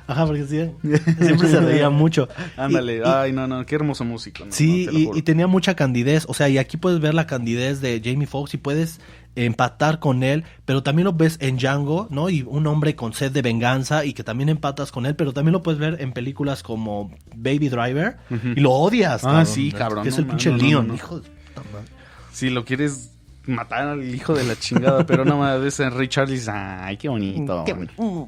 Ajá, 0.08 0.26
porque 0.26 0.46
sí, 0.46 0.70
siempre 1.20 1.50
se 1.50 1.60
reía 1.60 1.90
mucho. 1.90 2.30
Ándale, 2.58 3.02
ay, 3.04 3.32
no, 3.32 3.48
no, 3.48 3.66
qué 3.66 3.76
hermoso 3.76 4.06
músico. 4.06 4.46
no, 4.46 4.52
Sí, 4.52 4.86
no, 4.86 4.92
te 4.92 5.00
lo 5.00 5.18
y, 5.18 5.22
tenía 5.24 5.48
mucha 5.48 5.76
candidez. 5.76 6.26
O 6.28 6.34
sea, 6.34 6.48
y 6.48 6.58
aquí 6.58 6.78
puedes 6.78 7.00
ver 7.00 7.14
la 7.14 7.26
candidez 7.26 7.82
de 7.82 8.02
Jamie 8.04 8.28
Foxx 8.28 8.54
y 8.54 8.58
puedes 8.58 9.00
empatar 9.36 10.00
con 10.00 10.24
él, 10.24 10.44
pero 10.64 10.82
también 10.84 11.06
lo 11.06 11.14
ves 11.14 11.38
en 11.42 11.58
Django, 11.58 12.08
¿no? 12.10 12.30
Y 12.30 12.44
un 12.44 12.68
hombre 12.68 12.96
con 12.96 13.14
sed 13.14 13.32
de 13.32 13.42
venganza 13.42 14.06
y 14.06 14.14
que 14.14 14.24
también 14.24 14.50
empatas 14.50 14.92
con 14.92 15.06
él, 15.06 15.16
pero 15.16 15.34
también 15.34 15.54
lo 15.54 15.62
puedes 15.62 15.80
ver 15.80 15.98
en 16.00 16.14
películas 16.14 16.64
como 16.64 17.12
Baby 17.36 17.70
Driver 17.70 18.18
y 18.56 18.60
lo 18.62 18.72
odias. 18.72 19.26
Ah, 19.26 19.44
sí, 19.46 19.72
cabrón, 19.72 20.04
Que 20.04 20.10
es 20.10 20.18
no, 20.18 20.22
el 20.22 20.28
pinche 20.28 20.52
Leon, 20.52 20.94
hijo 20.94 21.20
de 21.20 21.30
puta 21.30 21.70
madre. 21.74 21.88
Si 22.32 22.50
lo 22.50 22.64
quieres 22.64 23.15
matar 23.48 23.88
al 23.88 24.16
hijo 24.16 24.34
de 24.34 24.44
la 24.44 24.56
chingada, 24.56 25.06
pero 25.06 25.26
nada 25.26 25.38
más 25.38 25.62
ves 25.62 25.80
a 25.80 25.90
Ray 25.90 26.08
Charles, 26.08 26.48
ay, 26.50 26.98
qué 26.98 27.10
bonito. 27.10 27.64
Qué 27.66 27.74
bueno. 27.74 27.92
Mm. 27.98 28.24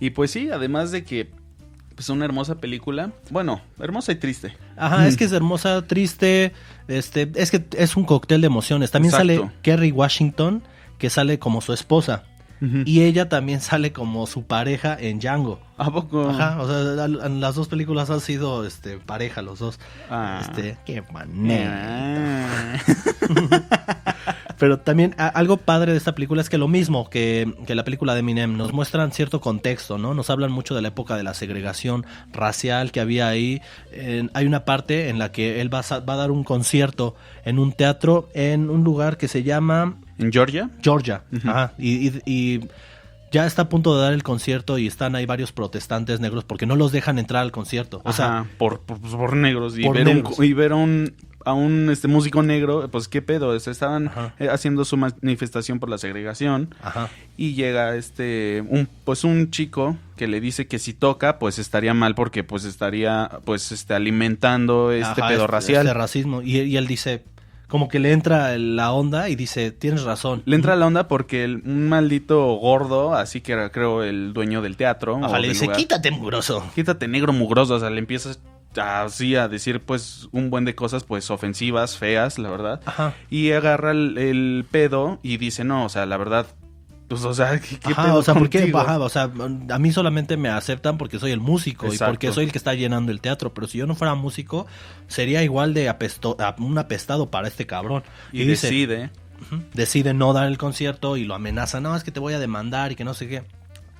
Y 0.00 0.10
pues 0.10 0.30
sí, 0.30 0.50
además 0.50 0.90
de 0.90 1.04
que 1.04 1.30
pues 1.98 2.10
una 2.10 2.24
hermosa 2.24 2.60
película, 2.60 3.10
bueno, 3.30 3.60
hermosa 3.80 4.12
y 4.12 4.14
triste. 4.14 4.56
Ajá, 4.76 5.08
es 5.08 5.16
que 5.16 5.24
es 5.24 5.32
hermosa, 5.32 5.84
triste, 5.84 6.52
este, 6.86 7.28
es 7.34 7.50
que 7.50 7.64
es 7.76 7.96
un 7.96 8.04
cóctel 8.04 8.40
de 8.40 8.46
emociones. 8.46 8.92
También 8.92 9.12
Exacto. 9.12 9.34
sale 9.34 9.50
Kerry 9.62 9.90
Washington, 9.90 10.62
que 10.98 11.10
sale 11.10 11.40
como 11.40 11.60
su 11.60 11.72
esposa. 11.72 12.22
Y 12.60 13.02
ella 13.02 13.28
también 13.28 13.60
sale 13.60 13.92
como 13.92 14.26
su 14.26 14.44
pareja 14.44 14.96
en 14.98 15.20
Django. 15.20 15.60
¿A 15.76 15.92
poco? 15.92 16.28
Ajá, 16.28 16.60
o 16.60 16.66
sea, 16.66 17.04
en 17.04 17.40
las 17.40 17.54
dos 17.54 17.68
películas 17.68 18.10
han 18.10 18.20
sido 18.20 18.66
este, 18.66 18.98
pareja 18.98 19.42
los 19.42 19.60
dos. 19.60 19.78
Ah. 20.10 20.40
Este, 20.40 20.76
qué 20.84 21.02
manera. 21.12 22.48
Ah. 22.48 24.14
Pero 24.58 24.78
también 24.80 25.14
a- 25.18 25.28
algo 25.28 25.56
padre 25.56 25.92
de 25.92 25.98
esta 25.98 26.14
película 26.14 26.40
es 26.40 26.48
que 26.50 26.58
lo 26.58 26.66
mismo 26.68 27.08
que, 27.10 27.52
que 27.66 27.74
la 27.74 27.84
película 27.84 28.14
de 28.14 28.20
Eminem, 28.20 28.56
nos 28.56 28.72
muestran 28.72 29.12
cierto 29.12 29.40
contexto, 29.40 29.98
¿no? 29.98 30.14
Nos 30.14 30.30
hablan 30.30 30.50
mucho 30.50 30.74
de 30.74 30.82
la 30.82 30.88
época 30.88 31.16
de 31.16 31.22
la 31.22 31.34
segregación 31.34 32.04
racial 32.32 32.90
que 32.92 33.00
había 33.00 33.28
ahí. 33.28 33.60
Hay 34.34 34.46
una 34.46 34.64
parte 34.64 35.08
en 35.08 35.18
la 35.18 35.30
que 35.32 35.60
él 35.60 35.72
va 35.72 35.80
a, 35.80 35.82
sa- 35.84 36.00
va 36.00 36.14
a 36.14 36.16
dar 36.16 36.30
un 36.30 36.44
concierto 36.44 37.14
en 37.44 37.58
un 37.58 37.72
teatro 37.72 38.28
en 38.34 38.68
un 38.70 38.82
lugar 38.84 39.16
que 39.16 39.28
se 39.28 39.42
llama 39.42 39.96
¿En 40.18 40.32
Georgia? 40.32 40.68
Georgia. 40.82 41.22
Ajá. 41.44 41.72
Y, 41.78 42.08
y- 42.08 42.22
y 42.26 42.60
ya 43.30 43.46
está 43.46 43.62
a 43.62 43.68
punto 43.68 43.94
de 43.94 44.02
dar 44.02 44.12
el 44.14 44.22
concierto 44.22 44.78
y 44.78 44.86
están 44.86 45.14
ahí 45.14 45.26
varios 45.26 45.52
protestantes 45.52 46.18
negros 46.18 46.44
porque 46.44 46.64
no 46.66 46.76
los 46.76 46.92
dejan 46.92 47.18
entrar 47.18 47.42
al 47.42 47.52
concierto. 47.52 48.00
O 48.04 48.12
sea, 48.12 48.40
Ajá, 48.40 48.46
por, 48.56 48.80
por, 48.80 48.98
por 49.00 49.36
negros. 49.36 49.78
Y 49.78 49.84
por 49.84 49.96
ver, 49.96 50.06
negros. 50.06 50.38
Un, 50.38 50.44
y 50.44 50.52
ver 50.54 50.72
a 50.72 50.76
un, 50.76 51.14
a 51.48 51.52
un 51.54 51.90
este, 51.90 52.08
músico 52.08 52.42
negro, 52.42 52.88
pues 52.90 53.08
qué 53.08 53.22
pedo. 53.22 53.54
Estaban 53.56 54.08
Ajá. 54.08 54.34
eh, 54.38 54.48
haciendo 54.50 54.84
su 54.84 54.96
manifestación 54.96 55.80
por 55.80 55.88
la 55.88 55.98
segregación. 55.98 56.74
ajá. 56.82 57.08
Y 57.36 57.54
llega 57.54 57.94
este, 57.96 58.64
un, 58.68 58.88
pues 59.04 59.22
un 59.24 59.50
chico 59.50 59.96
que 60.16 60.26
le 60.26 60.40
dice 60.40 60.66
que 60.66 60.78
si 60.78 60.92
toca, 60.92 61.38
pues 61.38 61.58
estaría 61.58 61.94
mal 61.94 62.14
porque 62.14 62.42
pues 62.44 62.64
estaría, 62.64 63.30
pues 63.44 63.70
este, 63.72 63.94
alimentando 63.94 64.90
este 64.92 65.20
Ajá, 65.22 65.28
pedo 65.28 65.40
este- 65.44 65.46
racial. 65.52 65.86
este 65.86 65.94
racismo. 65.94 66.42
Y, 66.42 66.58
y 66.60 66.76
él 66.76 66.86
dice, 66.88 67.22
como 67.68 67.88
que 67.88 67.98
le 68.00 68.12
entra 68.12 68.56
la 68.58 68.90
onda 68.92 69.28
y 69.28 69.36
dice, 69.36 69.70
tienes 69.70 70.02
razón. 70.02 70.42
Le 70.46 70.56
entra 70.56 70.74
la 70.74 70.86
onda 70.86 71.06
porque 71.06 71.44
el- 71.44 71.62
un 71.64 71.88
maldito 71.88 72.54
gordo, 72.56 73.14
así 73.14 73.40
que 73.40 73.52
era 73.52 73.70
creo 73.70 74.02
el 74.02 74.32
dueño 74.32 74.60
del 74.62 74.76
teatro. 74.76 75.20
Ajá, 75.22 75.38
le 75.38 75.48
dice, 75.48 75.66
lugar, 75.66 75.78
quítate, 75.78 76.10
mugroso. 76.10 76.64
Quítate 76.74 77.06
negro 77.08 77.32
mugroso, 77.32 77.74
o 77.74 77.78
sea, 77.80 77.90
le 77.90 77.98
empiezas 78.00 78.40
así 78.80 79.36
a 79.36 79.48
decir 79.48 79.80
pues 79.82 80.28
un 80.32 80.50
buen 80.50 80.64
de 80.64 80.74
cosas 80.74 81.04
pues 81.04 81.30
ofensivas, 81.30 81.96
feas, 81.96 82.38
la 82.38 82.50
verdad. 82.50 82.80
Ajá. 82.86 83.14
Y 83.30 83.52
agarra 83.52 83.90
el, 83.92 84.16
el 84.18 84.64
pedo 84.70 85.18
y 85.22 85.36
dice, 85.36 85.64
no, 85.64 85.84
o 85.84 85.88
sea, 85.88 86.06
la 86.06 86.16
verdad, 86.16 86.46
pues 87.08 87.24
o 87.24 87.32
sea, 87.34 87.58
¿qué, 87.60 87.78
qué 87.78 87.92
Ajá, 87.92 88.04
pedo 88.04 88.16
o 88.16 88.22
sea, 88.22 88.34
¿por 88.34 88.48
qué? 88.50 88.58
contigo?" 88.60 88.78
Ajá, 88.80 88.98
o 88.98 89.08
sea, 89.08 89.30
a 89.70 89.78
mí 89.78 89.92
solamente 89.92 90.36
me 90.36 90.48
aceptan 90.48 90.98
porque 90.98 91.18
soy 91.18 91.30
el 91.32 91.40
músico 91.40 91.92
y 91.92 91.96
porque 91.98 92.32
soy 92.32 92.44
el 92.44 92.52
que 92.52 92.58
está 92.58 92.74
llenando 92.74 93.12
el 93.12 93.20
teatro, 93.20 93.54
pero 93.54 93.66
si 93.66 93.78
yo 93.78 93.86
no 93.86 93.94
fuera 93.94 94.14
músico, 94.14 94.66
sería 95.06 95.42
igual 95.42 95.74
de 95.74 95.88
apesto, 95.88 96.36
a- 96.38 96.54
un 96.58 96.76
apestado 96.78 97.30
para 97.30 97.48
este 97.48 97.66
cabrón. 97.66 98.02
Y, 98.32 98.44
dice, 98.44 98.66
decide. 98.68 99.10
Decide 99.72 100.14
no 100.14 100.32
dar 100.32 100.48
el 100.48 100.58
concierto 100.58 101.16
y 101.16 101.24
lo 101.24 101.34
amenaza, 101.34 101.80
no, 101.80 101.94
es 101.94 102.02
que 102.02 102.10
te 102.10 102.18
voy 102.20 102.34
a 102.34 102.38
demandar 102.40 102.90
y 102.92 102.96
que 102.96 103.04
no 103.04 103.14
sé 103.14 103.28
qué. 103.28 103.44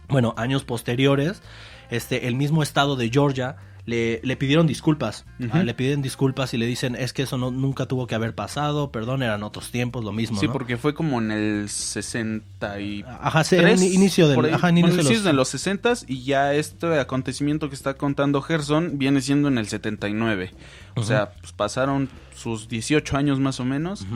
Bueno, 0.09 0.35
años 0.37 0.65
posteriores, 0.65 1.43
este, 1.91 2.27
el 2.27 2.35
mismo 2.35 2.63
estado 2.63 2.97
de 2.97 3.09
Georgia 3.09 3.57
le, 3.89 4.21
le 4.23 4.37
pidieron 4.37 4.67
disculpas. 4.67 5.25
Ah, 5.51 5.63
le 5.63 5.73
piden 5.73 6.03
disculpas 6.03 6.53
y 6.53 6.59
le 6.59 6.67
dicen, 6.67 6.95
es 6.95 7.15
que 7.15 7.23
eso 7.23 7.39
no, 7.39 7.51
nunca 7.51 7.87
tuvo 7.87 8.07
que 8.07 8.15
haber 8.15 8.35
pasado, 8.35 8.93
perdón, 8.93 9.23
eran 9.23 9.43
otros 9.43 9.71
tiempos, 9.71 10.05
lo 10.05 10.13
mismo. 10.13 10.39
Sí, 10.39 10.47
¿no? 10.47 10.53
porque 10.53 10.77
fue 10.77 10.93
como 10.93 11.19
en 11.23 11.31
el 11.31 11.71
60 11.71 12.81
y... 12.81 13.03
Ajá, 13.09 13.45
sí, 13.45 13.57
inicio 13.57 14.27
del, 14.29 14.35
por 14.35 14.45
ahí, 14.45 14.53
ajá, 14.53 14.69
inicio 14.69 14.89
bueno, 14.89 14.97
de 14.99 15.03
sí, 15.05 15.09
los- 15.15 15.19
es 15.21 15.25
de 15.25 15.33
los 15.33 15.49
60 15.49 15.93
y 16.07 16.23
ya 16.25 16.53
este 16.53 17.01
acontecimiento 17.01 17.71
que 17.71 17.75
está 17.75 17.95
contando 17.95 18.43
Gerson 18.43 18.99
viene 18.99 19.23
siendo 19.23 19.49
en 19.49 19.57
el 19.57 19.67
79. 19.69 20.53
O 20.95 21.01
Ujú. 21.01 21.09
sea, 21.09 21.33
pues 21.41 21.53
pasaron 21.53 22.11
sus 22.37 22.69
18 22.69 23.17
años 23.17 23.41
más 23.41 23.59
o 23.59 23.65
menos 23.65 24.07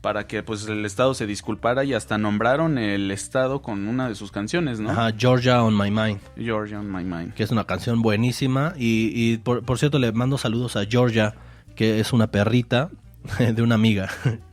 para 0.00 0.26
que 0.26 0.42
pues 0.42 0.66
el 0.66 0.84
estado 0.86 1.12
se 1.14 1.26
disculpara 1.26 1.84
y 1.84 1.92
hasta 1.94 2.16
nombraron 2.18 2.78
el 2.78 3.10
estado 3.10 3.60
con 3.62 3.86
una 3.86 4.08
de 4.08 4.14
sus 4.14 4.32
canciones, 4.32 4.80
¿no? 4.80 4.90
Ajá, 4.90 5.12
Georgia 5.16 5.62
on 5.62 5.76
My 5.76 5.90
Mind. 5.90 6.20
Georgia 6.38 6.78
on 6.80 6.90
my 6.90 7.04
mind. 7.04 7.34
que 7.34 7.42
es 7.42 7.50
una 7.50 7.64
canción 7.64 8.00
buenísima. 8.02 8.72
Y, 8.78 9.12
y 9.14 9.36
por, 9.38 9.62
por 9.64 9.78
cierto, 9.78 9.98
le 9.98 10.10
mando 10.12 10.38
saludos 10.38 10.76
a 10.76 10.84
Georgia, 10.86 11.34
que 11.76 12.00
es 12.00 12.12
una 12.14 12.28
perrita 12.28 12.88
de 13.38 13.60
una 13.62 13.74
amiga. 13.74 14.08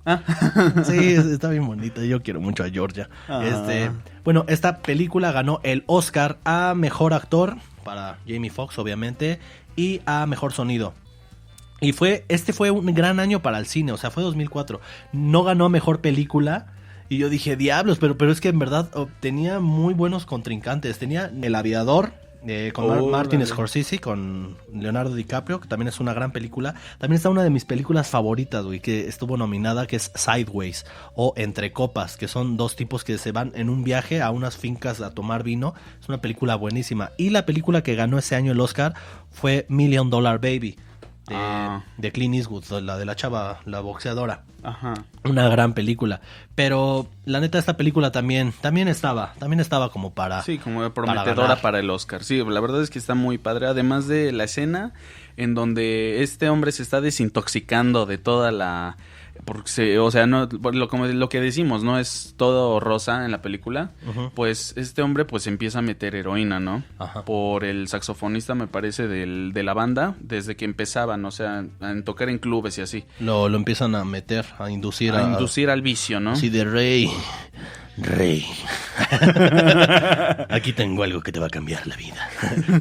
Ah. 0.06 0.22
sí, 0.84 0.98
es- 1.14 1.26
está 1.26 1.50
bien 1.50 1.66
bonita. 1.66 2.04
Yo 2.04 2.22
quiero 2.22 2.42
mucho 2.42 2.64
a 2.64 2.70
Georgia. 2.70 3.10
Ah. 3.30 3.44
Este, 3.46 3.90
bueno, 4.26 4.44
esta 4.50 4.80
película 4.80 5.32
ganó 5.32 5.62
el 5.64 5.84
Oscar 5.88 6.38
a 6.44 6.74
mejor 6.76 7.14
actor 7.14 7.56
para 7.86 8.18
Jamie 8.28 8.50
Foxx, 8.50 8.78
obviamente, 8.80 9.40
y 9.78 10.02
a 10.06 10.26
mejor 10.26 10.52
sonido. 10.52 10.94
Y 11.80 11.92
fue, 11.92 12.26
este 12.28 12.54
fue 12.54 12.72
un 12.72 12.94
gran 12.94 13.20
año 13.20 13.42
para 13.42 13.60
el 13.60 13.68
cine, 13.68 13.92
o 13.92 13.98
sea, 13.98 14.10
fue 14.10 14.24
2004. 14.24 14.82
No 15.14 15.44
ganó 15.44 15.70
mejor 15.70 16.02
película. 16.02 16.74
Y 17.10 17.20
yo 17.20 17.30
dije, 17.30 17.56
diablos, 17.56 18.00
pero, 18.00 18.18
pero 18.18 18.32
es 18.32 18.42
que 18.42 18.50
en 18.50 18.60
verdad 18.60 18.90
oh, 18.94 19.08
tenía 19.22 19.60
muy 19.60 19.94
buenos 19.94 20.26
contrincantes. 20.26 20.98
Tenía 20.98 21.32
El 21.42 21.56
Aviador, 21.56 22.12
eh, 22.46 22.72
con. 22.74 23.10
Martin 23.12 23.46
Scorsese, 23.46 24.00
con 24.00 24.58
Leonardo 24.74 25.16
DiCaprio, 25.16 25.60
que 25.60 25.68
también 25.68 25.88
es 25.88 26.00
una 26.00 26.14
gran 26.14 26.32
película. 26.32 26.76
También 26.98 27.18
está 27.18 27.30
una 27.30 27.44
de 27.44 27.50
mis 27.50 27.66
películas 27.66 28.08
favoritas, 28.08 28.66
güey, 28.66 28.80
que 28.80 29.08
estuvo 29.08 29.38
nominada, 29.38 29.88
que 29.88 29.96
es 29.96 30.12
Sideways 30.16 30.86
o 31.16 31.34
Entre 31.36 31.74
Copas, 31.74 32.18
que 32.18 32.28
son 32.28 32.58
dos 32.58 32.76
tipos 32.76 33.04
que 33.04 33.18
se 33.18 33.32
van 33.32 33.52
en 33.56 33.70
un 33.70 33.84
viaje 33.84 34.22
a 34.22 34.32
unas 34.32 34.58
fincas 34.58 35.02
a 35.02 35.12
tomar 35.12 35.44
vino. 35.44 35.74
Es 36.02 36.10
una 36.10 36.22
película 36.22 36.56
buenísima. 36.56 37.12
Y 37.18 37.30
la 37.30 37.46
película 37.46 37.84
que 37.84 37.96
ganó 37.96 38.18
ese 38.18 38.36
año 38.36 38.52
el 38.52 38.60
Oscar 38.60 38.94
fue 39.32 39.66
Million 39.70 40.10
Dollar 40.10 40.40
Baby. 40.40 40.78
De, 41.28 41.36
Ah. 41.36 41.84
de 41.98 42.12
Clint 42.12 42.36
Eastwood, 42.36 42.66
la 42.82 42.98
de 42.98 43.06
la 43.06 43.16
chava, 43.16 43.60
la 43.66 43.82
boxeadora. 43.82 44.44
Ajá. 44.64 44.94
Una 45.24 45.48
gran 45.50 45.74
película. 45.74 46.22
Pero 46.56 47.08
la 47.26 47.40
neta, 47.40 47.58
esta 47.60 47.78
película 47.78 48.12
también, 48.12 48.54
también 48.62 48.88
estaba, 48.88 49.34
también 49.40 49.60
estaba 49.60 49.92
como 49.92 50.14
para. 50.14 50.42
Sí, 50.44 50.58
como 50.58 50.80
para 50.80 50.94
prometedora 50.94 51.48
ganar. 51.50 51.62
para, 51.62 51.80
el 51.80 51.90
Oscar. 51.90 52.24
Sí, 52.24 52.44
la 52.44 52.60
verdad 52.60 52.82
es 52.82 52.90
que 52.90 53.00
está 53.00 53.14
muy 53.14 53.38
padre. 53.38 53.68
Además 53.68 54.08
de 54.08 54.32
la 54.32 54.46
escena 54.46 54.94
en 55.36 55.54
donde 55.54 56.24
este 56.24 56.50
hombre 56.50 56.72
se 56.72 56.82
está 56.84 57.02
desintoxicando 57.02 58.06
de 58.06 58.18
toda 58.18 58.52
la... 58.52 58.98
Porque 59.48 59.70
se- 59.72 59.98
o 59.98 60.12
sea, 60.12 60.28
no, 60.28 60.50
lo, 60.74 60.90
como 60.90 61.06
lo 61.06 61.30
que 61.30 61.40
decimos, 61.40 61.82
no 61.82 61.98
es 61.98 62.34
todo 62.36 62.82
rosa 62.82 63.24
en 63.24 63.32
la 63.32 63.42
película. 63.42 63.92
Ujú. 64.06 64.30
Pues 64.36 64.74
este 64.76 65.02
hombre 65.02 65.24
pues 65.24 65.48
empieza 65.48 65.80
a 65.80 65.82
meter 65.82 66.16
heroína, 66.16 66.60
¿no? 66.60 66.84
Ajá. 67.00 67.24
Por 67.24 67.64
el 67.64 67.88
saxofonista, 67.88 68.56
me 68.56 68.68
parece, 68.68 69.08
del, 69.08 69.54
de 69.54 69.64
la 69.64 69.74
banda, 69.74 70.16
desde 70.20 70.58
que 70.58 70.66
empezaban, 70.66 71.24
o 71.24 71.32
sea, 71.32 71.64
en 71.80 72.04
tocar 72.04 72.28
en 72.28 72.40
clubes 72.40 72.78
y 72.78 72.82
así. 72.82 73.06
Lo, 73.22 73.48
lo 73.48 73.56
empiezan 73.58 73.96
a 73.96 74.04
meter, 74.04 74.46
a 74.60 74.70
inducir 74.70 75.14
A 75.14 75.26
a. 75.26 75.32
inducir 75.32 75.70
al 75.70 75.82
vicio, 75.82 76.20
¿no? 76.20 76.36
Sí, 76.36 76.50
de 76.50 76.66
rey. 76.66 77.10
Rey. 77.98 78.46
Aquí 80.50 80.74
tengo 80.74 81.04
algo 81.04 81.22
que 81.22 81.32
te 81.32 81.40
va 81.40 81.48
a 81.48 81.50
cambiar 81.50 81.86
la 81.88 81.96
vida. 81.96 82.30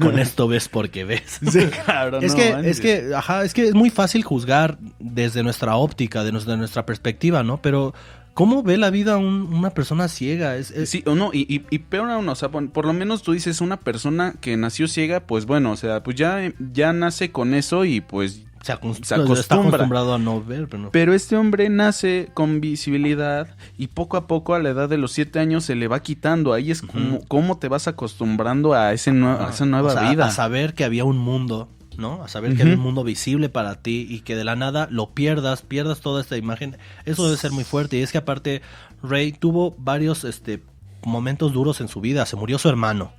Con 0.00 0.18
esto 0.18 0.48
ves 0.48 0.68
porque 0.68 1.04
ves. 1.04 1.40
cabrón, 1.86 2.22
es 2.24 2.32
no 2.32 2.38
que, 2.38 2.52
manches. 2.52 2.70
es 2.72 2.80
que, 2.80 3.14
ajá, 3.14 3.44
es 3.44 3.54
que 3.54 3.68
es 3.68 3.74
muy 3.74 3.90
fácil 3.90 4.22
juzgar 4.24 4.78
desde 4.98 5.42
nuestra 5.42 5.76
óptica, 5.76 6.24
de 6.24 6.32
nuestra, 6.32 6.84
perspectiva, 6.86 7.42
¿no? 7.42 7.60
Pero, 7.62 7.94
¿cómo 8.34 8.62
ve 8.62 8.76
la 8.76 8.90
vida 8.90 9.16
un- 9.16 9.52
una 9.54 9.70
persona 9.70 10.08
ciega? 10.08 10.56
Es, 10.56 10.70
es- 10.70 10.90
Sí, 10.90 11.02
o 11.06 11.14
no, 11.14 11.30
y, 11.32 11.40
y, 11.54 11.64
y 11.70 11.78
peor 11.80 12.10
aún, 12.10 12.28
o 12.28 12.34
sea, 12.34 12.50
por, 12.50 12.68
por 12.70 12.84
lo 12.84 12.92
menos 12.92 13.22
tú 13.22 13.32
dices 13.32 13.60
una 13.60 13.78
persona 13.78 14.34
que 14.40 14.56
nació 14.56 14.88
ciega, 14.88 15.20
pues 15.20 15.46
bueno, 15.46 15.72
o 15.72 15.76
sea, 15.76 16.02
pues 16.02 16.16
ya, 16.16 16.52
ya 16.72 16.92
nace 16.92 17.30
con 17.32 17.54
eso 17.54 17.84
y 17.84 18.00
pues... 18.00 18.42
se, 18.66 18.94
se 18.94 19.02
está 19.02 19.14
acostumbra. 19.16 19.68
acostumbrado 19.68 20.14
a 20.14 20.18
no 20.18 20.42
ver, 20.42 20.66
pero 20.68 20.82
no. 20.84 20.90
Pero 20.90 21.14
este 21.14 21.36
hombre 21.36 21.68
nace 21.68 22.28
con 22.34 22.60
visibilidad 22.60 23.48
y 23.78 23.86
poco 23.88 24.16
a 24.16 24.26
poco 24.26 24.54
a 24.54 24.58
la 24.58 24.70
edad 24.70 24.88
de 24.88 24.98
los 24.98 25.12
siete 25.12 25.38
años 25.38 25.64
se 25.64 25.74
le 25.74 25.88
va 25.88 26.00
quitando. 26.00 26.52
Ahí 26.52 26.70
es 26.70 26.82
como 26.82 27.20
cómo 27.28 27.58
te 27.58 27.68
vas 27.68 27.88
acostumbrando 27.88 28.74
a, 28.74 28.92
ese 28.92 29.12
nue- 29.12 29.38
a 29.38 29.50
esa 29.50 29.66
nueva 29.66 29.90
O 29.90 29.92
sea, 29.98 30.10
vida. 30.10 30.26
A 30.26 30.30
saber 30.30 30.74
que 30.74 30.84
había 30.84 31.04
un 31.04 31.18
mundo, 31.18 31.68
¿no? 31.98 32.22
A 32.22 32.28
saber 32.28 32.56
que 32.56 32.62
había 32.62 32.74
un 32.74 32.80
mundo 32.80 33.04
visible 33.04 33.48
para 33.48 33.76
ti 33.76 34.06
y 34.08 34.20
que 34.20 34.36
de 34.36 34.44
la 34.44 34.56
nada 34.56 34.88
lo 34.90 35.10
pierdas, 35.10 35.62
pierdas 35.62 36.00
toda 36.00 36.20
esta 36.20 36.36
imagen. 36.36 36.76
Eso 37.04 37.24
debe 37.26 37.36
ser 37.36 37.52
muy 37.52 37.64
fuerte. 37.64 37.96
Y 37.98 38.02
es 38.02 38.12
que 38.12 38.18
aparte, 38.18 38.62
Rey 39.02 39.32
tuvo 39.32 39.74
varios 39.78 40.24
este, 40.24 40.62
momentos 41.04 41.52
duros 41.52 41.80
en 41.80 41.88
su 41.88 42.00
vida. 42.00 42.26
Se 42.26 42.36
murió 42.36 42.58
su 42.58 42.68
hermano. 42.68 43.12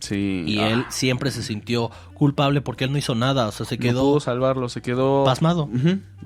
Sí. 0.00 0.44
Y 0.46 0.58
ah, 0.60 0.70
él 0.70 0.84
siempre 0.90 1.32
se 1.32 1.42
sintió 1.42 1.90
culpable 2.18 2.60
porque 2.60 2.84
él 2.84 2.92
no 2.92 2.98
hizo 2.98 3.14
nada, 3.14 3.46
o 3.48 3.52
sea, 3.52 3.64
se 3.64 3.76
no 3.76 3.82
quedó 3.82 4.00
pudo 4.02 4.20
salvarlo, 4.20 4.68
se 4.68 4.82
quedó 4.82 5.24
pasmado. 5.24 5.68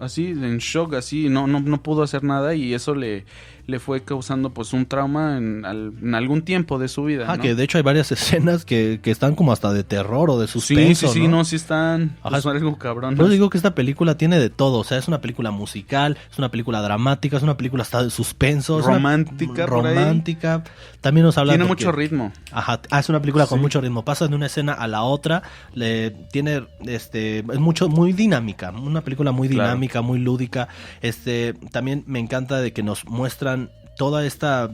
Así, 0.01 0.29
en 0.29 0.59
shock, 0.59 0.95
así, 0.95 1.29
no, 1.29 1.47
no, 1.47 1.61
no 1.61 1.83
pudo 1.83 2.03
hacer 2.03 2.25
nada 2.25 2.55
y 2.55 2.73
eso 2.75 2.95
le, 2.95 3.27
le 3.67 3.79
fue 3.79 4.03
causando 4.03 4.51
pues 4.51 4.73
un 4.73 4.87
trauma 4.87 5.37
en, 5.37 5.65
al- 5.67 5.93
en 6.03 6.15
algún 6.15 6.43
tiempo 6.43 6.79
de 6.79 6.89
su 6.89 7.05
vida. 7.05 7.27
Ah, 7.29 7.37
¿no? 7.37 7.43
que 7.43 7.55
de 7.55 7.63
hecho 7.63 7.77
hay 7.79 7.83
varias 7.85 8.11
escenas 8.13 8.65
que, 8.65 9.01
que 9.03 9.11
están 9.11 9.35
como 9.35 9.53
hasta 9.53 9.73
de 9.73 9.85
terror 9.85 10.31
o 10.31 10.39
de 10.41 10.47
Sí, 10.47 10.53
suspenso, 10.55 11.09
sí, 11.09 11.21
sí, 11.21 11.29
¿no? 11.29 11.39
no, 11.39 11.45
sí 11.45 11.57
están 11.57 12.17
Ajá. 12.23 12.31
pues, 12.31 12.47
algo 12.47 12.79
cabrón. 12.79 13.15
Eso 13.15 13.29
digo 13.29 13.51
que 13.51 13.59
esta 13.59 13.75
película 13.75 14.17
tiene 14.17 14.39
de 14.41 14.49
todo, 14.51 14.79
o 14.79 14.85
sea, 14.85 14.97
es 14.99 15.09
una 15.09 15.21
película 15.21 15.51
musical, 15.51 16.17
es 16.31 16.39
una 16.39 16.51
película 16.51 16.81
dramática, 16.81 17.37
es 17.37 17.43
una 17.43 17.57
película 17.59 17.83
hasta 17.83 18.03
de 18.03 18.11
suspenso, 18.11 18.77
una- 18.77 18.87
Romántica 18.87 19.67
por 19.67 19.87
ahí. 19.87 19.95
romántica. 19.95 20.65
También 21.03 21.27
nos 21.27 21.37
habla 21.37 21.53
Tiene 21.55 21.65
mucho 21.65 21.91
ritmo. 21.93 22.33
Ajá, 22.53 22.81
ah, 22.91 23.01
es 23.01 23.09
una 23.09 23.21
película 23.21 23.47
con 23.47 23.59
Sí. 23.59 23.63
mucho 23.63 23.81
ritmo. 23.81 24.05
Pasa 24.05 24.29
de 24.29 24.35
una 24.37 24.47
escena 24.47 24.73
a 24.73 24.87
la 24.87 25.03
otra. 25.03 25.43
Tiene, 26.31 26.67
este, 26.87 27.39
es 27.41 27.59
mucho, 27.59 27.89
muy 27.89 28.13
dinámica. 28.13 28.71
Una 28.71 29.03
película 29.03 29.33
muy 29.33 29.49
Claro. 29.49 29.69
dinámica, 29.71 30.01
muy 30.03 30.19
lúdica. 30.19 30.69
Este, 31.01 31.55
también 31.71 32.05
me 32.07 32.19
encanta 32.19 32.61
de 32.61 32.73
que 32.73 32.83
nos 32.83 33.05
muestran 33.05 33.71
toda 33.97 34.25
esta 34.25 34.71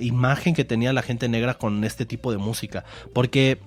imagen 0.00 0.54
que 0.54 0.64
tenía 0.64 0.92
la 0.92 1.02
gente 1.02 1.28
negra 1.28 1.54
con 1.54 1.84
este 1.84 2.04
tipo 2.06 2.30
de 2.32 2.38
música. 2.38 2.84
Porque 3.14 3.60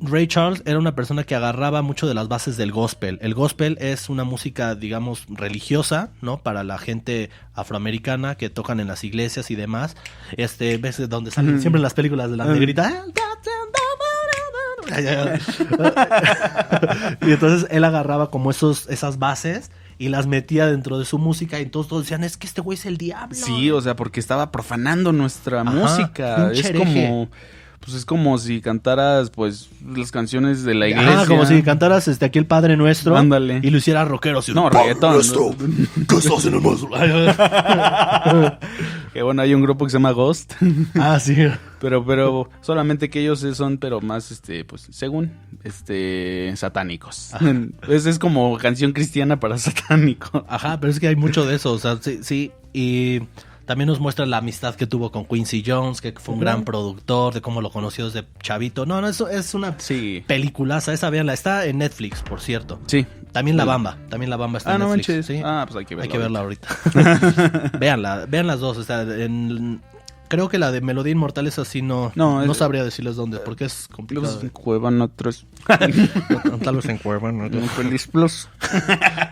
Ray 0.00 0.28
Charles 0.28 0.62
era 0.64 0.78
una 0.78 0.94
persona 0.94 1.24
que 1.24 1.34
agarraba 1.34 1.82
mucho 1.82 2.06
de 2.06 2.14
las 2.14 2.28
bases 2.28 2.56
del 2.56 2.70
gospel. 2.70 3.18
El 3.20 3.34
gospel 3.34 3.76
es 3.80 4.08
una 4.08 4.22
música, 4.24 4.74
digamos, 4.76 5.24
religiosa, 5.28 6.10
¿no? 6.22 6.40
Para 6.42 6.62
la 6.62 6.78
gente 6.78 7.30
afroamericana 7.52 8.36
que 8.36 8.48
tocan 8.48 8.78
en 8.80 8.86
las 8.86 9.02
iglesias 9.02 9.50
y 9.50 9.56
demás. 9.56 9.96
Este, 10.36 10.76
ves 10.76 11.08
donde 11.08 11.30
salen 11.32 11.60
siempre 11.60 11.78
en 11.78 11.82
las 11.82 11.94
películas 11.94 12.30
de 12.30 12.36
la 12.36 12.44
negrita. 12.46 13.04
y 17.22 17.32
entonces 17.32 17.68
él 17.70 17.84
agarraba 17.84 18.30
como 18.30 18.50
esos, 18.50 18.88
esas 18.88 19.18
bases 19.18 19.70
y 19.98 20.08
las 20.08 20.26
metía 20.26 20.66
dentro 20.66 20.98
de 20.98 21.04
su 21.04 21.18
música 21.18 21.58
y 21.58 21.62
entonces 21.62 21.90
todos 21.90 22.04
decían, 22.04 22.24
es 22.24 22.36
que 22.36 22.46
este 22.46 22.60
güey 22.60 22.78
es 22.78 22.86
el 22.86 22.96
diablo. 22.96 23.34
Sí, 23.34 23.70
o 23.70 23.80
sea, 23.80 23.96
porque 23.96 24.20
estaba 24.20 24.52
profanando 24.52 25.12
nuestra 25.12 25.62
Ajá, 25.62 25.70
música. 25.70 26.52
Es 26.52 26.72
como. 26.72 27.28
Pues 27.80 27.94
es 27.96 28.04
como 28.04 28.36
si 28.38 28.60
cantaras, 28.60 29.30
pues, 29.30 29.68
las 29.96 30.10
canciones 30.10 30.62
de 30.64 30.74
la 30.74 30.86
Ah, 30.86 30.88
iglesia. 30.90 31.26
como 31.26 31.46
si 31.46 31.62
cantaras 31.62 32.06
este, 32.08 32.24
aquí 32.26 32.38
el 32.38 32.44
Padre 32.46 32.76
Nuestro 32.76 33.16
Ándale. 33.16 33.60
y 33.62 33.70
lo 33.70 33.78
hiciera 33.78 34.04
rockero. 34.04 34.40
así, 34.40 34.52
No, 34.52 34.64
"Padre 34.64 34.88
reggaetón. 34.88 35.14
Nuestro, 35.14 35.54
que 36.08 36.16
estás 36.16 36.44
en 36.46 36.54
el 36.54 36.60
más-". 36.60 36.84
Que 39.12 39.22
bueno, 39.22 39.42
hay 39.42 39.54
un 39.54 39.62
grupo 39.62 39.84
que 39.84 39.90
se 39.90 39.96
llama 39.96 40.10
Ghost. 40.10 40.52
ah, 40.96 41.18
sí. 41.18 41.36
Pero, 41.80 42.04
pero, 42.04 42.50
solamente 42.60 43.08
que 43.10 43.20
ellos 43.20 43.46
son, 43.54 43.78
pero 43.78 44.00
más, 44.00 44.30
este, 44.32 44.64
pues, 44.64 44.86
según, 44.90 45.32
este, 45.64 46.52
satánicos. 46.56 47.30
Es, 47.88 48.06
es 48.06 48.18
como 48.18 48.56
canción 48.58 48.92
cristiana 48.92 49.40
para 49.40 49.56
satánico. 49.58 50.44
Ajá, 50.48 50.78
pero 50.80 50.90
es 50.92 51.00
que 51.00 51.08
hay 51.08 51.16
mucho 51.16 51.46
de 51.46 51.56
eso, 51.56 51.72
o 51.72 51.78
sea, 51.78 51.96
sí, 52.00 52.18
sí, 52.22 52.52
y 52.72 53.20
también 53.68 53.86
nos 53.86 54.00
muestra 54.00 54.26
la 54.26 54.38
amistad 54.38 54.74
que 54.74 54.86
tuvo 54.88 55.12
con 55.12 55.24
Quincy 55.26 55.62
Jones, 55.64 56.00
que 56.00 56.12
fue 56.12 56.34
un 56.34 56.40
gran 56.40 56.64
productor, 56.64 57.34
de 57.34 57.40
cómo 57.40 57.60
lo 57.60 57.70
conoció 57.70 58.06
desde 58.06 58.26
chavito. 58.42 58.84
No, 58.86 59.00
no, 59.00 59.06
eso 59.08 59.28
es 59.28 59.54
una 59.54 59.78
Sí. 59.78 60.24
peliculaza, 60.26 60.92
esa 60.92 61.08
véanla, 61.10 61.34
está 61.34 61.66
en 61.66 61.78
Netflix, 61.78 62.22
por 62.22 62.40
cierto. 62.40 62.80
Sí. 62.86 63.06
También 63.30 63.56
La 63.56 63.64
Bamba, 63.64 63.98
también 64.08 64.30
La 64.30 64.36
Bamba 64.36 64.58
está 64.58 64.70
Ah, 64.72 64.74
en 64.74 64.80
no 64.80 64.96
Netflix. 64.96 65.26
sí. 65.26 65.40
Ah, 65.44 65.64
pues 65.68 65.76
hay 65.78 65.84
que 65.84 65.94
verla. 65.94 66.04
Hay 66.04 66.10
que 66.10 66.18
verla 66.18 66.40
ahorita. 66.40 66.68
Véanla, 67.78 68.26
vean 68.26 68.46
las 68.46 68.58
dos, 68.58 68.76
o 68.78 68.82
sea, 68.82 69.02
en... 69.02 69.80
Creo 70.30 70.50
que 70.50 70.58
la 70.58 70.70
de 70.70 70.82
Melodía 70.82 71.12
Inmortal 71.12 71.46
es 71.46 71.58
así, 71.58 71.80
no, 71.80 72.12
No, 72.14 72.44
no, 72.44 72.52
es- 72.52 72.58
sabría 72.58 72.84
decirles 72.84 73.16
dónde, 73.16 73.38
porque 73.38 73.64
es 73.64 73.88
complicado. 73.90 74.38
Los 74.42 74.52
Cuevana 74.52 75.08
3. 75.16 75.46
Tal 76.62 76.76
vez 76.76 76.84
en 76.86 76.98
Cuerva, 76.98 77.32
¿no? 77.32 77.48
Feliz 77.68 78.06
Plus. 78.08 78.46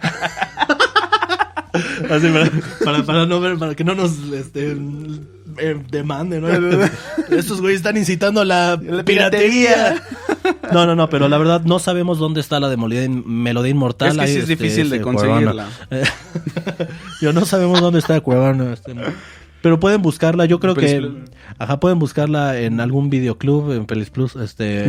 Así 2.10 2.28
para, 2.28 2.50
para, 2.84 3.02
para 3.04 3.26
no 3.26 3.40
ver, 3.40 3.58
para 3.58 3.74
que 3.74 3.84
no 3.84 3.94
nos 3.94 4.12
este, 4.32 4.76
eh, 5.58 5.82
demanden, 5.90 6.42
¿no? 6.42 6.48
Estos 7.36 7.60
güeyes 7.60 7.78
están 7.78 7.96
incitando 7.96 8.40
a 8.42 8.44
la, 8.44 8.80
La 8.82 9.04
piratería. 9.04 10.02
No, 10.72 10.86
no, 10.86 10.94
no, 10.94 11.08
pero 11.08 11.28
la 11.28 11.38
verdad 11.38 11.62
no 11.64 11.78
sabemos 11.78 12.18
dónde 12.18 12.40
está 12.40 12.60
la 12.60 12.68
de 12.68 12.76
Melodía, 12.76 13.70
Inmortal. 13.70 14.10
Es 14.10 14.16
que 14.16 14.26
sí 14.26 14.32
es 14.32 14.38
este, 14.42 14.56
difícil 14.56 14.90
de 14.90 15.00
conseguirla. 15.00 15.68
Yo 17.20 17.32
no 17.32 17.44
sabemos 17.44 17.80
dónde 17.80 17.98
está 17.98 18.20
Cuevana. 18.20 18.72
este, 18.72 18.94
no. 18.94 19.02
Pero 19.62 19.80
pueden 19.80 20.00
buscarla, 20.00 20.44
yo 20.44 20.60
creo 20.60 20.74
Pelis 20.74 20.92
que... 20.92 21.00
Plus. 21.00 21.14
Ajá, 21.58 21.80
pueden 21.80 21.98
buscarla 21.98 22.60
en 22.60 22.78
algún 22.78 23.10
videoclub, 23.10 23.72
en 23.72 23.86
Pelis 23.86 24.10
Plus, 24.10 24.36
este... 24.36 24.88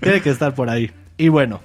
Tiene 0.00 0.20
que 0.20 0.30
estar 0.30 0.54
por 0.54 0.70
ahí. 0.70 0.92
Y 1.18 1.26
bueno, 1.28 1.60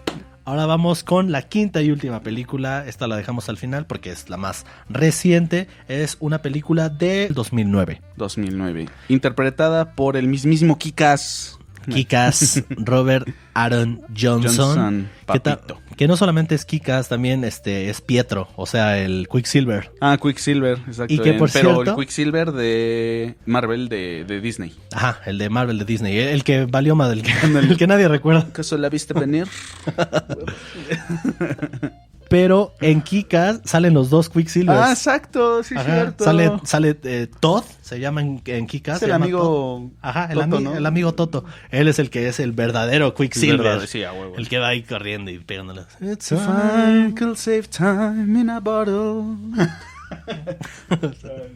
ahora 0.46 0.66
vamos 0.66 1.04
con 1.04 1.32
la 1.32 1.44
quinta 1.44 1.82
y 1.82 1.92
última 1.92 2.22
película. 2.22 2.86
Esta 2.88 3.08
la 3.08 3.16
dejamos 3.16 3.50
al 3.50 3.58
final 3.58 3.86
porque 3.86 4.12
es 4.12 4.30
la 4.30 4.38
más 4.38 4.66
reciente. 4.90 5.68
Es 5.88 6.18
una 6.20 6.42
película 6.42 6.90
de 6.90 7.30
2009. 7.30 8.02
2009. 8.18 8.88
Interpretada 9.10 9.94
por 9.94 10.18
el 10.18 10.28
mismísimo 10.28 10.78
Kikas. 10.78 11.61
Kikas 11.90 12.64
Robert 12.70 13.28
Aaron 13.54 14.02
Johnson. 14.18 14.56
Johnson, 14.56 15.10
que, 15.32 15.58
que 15.98 16.08
no 16.08 16.18
solamente 16.18 16.56
es 16.56 16.66
Kikas, 16.66 17.10
también 17.10 17.44
este, 17.44 17.90
es 17.90 18.02
Pietro, 18.02 18.48
o 18.56 18.66
sea, 18.66 18.98
el 19.00 19.28
Quicksilver. 19.32 19.92
Ah, 20.00 20.18
Quicksilver, 20.22 20.80
exacto. 20.88 21.14
Y 21.14 21.20
que, 21.20 21.34
por 21.34 21.52
Pero 21.52 21.74
cierto- 21.74 21.92
el 21.92 21.98
Quicksilver 21.98 22.52
de 22.52 23.36
Marvel 23.46 23.90
de, 23.90 24.26
de 24.26 24.42
Disney. 24.42 24.74
Ajá, 24.94 25.20
el 25.26 25.38
de 25.38 25.50
Marvel 25.50 25.78
de 25.78 25.86
Disney. 25.86 26.18
El, 26.18 26.28
el 26.30 26.44
que 26.44 26.66
valió 26.66 26.96
más, 26.96 27.12
el 27.12 27.24
que, 27.24 27.32
el 27.60 27.78
que 27.78 27.88
nadie 27.88 28.08
recuerda. 28.08 28.42
¿Acaso 28.42 28.78
la 28.78 28.90
viste 28.90 29.14
venir? 29.14 29.48
Pero 32.32 32.74
en 32.80 33.02
Kikas 33.02 33.60
salen 33.66 33.94
los 33.94 34.10
dos 34.10 34.30
Quicksilvers. 34.30 34.80
ah, 34.80 34.92
exacto, 34.94 35.62
sí, 35.64 35.76
Ajá, 35.76 35.84
cierto. 35.84 36.24
Sale, 36.24 36.52
sale 36.64 36.98
eh, 37.04 37.28
Todd, 37.42 37.66
se 37.82 38.00
llama 38.00 38.22
en, 38.22 38.42
en 38.46 38.68
Kikas. 38.68 38.94
Es 38.96 39.00
se 39.02 39.06
el 39.08 39.12
llama 39.12 39.26
amigo 39.26 39.42
Todd. 39.42 39.90
Ajá, 40.02 40.26
el, 40.32 40.36
Toto, 40.40 40.58
ami- 40.58 40.64
¿no? 40.64 40.76
el 40.78 40.86
amigo 40.86 41.14
Toto. 41.14 41.44
Él 41.72 41.90
es 41.90 42.00
el 42.00 42.10
que 42.10 42.30
es 42.30 42.40
el 42.40 42.54
verdadero 42.54 43.14
Quicksilver. 43.14 43.58
Verdad, 43.62 43.86
sí, 43.86 44.06
a 44.06 44.14
huevo. 44.14 44.38
El 44.38 44.48
que 44.48 44.60
va 44.60 44.70
ahí 44.70 44.82
corriendo 44.84 45.30
y 45.30 45.40
pegándole. 45.40 45.82
It's 46.00 46.32
a 46.32 46.38
fine, 46.38 47.14
could 47.16 47.36
save 47.36 47.64
time 47.70 48.40
in 48.40 48.50
a 48.50 48.62
bottle. 48.62 49.26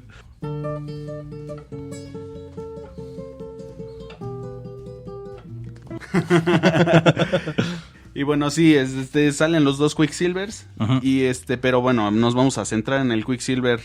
y 8.15 8.23
bueno, 8.23 8.49
sí, 8.49 8.73
es- 8.75 8.93
este, 8.93 9.31
salen 9.31 9.63
los 9.63 9.77
dos 9.77 9.93
Quicksilvers. 9.93 10.65
Y 11.03 11.23
este, 11.23 11.57
pero 11.59 11.81
bueno, 11.81 12.09
nos 12.09 12.33
vamos 12.33 12.57
a 12.57 12.65
centrar 12.65 13.01
en 13.01 13.11
el 13.11 13.25
Quicksilver, 13.25 13.79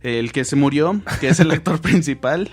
el 0.00 0.32
que 0.32 0.44
se 0.44 0.56
murió, 0.56 1.00
que 1.20 1.28
es 1.28 1.40
el 1.40 1.50
actor 1.50 1.80
principal. 1.82 2.50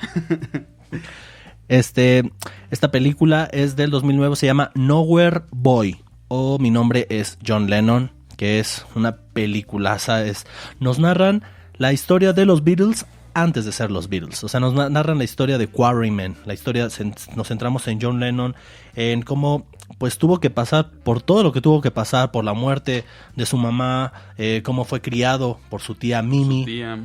Este, 1.68 2.30
esta 2.70 2.92
película 2.92 3.48
es 3.52 3.76
del 3.76 3.92
2009, 3.92 4.36
se 4.36 4.46
llama 4.48 4.72
Nowhere 4.76 5.44
Boy. 5.52 6.02
O 6.28 6.60
mi 6.60 6.70
nombre 6.72 7.08
es 7.10 7.38
John 7.46 7.70
Lennon, 7.70 8.12
que 8.38 8.60
es 8.60 8.86
una 8.96 9.18
peliculaza. 9.18 10.26
Es, 10.26 10.46
nos 10.80 11.00
narran 11.00 11.44
la 11.78 11.94
historia 11.94 12.34
de 12.34 12.46
los 12.46 12.64
Beatles 12.64 13.06
antes 13.34 13.64
de 13.66 13.72
ser 13.72 13.92
los 13.92 14.10
Beatles. 14.10 14.44
O 14.44 14.50
sea, 14.50 14.60
nos 14.60 14.74
na- 14.74 14.90
narran 14.90 15.18
la 15.18 15.24
historia 15.24 15.58
de 15.58 15.68
Quarrymen. 15.68 16.36
La 16.46 16.54
historia, 16.54 16.88
nos 17.36 17.48
centramos 17.48 17.88
en 17.88 18.00
John 18.02 18.20
Lennon, 18.20 18.56
en 18.96 19.22
cómo 19.22 19.66
pues 20.02 20.18
tuvo 20.18 20.40
que 20.40 20.50
pasar 20.50 20.90
por 21.04 21.22
todo 21.22 21.44
lo 21.44 21.52
que 21.52 21.62
tuvo 21.62 21.80
que 21.80 21.92
pasar, 21.92 22.32
por 22.32 22.44
la 22.44 22.54
muerte 22.54 23.04
de 23.36 23.46
su 23.46 23.56
mamá, 23.56 24.12
eh, 24.36 24.64
cómo 24.66 24.84
fue 24.84 25.00
criado 25.00 25.60
por 25.70 25.80
su 25.80 25.94
tía 25.94 26.24
Mimi. 26.24 26.66
Tía. 26.66 26.98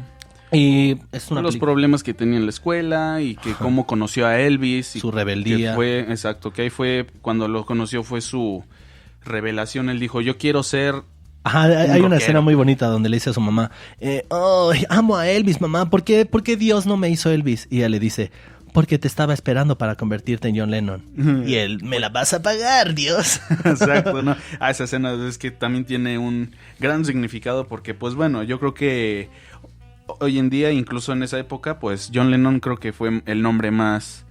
Y 0.50 0.96
es 1.12 1.30
una 1.30 1.42
los 1.42 1.58
problemas 1.58 2.02
que 2.02 2.14
tenía 2.14 2.38
en 2.38 2.44
la 2.46 2.48
escuela 2.50 3.20
y 3.20 3.36
que 3.36 3.52
cómo 3.52 3.86
conoció 3.86 4.26
a 4.26 4.38
Elvis. 4.40 4.96
y 4.96 5.00
Su 5.00 5.10
rebeldía. 5.10 5.72
que 5.72 5.74
fue, 5.74 5.98
exacto, 6.08 6.54
que 6.54 6.62
ahí 6.62 6.70
fue, 6.70 7.06
cuando 7.20 7.48
lo 7.48 7.66
conoció 7.66 8.02
fue 8.02 8.22
su 8.22 8.64
revelación. 9.26 9.90
Él 9.90 10.00
dijo, 10.00 10.22
yo 10.22 10.38
quiero 10.38 10.62
ser... 10.62 10.94
Ajá, 11.44 11.64
hay, 11.64 11.90
hay 11.90 12.00
una 12.00 12.16
escena 12.16 12.40
muy 12.40 12.54
bonita 12.54 12.86
donde 12.86 13.10
le 13.10 13.16
dice 13.18 13.28
a 13.28 13.34
su 13.34 13.42
mamá, 13.42 13.70
eh, 14.00 14.24
"Oh, 14.30 14.72
amo 14.88 15.18
a 15.18 15.28
Elvis, 15.28 15.60
mamá, 15.60 15.90
¿por 15.90 16.02
qué, 16.02 16.24
por 16.24 16.42
qué 16.42 16.56
Dios 16.56 16.86
no 16.86 16.96
me 16.96 17.10
hizo 17.10 17.30
Elvis? 17.30 17.68
Y 17.70 17.76
ella 17.80 17.90
le 17.90 18.00
dice, 18.00 18.30
porque 18.76 18.98
te 18.98 19.08
estaba 19.08 19.32
esperando 19.32 19.78
para 19.78 19.94
convertirte 19.94 20.48
en 20.48 20.58
John 20.58 20.70
Lennon. 20.70 21.02
y 21.46 21.54
él, 21.54 21.82
me 21.82 21.98
la 21.98 22.10
vas 22.10 22.34
a 22.34 22.42
pagar, 22.42 22.94
Dios. 22.94 23.40
exacto, 23.64 24.20
¿no? 24.20 24.36
Ah, 24.60 24.70
esa 24.70 24.84
escena 24.84 25.14
es 25.26 25.38
que 25.38 25.50
también 25.50 25.86
tiene 25.86 26.18
un 26.18 26.54
gran 26.78 27.06
significado 27.06 27.68
porque, 27.68 27.94
pues 27.94 28.14
bueno, 28.14 28.42
yo 28.42 28.60
creo 28.60 28.74
que 28.74 29.30
hoy 30.20 30.38
en 30.38 30.50
día, 30.50 30.72
incluso 30.72 31.14
en 31.14 31.22
esa 31.22 31.38
época, 31.38 31.78
pues 31.78 32.10
John 32.12 32.30
Lennon 32.30 32.60
creo 32.60 32.76
que 32.76 32.92
fue 32.92 33.22
el 33.24 33.40
nombre 33.40 33.70
más 33.70 34.26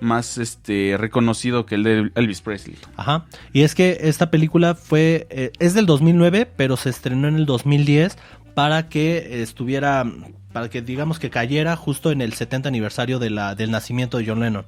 más 0.00 0.38
este 0.38 0.96
reconocido 0.98 1.66
que 1.66 1.74
el 1.74 1.82
de 1.82 2.12
Elvis 2.14 2.40
Presley. 2.40 2.78
Ajá. 2.96 3.26
Y 3.52 3.60
es 3.60 3.74
que 3.74 3.98
esta 4.00 4.30
película 4.30 4.74
fue, 4.74 5.26
eh, 5.28 5.52
es 5.58 5.74
del 5.74 5.84
2009, 5.84 6.48
pero 6.56 6.78
se 6.78 6.88
estrenó 6.88 7.28
en 7.28 7.36
el 7.36 7.44
2010 7.44 8.16
para 8.54 8.88
que 8.88 9.42
estuviera, 9.42 10.06
para 10.52 10.68
que 10.68 10.82
digamos 10.82 11.18
que 11.18 11.30
cayera 11.30 11.76
justo 11.76 12.10
en 12.10 12.20
el 12.20 12.32
70 12.32 12.68
aniversario 12.68 13.18
de 13.18 13.30
la, 13.30 13.54
del 13.54 13.70
nacimiento 13.70 14.18
de 14.18 14.26
John 14.26 14.40
Lennon, 14.40 14.64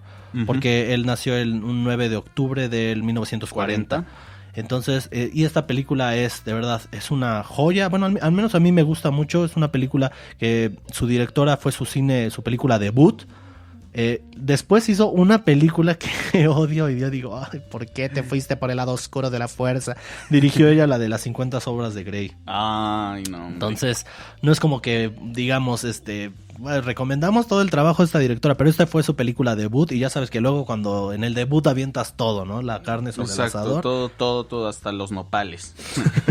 porque 0.47 0.95
él 0.95 1.07
nació 1.07 1.37
el 1.37 1.63
un 1.63 1.85
9 1.85 2.09
de 2.09 2.17
octubre 2.17 2.69
del 2.69 3.03
1940. 3.03 3.97
40. 3.97 4.35
Entonces, 4.57 5.09
eh, 5.11 5.31
y 5.33 5.45
esta 5.45 5.67
película 5.67 6.17
es, 6.17 6.45
de 6.45 6.55
verdad, 6.55 6.81
es 6.93 7.11
una 7.11 7.43
joya. 7.43 7.89
Bueno, 7.89 8.07
al, 8.07 8.19
al 8.23 8.33
menos 8.33 8.55
a 8.55 8.61
mí 8.61 8.71
me 8.71 8.83
gusta 8.83 9.11
mucho. 9.11 9.45
Es 9.45 9.57
una 9.57 9.73
película 9.73 10.13
que 10.39 10.77
su 10.93 11.07
directora 11.07 11.57
fue 11.57 11.73
su 11.73 11.85
cine, 11.85 12.31
su 12.31 12.43
película 12.43 12.79
debut. 12.79 13.25
Eh, 13.97 14.23
después 14.37 14.89
hizo 14.89 15.09
una 15.09 15.45
película 15.45 15.97
que 16.33 16.49
odio 16.49 16.91
y 16.91 16.99
yo 16.99 17.11
digo, 17.11 17.39
Ay, 17.39 17.61
¿por 17.71 17.87
qué 17.87 18.09
te 18.09 18.23
fuiste 18.23 18.57
por 18.57 18.71
el 18.71 18.77
lado 18.77 18.93
oscuro 18.93 19.31
de 19.31 19.39
la 19.39 19.49
fuerza? 19.49 19.97
Dirigió 20.31 20.69
ella 20.69 20.87
la 20.87 20.99
de 20.99 21.09
las 21.09 21.23
50 21.23 21.59
obras 21.67 21.95
de 21.95 22.05
Grey. 22.05 22.33
Ay, 22.47 23.23
no. 23.31 23.39
hombre. 23.39 23.55
Entonces, 23.55 24.05
no 24.43 24.51
es 24.53 24.59
como 24.59 24.83
que, 24.83 25.13
digamos, 25.23 25.85
este, 25.85 26.33
bueno, 26.59 26.81
recomendamos 26.83 27.47
todo 27.47 27.63
el 27.63 27.71
trabajo 27.71 28.03
de 28.03 28.07
esta 28.07 28.19
directora, 28.19 28.57
pero 28.57 28.71
esta 28.71 28.87
fue 28.87 29.03
su 29.03 29.17
película 29.17 29.57
debut 29.57 29.93
y 29.93 29.99
ya 29.99 30.11
sabes 30.11 30.31
que 30.31 30.41
luego 30.41 30.65
cuando 30.65 31.13
en 31.13 31.25
el 31.25 31.35
debut 31.35 31.67
avientas 31.67 32.15
todo, 32.17 32.45
¿no? 32.45 32.63
La 32.63 32.83
carne 32.83 33.13
sobre 33.13 33.33
el 33.33 33.41
asador. 33.41 33.83
todo, 33.83 34.09
todo, 34.09 34.45
todo, 34.45 34.69
hasta 34.69 34.93
los 34.93 35.13
nopales. 35.13 35.75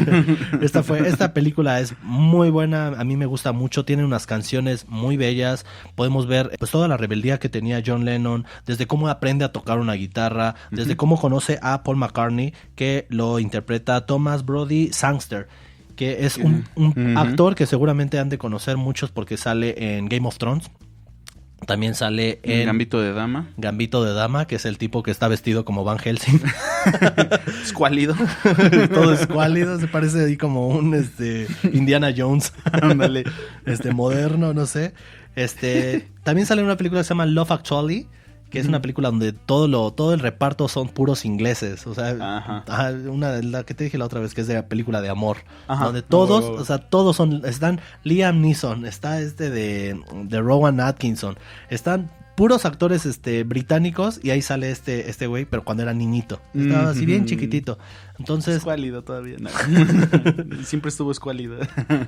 Esta 0.61 0.83
fue, 0.83 1.07
esta 1.07 1.33
película 1.33 1.79
es 1.79 1.95
muy 2.01 2.49
buena, 2.49 2.87
a 2.87 3.03
mí 3.03 3.17
me 3.17 3.25
gusta 3.25 3.51
mucho, 3.51 3.85
tiene 3.85 4.05
unas 4.05 4.25
canciones 4.25 4.85
muy 4.87 5.17
bellas, 5.17 5.65
podemos 5.95 6.27
ver 6.27 6.51
pues 6.59 6.71
toda 6.71 6.87
la 6.87 6.97
rebeldía 6.97 7.39
que 7.39 7.49
tenía 7.49 7.81
John 7.85 8.05
Lennon, 8.05 8.45
desde 8.65 8.87
cómo 8.87 9.07
aprende 9.07 9.45
a 9.45 9.51
tocar 9.51 9.79
una 9.79 9.93
guitarra, 9.93 10.55
desde 10.71 10.95
cómo 10.95 11.19
conoce 11.19 11.59
a 11.61 11.83
Paul 11.83 11.97
McCartney, 11.97 12.53
que 12.75 13.07
lo 13.09 13.39
interpreta 13.39 14.05
Thomas 14.05 14.45
Brody 14.45 14.91
Sangster, 14.93 15.47
que 15.95 16.25
es 16.25 16.37
un, 16.37 16.65
actor 17.17 17.55
que 17.55 17.65
seguramente 17.65 18.19
han 18.19 18.29
de 18.29 18.37
conocer 18.37 18.77
muchos 18.77 19.11
porque 19.11 19.37
sale 19.37 19.97
en 19.97 20.07
Game 20.07 20.27
of 20.27 20.37
Thrones, 20.37 20.69
también 21.65 21.95
sale 21.95 22.39
En 22.43 22.61
en 22.61 22.65
Gambito 22.67 22.99
de 23.01 23.13
dama. 23.13 23.49
Gambito 23.57 24.03
de 24.03 24.13
Dama, 24.13 24.45
que 24.45 24.55
es 24.55 24.65
el 24.65 24.77
tipo 24.77 25.03
que 25.03 25.11
está 25.11 25.27
vestido 25.27 25.65
como 25.65 25.83
Van 25.83 25.97
Helsing. 25.97 26.41
Escuálido. 27.63 28.15
todo 28.93 29.13
escuálido, 29.13 29.79
se 29.79 29.87
parece 29.87 30.25
ahí 30.25 30.37
como 30.37 30.67
un 30.67 30.93
este 30.93 31.47
Indiana 31.71 32.13
Jones, 32.15 32.53
ándale, 32.71 33.23
este 33.65 33.93
moderno, 33.93 34.53
no 34.53 34.65
sé. 34.65 34.93
Este, 35.35 36.09
también 36.23 36.45
sale 36.45 36.63
una 36.63 36.77
película 36.77 37.01
que 37.01 37.05
se 37.05 37.09
llama 37.09 37.25
Love 37.25 37.51
Actually, 37.51 38.07
que 38.53 38.59
es 38.59 38.67
una 38.67 38.81
película 38.81 39.09
donde 39.09 39.33
todo 39.33 39.67
lo 39.67 39.91
todo 39.91 40.13
el 40.13 40.19
reparto 40.21 40.67
son 40.69 40.87
puros 40.87 41.25
ingleses, 41.25 41.85
o 41.87 41.93
sea, 41.93 42.15
Ajá. 42.37 42.91
una 43.09 43.31
la 43.41 43.63
que 43.63 43.73
te 43.73 43.83
dije 43.83 43.97
la 43.97 44.05
otra 44.05 44.21
vez 44.21 44.33
que 44.33 44.41
es 44.41 44.47
de 44.47 44.53
la 44.53 44.67
película 44.67 45.01
de 45.01 45.09
amor, 45.09 45.37
Ajá. 45.67 45.85
donde 45.85 46.03
todos, 46.03 46.45
Oh, 46.45 46.53
o 46.61 46.63
sea, 46.65 46.77
todos 46.77 47.15
son 47.17 47.41
están 47.45 47.81
Liam 48.03 48.39
Neeson, 48.41 48.85
está 48.85 49.19
este 49.19 49.49
de 49.49 49.99
de 50.25 50.39
Rowan 50.39 50.79
Atkinson, 50.79 51.35
están 51.69 52.09
puros 52.35 52.65
actores 52.65 53.05
este 53.05 53.43
británicos 53.43 54.19
y 54.23 54.29
ahí 54.31 54.41
sale 54.41 54.71
este 54.71 55.09
este 55.09 55.27
güey, 55.27 55.45
pero 55.45 55.63
cuando 55.63 55.83
era 55.83 55.93
niñito. 55.93 56.39
Estaba 56.55 56.89
así 56.91 57.05
bien 57.05 57.25
chiquitito. 57.25 57.77
Entonces, 58.19 58.57
Escuálido 58.57 59.03
todavía. 59.03 59.37
no. 59.39 59.49
Siempre 60.63 60.89
estuvo 60.89 61.11
escuálido. 61.11 61.57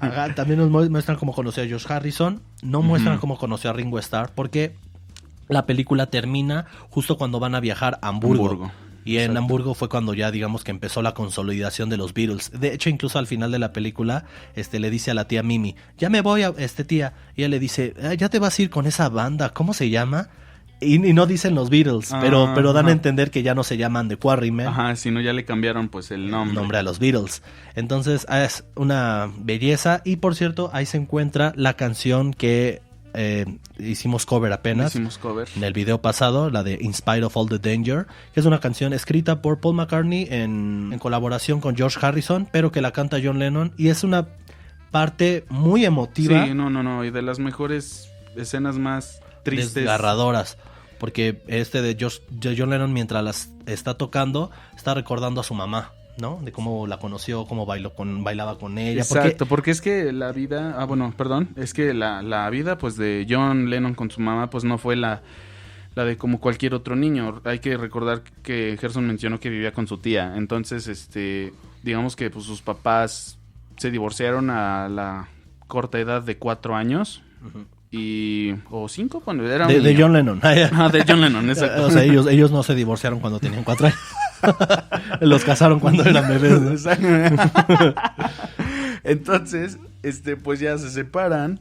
Ajá, 0.02 0.34
también 0.36 0.60
nos 0.60 0.70
mu- 0.70 0.89
muestran 0.89 1.18
cómo 1.18 1.34
conoció 1.34 1.64
a 1.64 1.68
Josh 1.68 1.86
Harrison, 1.91 2.41
no 2.64 2.82
muestran 2.82 3.18
cómo 3.20 3.38
conoció 3.38 3.70
a 3.70 3.74
Ringo 3.74 4.00
Starr, 4.00 4.32
porque 4.34 4.76
la 5.48 5.66
película 5.66 6.08
termina 6.08 6.66
justo 6.89 7.18
cuando 7.18 7.39
van 7.39 7.56
a 7.56 7.60
viajar 7.60 8.00
a 8.02 8.08
Hamburgo. 8.10 8.43
Hamburgo, 8.46 8.72
Y 9.04 9.18
en 9.18 9.22
exacto. 9.22 9.39
Hamburgo 9.39 9.74
fue 9.76 9.89
cuando 9.89 10.14
ya 10.16 10.32
digamos 10.32 10.64
que 10.64 10.72
empezó 10.72 11.02
la 11.04 11.14
consolidación 11.14 11.89
de 11.89 11.98
los 11.98 12.14
Beatles. 12.14 12.52
De 12.60 12.74
hecho, 12.74 12.89
incluso 12.89 13.20
al 13.20 13.28
final 13.28 13.52
de 13.52 13.60
la 13.60 13.72
película, 13.72 14.26
este 14.56 14.80
le 14.80 14.89
dice 14.89 15.12
a 15.12 15.14
la 15.14 15.28
tía 15.28 15.43
Mimi, 15.43 15.76
ya 15.98 16.10
me 16.10 16.22
voy 16.22 16.41
a 16.41 16.54
este 16.58 16.84
tía. 16.84 17.14
Y 17.36 17.41
ella 17.41 17.50
le 17.50 17.60
dice, 17.60 17.93
"Ah, 18.04 18.14
ya 18.16 18.30
te 18.30 18.39
vas 18.39 18.58
a 18.58 18.62
ir 18.64 18.70
con 18.72 18.88
esa 18.88 19.10
banda, 19.10 19.50
¿cómo 19.54 19.74
se 19.76 19.89
llama? 19.91 20.30
Y, 20.82 20.96
y 21.08 21.14
no 21.14 21.26
dicen 21.26 21.56
los 21.56 21.70
Beatles, 21.70 22.12
pero, 22.20 22.48
Ah, 22.48 22.52
pero 22.54 22.74
dan 22.74 22.88
a 22.88 22.91
entender 22.91 23.32
que 23.32 23.43
ya 23.43 23.56
no 23.56 23.64
se 23.64 23.78
llaman 23.78 24.10
The 24.10 24.18
Quarrymen 24.18 24.68
Ajá, 24.68 24.96
si 24.98 25.10
no 25.10 25.22
ya 25.22 25.32
le 25.32 25.46
cambiaron 25.46 25.88
pues 25.88 26.12
el 26.12 26.30
nombre. 26.30 26.54
nombre 26.54 26.78
a 26.80 26.84
los 26.84 27.00
Beatles. 27.00 27.43
Entonces 27.76 28.26
es 28.30 28.66
una 28.76 29.30
belleza 29.38 30.02
y 30.04 30.18
por 30.18 30.36
cierto 30.36 30.70
ahí 30.74 30.86
se 30.86 30.98
encuentra 30.98 31.54
la 31.56 31.76
canción 31.76 32.34
que 32.34 32.82
eh, 33.16 33.45
hicimos 33.80 34.26
cover 34.26 34.51
apenas 34.53 34.93
Hicimos 34.93 35.18
cover. 35.18 35.47
en 35.55 35.63
el 35.63 35.74
video 35.74 36.01
pasado, 36.01 36.49
la 36.49 36.63
de 36.63 36.78
In 36.82 36.93
Spite 36.93 37.24
of 37.24 37.36
All 37.38 37.47
the 37.49 37.59
Danger, 37.59 38.05
que 38.34 38.39
es 38.39 38.45
una 38.45 38.59
canción 38.59 38.93
escrita 38.93 39.41
por 39.41 39.59
Paul 39.59 39.76
McCartney 39.76 40.28
en, 40.30 40.89
en 40.93 40.99
colaboración 40.99 41.59
con 41.61 41.76
George 41.76 41.97
Harrison, 42.01 42.47
pero 42.51 42.72
que 42.72 42.82
la 42.82 42.91
canta 42.91 43.18
John 43.24 43.39
Lennon 43.39 43.74
y 43.78 43.88
es 43.89 44.03
una 44.03 44.28
parte 44.91 45.45
muy 45.49 45.86
emotiva, 45.86 46.45
Sí, 46.45 46.53
no, 46.53 46.70
no, 46.70 46.84
no. 46.84 47.03
Y 47.03 47.11
de 47.11 47.22
las 47.22 47.39
mejores 47.39 48.09
escenas 48.36 48.78
más 48.78 49.22
tristes. 49.43 49.74
desgarradoras. 49.74 50.57
Porque 50.99 51.43
este 51.47 51.82
de, 51.82 51.95
George- 51.99 52.22
de 52.30 52.55
John 52.57 52.70
Lennon 52.70 52.93
mientras 52.93 53.22
las 53.24 53.49
está 53.66 53.95
tocando 53.95 54.49
está 54.78 54.93
recordando 54.93 55.41
a 55.41 55.43
su 55.43 55.53
mamá, 55.53 55.91
¿no? 56.18 56.39
De 56.41 56.51
cómo 56.51 56.88
la 56.88 56.99
conoció, 56.99 57.45
cómo 57.45 57.66
bailó 57.66 57.93
con, 57.93 58.24
bailaba 58.24 58.57
con 58.57 58.78
ella. 58.78 59.01
Exacto, 59.01 59.45
porque 59.45 59.72
es 59.72 59.82
que 59.82 60.11
la 60.11 60.32
vida, 60.32 60.76
ah 60.78 60.86
bueno, 60.86 61.13
perdón, 61.16 61.49
es 61.55 61.74
que 61.74 61.93
la, 61.93 62.22
la 62.22 62.49
vida 62.49 62.78
pues 62.78 62.97
de 62.97 63.26
John 63.30 63.70
Lennon 63.70 63.95
con 63.95 64.11
su 64.11 64.22
mamá 64.22 64.49
pues 64.49 64.63
no 64.63 64.78
fue 64.78 64.95
la, 64.95 65.22
la 65.95 66.05
de 66.05 66.18
como 66.18 66.39
cualquier 66.39 66.74
otro 66.74 66.95
niño. 66.95 67.41
Hay 67.43 67.59
que 67.59 67.78
recordar 67.78 68.22
que 68.43 68.78
Gerson 68.80 69.07
mencionó 69.07 69.39
que 69.39 69.49
vivía 69.49 69.72
con 69.74 69.88
su 69.88 69.97
tía, 69.97 70.36
entonces 70.36 70.88
este, 70.88 71.53
digamos 71.84 72.16
que 72.16 72.30
pues 72.30 72.45
sus 72.45 72.61
papás 72.61 73.38
se 73.78 73.91
divorciaron 73.91 74.49
a 74.49 74.88
la 74.89 75.30
corta 75.68 75.99
edad 75.99 76.22
de 76.22 76.38
cuatro 76.38 76.76
años 76.76 77.22
y 77.91 78.53
o 78.70 78.88
cinco 78.88 79.22
cuando 79.22 79.49
era 79.49 79.68
De. 79.68 79.95
John 79.97 80.13
Lennon. 80.13 80.39
Ah, 80.43 80.89
de 80.89 81.03
John 81.07 81.22
Lennon, 81.22 81.49
exacto. 81.49 81.86
o 81.86 81.91
sea, 81.91 82.03
ellos, 82.03 82.28
ellos 82.28 82.51
no 82.51 82.63
se 82.63 82.76
divorciaron 82.76 83.20
cuando 83.20 83.39
tenían 83.39 83.63
cuatro 83.63 83.88
años. 83.88 83.99
Los 85.21 85.43
casaron 85.43 85.79
cuando 85.79 86.03
eran 86.03 86.27
bebés. 86.41 86.86
Entonces, 89.03 89.77
este, 90.03 90.36
pues 90.38 90.59
ya 90.59 90.77
se 90.77 90.89
separan. 90.89 91.59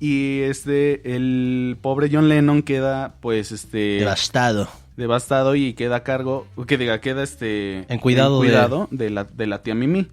Y 0.00 0.40
este, 0.42 1.14
el 1.16 1.78
pobre 1.80 2.10
John 2.12 2.28
Lennon 2.28 2.62
queda, 2.62 3.14
pues, 3.20 3.52
este, 3.52 3.98
Devastado. 4.00 4.68
devastado 4.96 5.54
y 5.54 5.72
queda 5.74 5.96
a 5.96 6.02
cargo, 6.02 6.46
que 6.66 6.76
diga, 6.76 7.00
queda 7.00 7.22
este, 7.22 7.90
En 7.92 7.98
cuidado 8.00 8.40
de- 8.42 8.48
cuidado 8.48 8.88
de... 8.90 9.08
la, 9.10 9.24
de 9.24 9.46
la 9.46 9.62
tía 9.62 9.74
Mimi. 9.74 10.08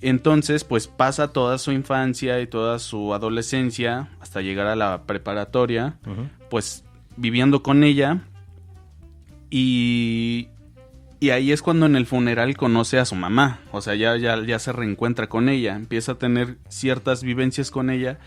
Entonces, 0.00 0.62
pues 0.62 0.86
pasa 0.86 1.32
toda 1.32 1.58
su 1.58 1.72
infancia 1.72 2.40
y 2.40 2.46
toda 2.46 2.78
su 2.78 3.14
adolescencia 3.14 4.10
hasta 4.20 4.42
llegar 4.42 4.68
a 4.68 4.76
la 4.76 5.02
preparatoria 5.06 5.96
pues 6.50 6.84
viviendo 7.16 7.64
con 7.64 7.82
ella 7.82 8.20
y, 9.50 10.46
y 11.20 11.30
ahí 11.30 11.52
es 11.52 11.62
cuando 11.62 11.86
en 11.86 11.96
el 11.96 12.06
funeral 12.06 12.56
conoce 12.56 12.98
a 12.98 13.04
su 13.04 13.14
mamá, 13.14 13.60
o 13.72 13.80
sea, 13.80 13.94
ya, 13.94 14.16
ya, 14.16 14.40
ya 14.44 14.58
se 14.58 14.72
reencuentra 14.72 15.28
con 15.28 15.48
ella, 15.48 15.74
empieza 15.74 16.12
a 16.12 16.14
tener 16.16 16.58
ciertas 16.68 17.22
vivencias 17.22 17.70
con 17.70 17.90
ella 17.90 18.18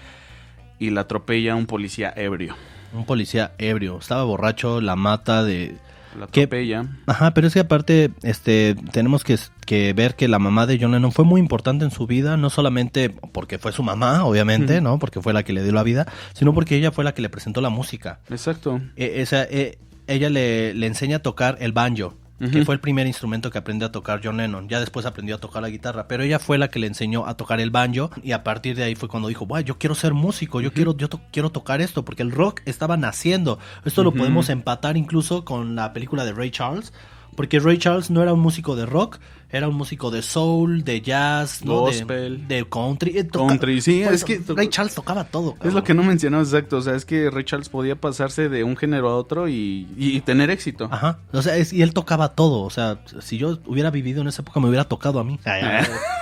y 0.79 0.89
la 0.89 1.01
atropella 1.01 1.55
un 1.55 1.67
policía 1.67 2.13
ebrio. 2.15 2.55
Un 2.93 3.05
policía 3.05 3.53
ebrio. 3.57 3.99
Estaba 3.99 4.23
borracho, 4.23 4.81
la 4.81 4.95
mata 4.95 5.43
de... 5.43 5.75
La 6.17 6.25
atropella. 6.25 6.87
Ajá, 7.05 7.33
pero 7.33 7.47
es 7.47 7.53
que 7.53 7.61
aparte, 7.61 8.11
este, 8.23 8.75
tenemos 8.91 9.23
que, 9.23 9.37
que 9.65 9.93
ver 9.93 10.15
que 10.15 10.27
la 10.27 10.39
mamá 10.39 10.65
de 10.65 10.77
John 10.77 10.91
Lennon 10.91 11.13
fue 11.13 11.23
muy 11.23 11.39
importante 11.39 11.85
en 11.85 11.91
su 11.91 12.05
vida, 12.05 12.35
no 12.35 12.49
solamente 12.49 13.09
porque 13.09 13.59
fue 13.59 13.71
su 13.71 13.83
mamá, 13.83 14.25
obviamente. 14.25 14.81
¿no? 14.81 14.99
Porque 14.99 15.21
fue 15.21 15.31
la 15.31 15.43
que 15.43 15.53
le 15.53 15.63
dio 15.63 15.71
la 15.71 15.83
vida, 15.83 16.05
sino 16.33 16.53
porque 16.53 16.75
ella 16.75 16.91
fue 16.91 17.05
la 17.05 17.13
que 17.13 17.21
le 17.21 17.29
presentó 17.29 17.61
la 17.61 17.69
música. 17.69 18.19
Exacto. 18.29 18.81
Eh, 18.97 19.21
esa, 19.21 19.43
eh, 19.43 19.77
ella 20.07 20.29
le, 20.29 20.73
le 20.73 20.87
enseña 20.87 21.17
a 21.17 21.19
tocar 21.19 21.57
el 21.61 21.71
banjo, 21.71 22.15
que 22.49 22.65
fue 22.65 22.73
el 22.75 22.81
primer 22.81 23.05
instrumento 23.05 23.51
que 23.51 23.57
aprendió 23.59 23.87
a 23.87 23.91
tocar 23.91 24.21
John 24.23 24.37
Lennon. 24.37 24.67
Ya 24.67 24.79
después 24.79 25.05
aprendió 25.05 25.35
a 25.35 25.37
tocar 25.37 25.61
la 25.61 25.69
guitarra, 25.69 26.07
pero 26.07 26.23
ella 26.23 26.39
fue 26.39 26.57
la 26.57 26.69
que 26.69 26.79
le 26.79 26.87
enseñó 26.87 27.27
a 27.27 27.37
tocar 27.37 27.59
el 27.59 27.69
banjo 27.69 28.09
y 28.23 28.31
a 28.31 28.43
partir 28.43 28.75
de 28.75 28.83
ahí 28.83 28.95
fue 28.95 29.09
cuando 29.09 29.27
dijo, 29.27 29.45
"Buah, 29.45 29.61
yo 29.61 29.77
quiero 29.77 29.93
ser 29.95 30.13
músico, 30.13 30.59
yo 30.61 30.73
quiero 30.73 30.95
yo 30.97 31.07
to- 31.09 31.21
quiero 31.31 31.51
tocar 31.51 31.81
esto 31.81 32.03
porque 32.03 32.23
el 32.23 32.31
rock 32.31 32.61
estaba 32.65 32.97
naciendo." 32.97 33.59
Esto 33.85 34.03
lo 34.03 34.11
podemos 34.13 34.49
empatar 34.49 34.97
incluso 34.97 35.45
con 35.45 35.75
la 35.75 35.93
película 35.93 36.25
de 36.25 36.33
Ray 36.33 36.49
Charles. 36.51 36.93
Porque 37.35 37.59
Ray 37.59 37.77
Charles 37.77 38.09
no 38.11 38.21
era 38.21 38.33
un 38.33 38.39
músico 38.41 38.75
de 38.75 38.85
rock, 38.85 39.17
era 39.49 39.67
un 39.67 39.75
músico 39.75 40.11
de 40.11 40.21
soul, 40.21 40.83
de 40.83 41.01
jazz, 41.01 41.63
¿no? 41.63 41.73
De- 41.85 41.91
Gospel. 41.99 42.47
de, 42.47 42.65
country. 42.69 43.17
Eh, 43.17 43.23
toca- 43.23 43.47
Country, 43.47 43.81
sí, 43.81 44.01
es 44.01 44.23
que- 44.23 44.41
Ray 44.49 44.67
Charles 44.69 44.93
tocaba 44.95 45.23
todo. 45.25 45.55
Es 45.63 45.73
lo 45.73 45.83
que 45.83 45.93
no 45.93 46.03
mencionamos 46.03 46.49
exacto, 46.53 46.77
o 46.77 46.81
sea, 46.81 46.95
es 46.95 47.05
que 47.05 47.29
Ray 47.29 47.43
Charles 47.45 47.69
podía 47.69 47.95
pasarse 47.95 48.49
de 48.49 48.63
un 48.63 48.75
género 48.77 49.09
a 49.09 49.15
otro 49.15 49.47
y, 49.47 49.87
y 49.97 50.19
tener 50.21 50.49
éxito. 50.49 50.87
Ajá. 50.91 51.19
O 51.31 51.41
sea, 51.41 51.55
es- 51.57 51.73
y 51.73 51.81
él 51.81 51.93
tocaba 51.93 52.29
todo. 52.35 52.61
O 52.63 52.69
sea, 52.69 52.99
si 53.21 53.37
yo 53.37 53.59
hubiera 53.65 53.91
vivido 53.91 54.21
en 54.21 54.27
esa 54.27 54.41
época, 54.41 54.59
me 54.59 54.67
hubiera 54.67 54.85
tocado 54.85 55.19
a 55.19 55.23
mí. 55.23 55.39
La 55.45 55.51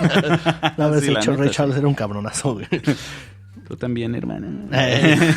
verdad, 0.78 1.00
Sí, 1.00 1.10
la 1.10 1.20
hecho, 1.20 1.36
Ray 1.36 1.48
sí. 1.48 1.54
Charles 1.54 1.76
era 1.76 1.86
un 1.88 1.94
cabronazo, 1.94 2.54
güey. 2.54 2.66
Tú 3.68 3.76
también, 3.76 4.14
hermana. 4.14 4.48
Eh, 4.72 5.34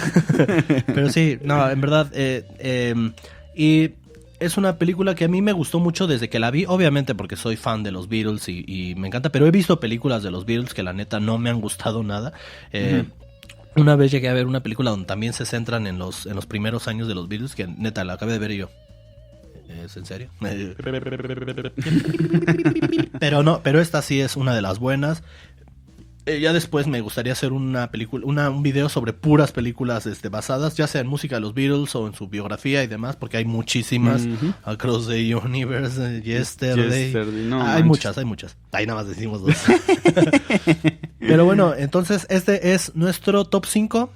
Pero 0.88 1.10
sí, 1.10 1.38
no, 1.44 1.70
en 1.70 1.82
verdad. 1.82 2.12
eh, 2.14 2.44
eh, 2.60 3.12
y 3.56 3.90
es 4.46 4.58
una 4.58 4.78
película 4.78 5.16
que 5.16 5.26
a 5.26 5.28
mí 5.28 5.42
me 5.42 5.52
gustó 5.54 5.80
mucho 5.80 6.08
desde 6.08 6.30
que 6.30 6.40
la 6.40 6.52
vi, 6.52 6.66
obviamente 6.68 7.16
porque 7.16 7.36
soy 7.36 7.56
fan 7.56 7.84
de 7.84 7.92
los 7.92 8.08
Beatles 8.10 8.48
y, 8.50 8.64
y 8.68 8.96
me 8.96 9.08
encanta, 9.08 9.30
pero 9.32 9.48
he 9.48 9.52
visto 9.52 9.80
películas 9.80 10.24
de 10.24 10.32
los 10.32 10.46
Beatles 10.46 10.74
que 10.74 10.84
la 10.84 10.94
neta 10.94 11.20
no 11.20 11.38
me 11.38 11.50
han 11.50 11.62
gustado 11.62 12.04
nada. 12.04 12.34
Eh, 12.72 13.06
Una 13.76 13.96
vez 13.96 14.12
llegué 14.12 14.30
a 14.30 14.34
ver 14.34 14.46
una 14.46 14.62
película 14.62 14.92
donde 14.92 15.06
también 15.08 15.34
se 15.34 15.46
centran 15.46 15.88
en 15.88 15.98
los, 15.98 16.26
en 16.26 16.36
los 16.36 16.46
primeros 16.46 16.88
años 16.88 17.08
de 17.08 17.16
los 17.16 17.28
Beatles, 17.28 17.56
que 17.56 17.68
neta 17.68 18.04
la 18.04 18.14
acabé 18.14 18.34
de 18.34 18.40
ver 18.40 18.52
y 18.52 18.58
yo. 18.58 18.70
¿Es 19.68 19.98
en 19.98 20.06
serio? 20.06 20.30
pero 23.20 23.42
no, 23.44 23.62
pero 23.64 23.80
esta 23.82 24.02
sí 24.02 24.22
es 24.22 24.36
una 24.36 24.54
de 24.54 24.62
las 24.62 24.78
buenas. 24.78 25.24
Eh, 26.26 26.40
ya 26.40 26.54
después 26.54 26.88
me 26.88 27.02
gustaría 27.02 27.34
hacer 27.34 27.52
una 27.52 27.92
película, 27.92 28.26
una, 28.26 28.50
un 28.50 28.64
video 28.64 28.88
sobre 28.88 29.12
puras 29.12 29.52
películas 29.52 30.06
este, 30.06 30.30
basadas, 30.30 30.78
ya 30.78 30.88
sea 30.88 31.02
en 31.02 31.08
música 31.08 31.36
de 31.36 31.42
los 31.42 31.54
Beatles 31.54 31.94
o 31.96 32.08
en 32.08 32.14
su 32.14 32.30
biografía 32.30 32.82
y 32.82 32.88
demás, 32.88 33.18
porque 33.18 33.36
hay 33.38 33.44
muchísimas. 33.46 34.26
Across 34.64 35.10
the 35.10 35.36
Universe, 35.36 36.00
eh, 36.02 36.22
Yesterday. 36.22 37.06
Yesterday, 37.12 37.46
no 37.46 37.58
hay 37.62 37.68
manches. 37.68 37.86
muchas, 37.86 38.18
hay 38.18 38.26
muchas. 38.26 38.56
Ahí 38.72 38.86
nada 38.86 39.00
más 39.04 39.10
decimos 39.10 39.42
dos. 39.42 39.54
Pero 41.20 41.46
bueno, 41.46 41.74
entonces 41.76 42.26
este 42.30 42.74
es 42.74 42.96
nuestro 42.96 43.46
top 43.46 43.66
5. 43.66 44.10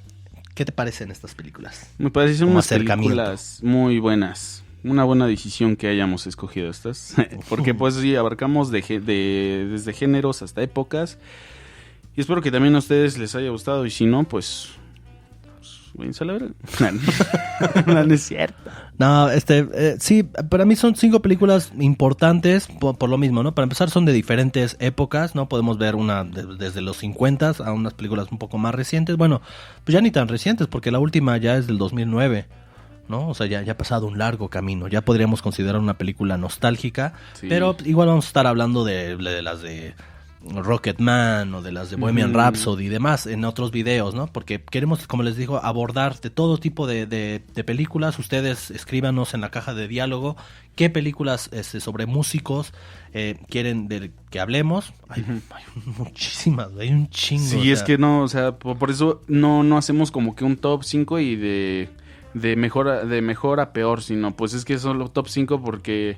¿Qué 0.55 0.66
te 0.66 0.72
parecen 0.72 1.12
estas 1.12 1.36
películas? 1.36 1.88
Me 1.97 2.10
parecen 2.10 2.47
unas 2.49 2.68
películas 2.68 3.60
muy 3.64 3.99
buenas. 3.99 4.64
Una 4.84 5.03
buena 5.03 5.28
decisión 5.28 5.76
que 5.76 5.88
hayamos 5.88 6.26
escogido 6.28 6.70
estas. 6.70 7.16
Porque 7.49 7.74
pues 7.74 7.95
sí, 7.95 8.16
abarcamos 8.16 8.72
de, 8.72 8.82
de- 8.82 9.68
desde 9.70 9.93
géneros 9.93 10.41
hasta 10.41 10.62
épocas. 10.62 11.18
Y 12.18 12.22
espero 12.22 12.41
que 12.41 12.51
también 12.51 12.76
a 12.76 12.80
ustedes 12.80 13.18
les 13.18 13.34
haya 13.36 13.49
gustado. 13.49 13.86
Y 13.86 13.91
si 13.91 14.05
no, 14.05 14.24
pues... 14.26 14.70
pues 15.95 16.20
a 16.22 16.26
la 16.26 16.34
verga. 16.34 16.49
no, 17.88 18.03
no 18.03 18.13
es 18.13 18.24
cierto. 18.24 18.57
No, 18.97 19.30
este, 19.30 19.68
eh, 19.74 19.95
sí, 19.99 20.24
para 20.24 20.65
mí 20.65 20.76
son 20.76 20.95
cinco 20.95 21.22
películas 21.22 21.72
importantes 21.80 22.68
por, 22.80 22.97
por 22.97 23.09
lo 23.09 23.18
mismo, 23.20 23.43
¿no? 23.43 23.53
Para 23.53 23.63
empezar 23.65 23.89
son 23.91 24.05
de 24.05 24.13
diferentes 24.13 24.76
épocas, 24.80 25.36
¿no? 25.36 25.47
Podemos 25.47 25.78
ver 25.78 25.95
una 25.95 26.24
de- 26.24 26.55
desde 26.57 26.82
los 26.82 26.97
50 26.97 27.53
a 27.63 27.72
unas 27.72 27.93
películas 27.93 28.28
un 28.32 28.39
poco 28.39 28.57
más 28.57 28.74
recientes. 28.74 29.15
Bueno, 29.15 29.41
pues 29.84 29.93
ya 29.93 30.01
ni 30.01 30.09
tan 30.11 30.28
recientes 30.28 30.65
porque 30.68 30.89
la 30.91 30.97
última 30.99 31.38
ya 31.38 31.55
es 31.57 31.68
del 31.68 31.78
2009, 31.78 32.47
¿no? 33.09 33.30
O 33.30 33.36
sea, 33.36 33.45
ya, 33.45 33.61
ya 33.61 33.74
ha 33.74 33.78
pasado 33.78 34.07
un 34.07 34.18
largo 34.18 34.49
camino. 34.49 34.88
Ya 34.88 35.01
podríamos 35.01 35.43
considerar 35.43 35.80
una 35.80 35.99
película 35.99 36.38
nostálgica, 36.38 37.13
Sí. 37.34 37.45
pero 37.47 37.78
igual 37.86 38.07
vamos 38.07 38.26
a 38.26 38.30
estar 38.30 38.47
hablando 38.47 38.84
de, 38.84 39.15
de 39.18 39.41
las 39.43 39.61
de 39.61 39.93
Rocketman 40.45 41.53
o 41.53 41.61
de 41.61 41.71
las 41.71 41.89
de 41.89 41.95
Bohemian. 41.95 42.33
Rhapsody 42.33 42.85
y 42.85 42.89
demás 42.89 43.25
en 43.27 43.43
otros 43.45 43.71
videos, 43.71 44.13
¿no? 44.15 44.27
Porque 44.27 44.61
queremos, 44.61 45.07
como 45.07 45.23
les 45.23 45.35
digo, 45.35 45.57
abordar 45.63 46.19
de 46.19 46.29
todo 46.29 46.57
tipo 46.57 46.88
de, 46.88 47.05
de- 47.05 47.41
de 47.53 47.63
películas. 47.63 48.19
Ustedes 48.19 48.71
escríbanos 48.71 49.33
en 49.33 49.41
la 49.41 49.49
caja 49.51 49.73
de 49.73 49.88
diálogo 49.88 50.38
qué 50.75 50.89
películas 50.89 51.49
este, 51.53 51.79
sobre 51.79 52.05
músicos 52.05 52.71
eh, 53.13 53.38
quieren 53.49 53.88
de 53.88 54.11
que 54.29 54.39
hablemos. 54.39 54.93
Hay, 55.09 55.23
hay 55.27 55.63
muchísimas, 55.97 56.69
hay 56.79 56.89
un 56.89 57.09
chingo. 57.09 57.43
Sí, 57.61 57.69
o 57.69 57.73
es 57.73 57.83
que 57.83 57.97
no, 57.97 58.21
o 58.21 58.27
sea, 58.27 58.53
por, 58.57 58.77
por 58.77 58.91
eso 58.91 59.21
no, 59.27 59.63
no 59.63 59.77
hacemos 59.77 60.11
como 60.11 60.35
que 60.35 60.43
un 60.45 60.57
top 60.57 60.83
5 60.83 61.19
y 61.19 61.35
de, 61.35 61.89
de, 62.35 62.55
mejor 62.55 62.88
a, 62.89 63.05
de 63.05 63.21
mejor 63.21 63.59
a 63.59 63.73
peor, 63.73 64.01
sino 64.03 64.35
pues 64.35 64.53
es 64.53 64.65
que 64.65 64.77
son 64.77 64.99
los 64.99 65.11
top 65.13 65.27
5 65.29 65.61
porque 65.61 66.17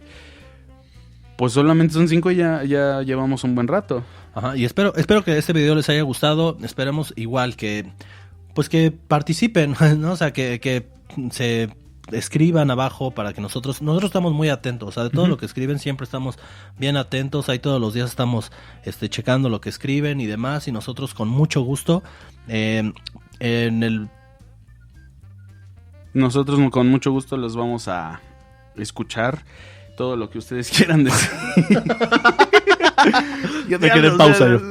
pues 1.40 1.54
solamente 1.54 1.94
son 1.94 2.10
5 2.10 2.32
y 2.32 2.36
ya, 2.36 2.66
ya 2.66 3.02
llevamos 3.02 3.46
un 3.46 3.56
buen 3.56 3.70
rato. 3.70 4.04
Ajá, 4.36 4.58
y 4.58 4.66
espero, 4.66 4.94
espero 4.98 5.24
que 5.24 5.38
este 5.38 5.54
video 5.54 5.74
les 5.74 5.88
haya 5.88 6.02
gustado. 6.02 6.58
Esperemos 6.62 7.14
igual 7.16 7.56
que 7.56 7.90
pues 8.54 8.68
que 8.68 8.92
participen, 8.92 9.74
¿no? 10.00 10.12
O 10.12 10.16
sea, 10.18 10.34
que, 10.34 10.60
que 10.60 10.90
se 11.32 11.70
escriban 12.12 12.70
abajo 12.72 13.12
para 13.12 13.32
que 13.32 13.40
nosotros, 13.40 13.82
nosotros 13.82 14.10
estamos 14.10 14.34
muy 14.34 14.50
atentos, 14.50 14.90
o 14.90 14.92
sea, 14.92 15.04
de 15.04 15.12
todo 15.12 15.28
lo 15.28 15.38
que 15.38 15.46
escriben 15.46 15.80
siempre 15.80 16.04
estamos 16.04 16.38
bien 16.78 16.98
atentos, 16.98 17.48
ahí 17.48 17.60
todos 17.60 17.80
los 17.80 17.94
días 17.94 18.10
estamos 18.10 18.52
este, 18.84 19.08
checando 19.08 19.48
lo 19.48 19.62
que 19.62 19.70
escriben 19.70 20.20
y 20.20 20.26
demás, 20.26 20.68
y 20.68 20.74
nosotros 20.74 21.14
con 21.14 21.30
mucho 21.30 21.62
gusto 21.62 22.04
eh, 22.50 22.92
en 23.40 23.84
el 23.84 24.10
Nosotros 26.14 26.60
con 26.70 26.90
mucho 26.90 27.12
gusto 27.12 27.38
los 27.38 27.56
vamos 27.56 27.88
a 27.88 28.20
escuchar 28.76 29.46
todo 30.00 30.16
lo 30.16 30.30
que 30.30 30.38
ustedes 30.38 30.70
quieran 30.76 31.04
decir. 31.04 31.30
Me 33.68 33.92
quedé 33.92 34.08
en 34.08 34.18
pausa 34.18 34.48
yo. 34.48 34.60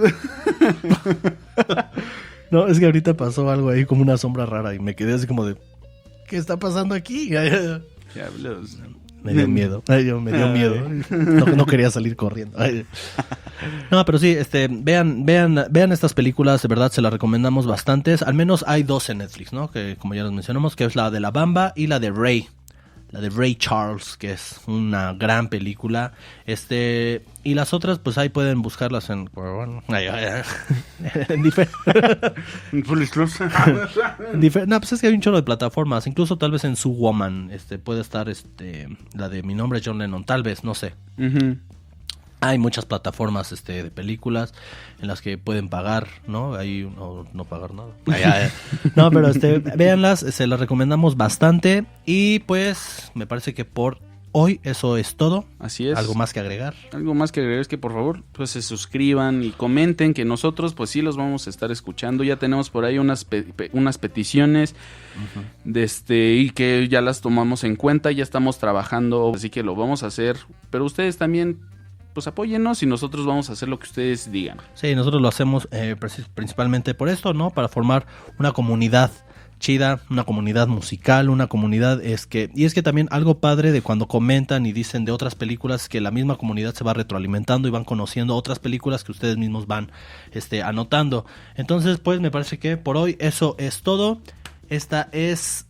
No, 2.50 2.66
es 2.66 2.78
que 2.78 2.86
ahorita 2.86 3.12
pasó 3.14 3.50
algo 3.50 3.68
ahí 3.68 3.84
como 3.84 4.00
una 4.00 4.16
sombra 4.16 4.46
rara 4.46 4.74
y 4.74 4.78
me 4.78 4.94
quedé 4.96 5.12
así 5.12 5.26
como 5.26 5.44
de 5.44 5.56
¿qué 6.28 6.38
está 6.38 6.56
pasando 6.56 6.94
aquí? 6.94 7.28
Diablos. 8.14 8.78
Me 9.22 9.34
dio 9.34 9.46
miedo. 9.46 9.82
Ay, 9.86 10.06
yo- 10.06 10.18
me 10.18 10.32
dio 10.32 10.48
miedo. 10.48 10.76
No, 11.10 11.44
no 11.44 11.66
quería 11.66 11.90
salir 11.90 12.16
corriendo. 12.16 12.56
Ay. 12.58 12.86
No, 13.90 14.02
pero 14.06 14.16
sí, 14.18 14.30
este, 14.30 14.66
vean, 14.70 15.26
vean, 15.26 15.66
vean 15.70 15.92
estas 15.92 16.14
películas, 16.14 16.62
de 16.62 16.68
verdad 16.68 16.90
se 16.90 17.02
las 17.02 17.12
recomendamos 17.12 17.66
bastantes. 17.66 18.22
Al 18.22 18.32
menos 18.32 18.64
hay 18.66 18.82
dos 18.82 19.10
en 19.10 19.18
Netflix, 19.18 19.52
¿no? 19.52 19.70
Que 19.70 19.96
como 19.98 20.14
ya 20.14 20.22
les 20.22 20.32
mencionamos, 20.32 20.74
que 20.74 20.84
es 20.84 20.96
la 20.96 21.10
de 21.10 21.20
La 21.20 21.30
Bamba 21.30 21.74
y 21.76 21.88
la 21.88 22.00
de 22.00 22.10
Ray. 22.12 22.48
La 23.10 23.20
de 23.22 23.30
Ray 23.30 23.54
Charles, 23.54 24.16
que 24.18 24.32
es 24.32 24.60
una 24.66 25.14
gran 25.14 25.48
película. 25.48 26.12
Este, 26.44 27.24
y 27.42 27.54
las 27.54 27.72
otras, 27.72 27.98
pues 27.98 28.18
ahí 28.18 28.28
pueden 28.28 28.60
buscarlas 28.60 29.08
en. 29.08 29.30
bueno, 29.32 29.82
en 29.88 31.42
difer- 31.42 31.68
Difer- 34.34 34.66
no, 34.66 34.78
pues 34.80 34.92
es 34.92 35.00
que 35.00 35.06
hay 35.06 35.14
un 35.14 35.20
chorro 35.22 35.36
de 35.38 35.42
plataformas. 35.42 36.06
Incluso 36.06 36.36
tal 36.36 36.50
vez 36.50 36.64
en 36.64 36.76
Su 36.76 36.94
Woman 36.94 37.50
este, 37.52 37.78
puede 37.78 38.02
estar 38.02 38.28
este, 38.28 38.88
la 39.14 39.28
de 39.28 39.42
Mi 39.42 39.54
nombre 39.54 39.78
es 39.78 39.86
John 39.86 39.98
Lennon. 39.98 40.24
Tal 40.24 40.42
vez, 40.42 40.62
no 40.64 40.74
sé. 40.74 40.94
Ujú. 41.18 41.56
Hay 42.40 42.58
muchas 42.58 42.86
plataformas 42.86 43.50
este, 43.52 43.82
de 43.82 43.90
películas 43.90 44.54
en 45.00 45.08
las 45.08 45.20
que 45.20 45.38
pueden 45.38 45.68
pagar, 45.68 46.06
¿no? 46.26 46.54
Hay 46.54 46.88
no, 46.96 47.26
no 47.32 47.44
pagar 47.44 47.74
nada. 47.74 47.88
Ay, 48.06 48.22
ay, 48.24 48.42
ay. 48.44 48.90
No, 48.94 49.10
pero 49.10 49.28
este, 49.28 49.58
véanlas, 49.58 50.20
se 50.20 50.46
las 50.46 50.60
recomendamos 50.60 51.16
bastante. 51.16 51.84
Y 52.06 52.38
pues 52.40 53.10
me 53.14 53.26
parece 53.26 53.54
que 53.54 53.64
por 53.64 53.98
hoy 54.30 54.60
eso 54.62 54.96
es 54.96 55.16
todo. 55.16 55.46
Así 55.58 55.88
es. 55.88 55.98
¿Algo 55.98 56.14
más 56.14 56.32
que 56.32 56.38
agregar? 56.38 56.74
Algo 56.92 57.12
más 57.14 57.32
que 57.32 57.40
agregar 57.40 57.60
es 57.60 57.66
que 57.66 57.78
por 57.78 57.92
favor 57.92 58.22
pues 58.32 58.50
se 58.50 58.62
suscriban 58.62 59.42
y 59.42 59.50
comenten 59.50 60.14
que 60.14 60.24
nosotros 60.24 60.74
pues 60.74 60.90
sí 60.90 61.02
los 61.02 61.16
vamos 61.16 61.46
a 61.48 61.50
estar 61.50 61.72
escuchando. 61.72 62.22
Ya 62.22 62.36
tenemos 62.36 62.70
por 62.70 62.84
ahí 62.84 62.98
unas, 62.98 63.24
pe- 63.24 63.42
pe- 63.42 63.70
unas 63.72 63.98
peticiones 63.98 64.76
de 65.64 65.82
este, 65.82 66.34
y 66.34 66.50
que 66.50 66.86
ya 66.88 67.00
las 67.00 67.20
tomamos 67.20 67.64
en 67.64 67.74
cuenta, 67.74 68.12
ya 68.12 68.22
estamos 68.22 68.58
trabajando, 68.58 69.32
así 69.34 69.50
que 69.50 69.64
lo 69.64 69.74
vamos 69.74 70.04
a 70.04 70.06
hacer. 70.06 70.36
Pero 70.70 70.84
ustedes 70.84 71.16
también 71.18 71.58
pues 72.18 72.26
apóyennos 72.26 72.82
y 72.82 72.86
nosotros 72.86 73.24
vamos 73.26 73.48
a 73.48 73.52
hacer 73.52 73.68
lo 73.68 73.78
que 73.78 73.86
ustedes 73.86 74.30
digan. 74.32 74.58
Sí, 74.74 74.94
nosotros 74.94 75.22
lo 75.22 75.28
hacemos 75.28 75.68
eh, 75.70 75.94
principalmente 76.34 76.94
por 76.94 77.08
esto, 77.08 77.32
¿no? 77.32 77.50
Para 77.50 77.68
formar 77.68 78.06
una 78.38 78.50
comunidad 78.52 79.10
chida, 79.60 80.00
una 80.10 80.24
comunidad 80.24 80.68
musical, 80.68 81.30
una 81.30 81.46
comunidad 81.48 82.00
es 82.04 82.26
que 82.26 82.50
y 82.54 82.64
es 82.64 82.74
que 82.74 82.82
también 82.82 83.08
algo 83.10 83.38
padre 83.40 83.72
de 83.72 83.82
cuando 83.82 84.06
comentan 84.06 84.66
y 84.66 84.72
dicen 84.72 85.04
de 85.04 85.10
otras 85.12 85.34
películas 85.34 85.88
que 85.88 86.00
la 86.00 86.10
misma 86.12 86.36
comunidad 86.38 86.74
se 86.74 86.84
va 86.84 86.92
retroalimentando 86.94 87.66
y 87.66 87.70
van 87.72 87.84
conociendo 87.84 88.36
otras 88.36 88.58
películas 88.60 89.02
que 89.04 89.10
ustedes 89.12 89.36
mismos 89.36 89.66
van 89.66 89.90
este 90.32 90.62
anotando. 90.62 91.24
Entonces, 91.56 91.98
pues 91.98 92.20
me 92.20 92.30
parece 92.30 92.58
que 92.58 92.76
por 92.76 92.96
hoy 92.96 93.16
eso 93.20 93.56
es 93.58 93.82
todo. 93.82 94.20
Esta 94.68 95.08
es 95.12 95.66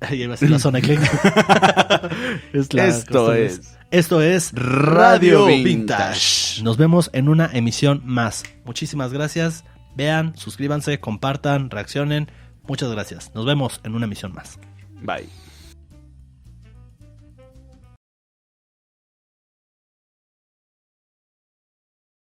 decir 0.10 0.50
la 0.50 0.58
zona 0.58 0.80
click. 0.80 1.00
Es 2.52 2.72
la- 2.74 2.86
Esto 2.86 3.32
es- 3.34 3.76
Esto 3.90 4.22
es 4.22 4.52
Radio. 4.52 5.46
Vintage. 5.46 6.62
Nos 6.62 6.76
vemos 6.76 7.10
en 7.12 7.28
una 7.28 7.50
emisión 7.52 8.02
más. 8.04 8.44
Muchísimas 8.64 9.12
gracias. 9.12 9.64
Vean, 9.96 10.36
suscríbanse, 10.36 11.00
compartan, 11.00 11.70
reaccionen. 11.70 12.30
Muchas 12.68 12.88
gracias. 12.92 13.32
Nos 13.34 13.46
vemos 13.46 13.80
en 13.82 13.96
una 13.96 14.04
emisión 14.06 14.32
más. 14.32 14.60
Bye. 15.02 15.49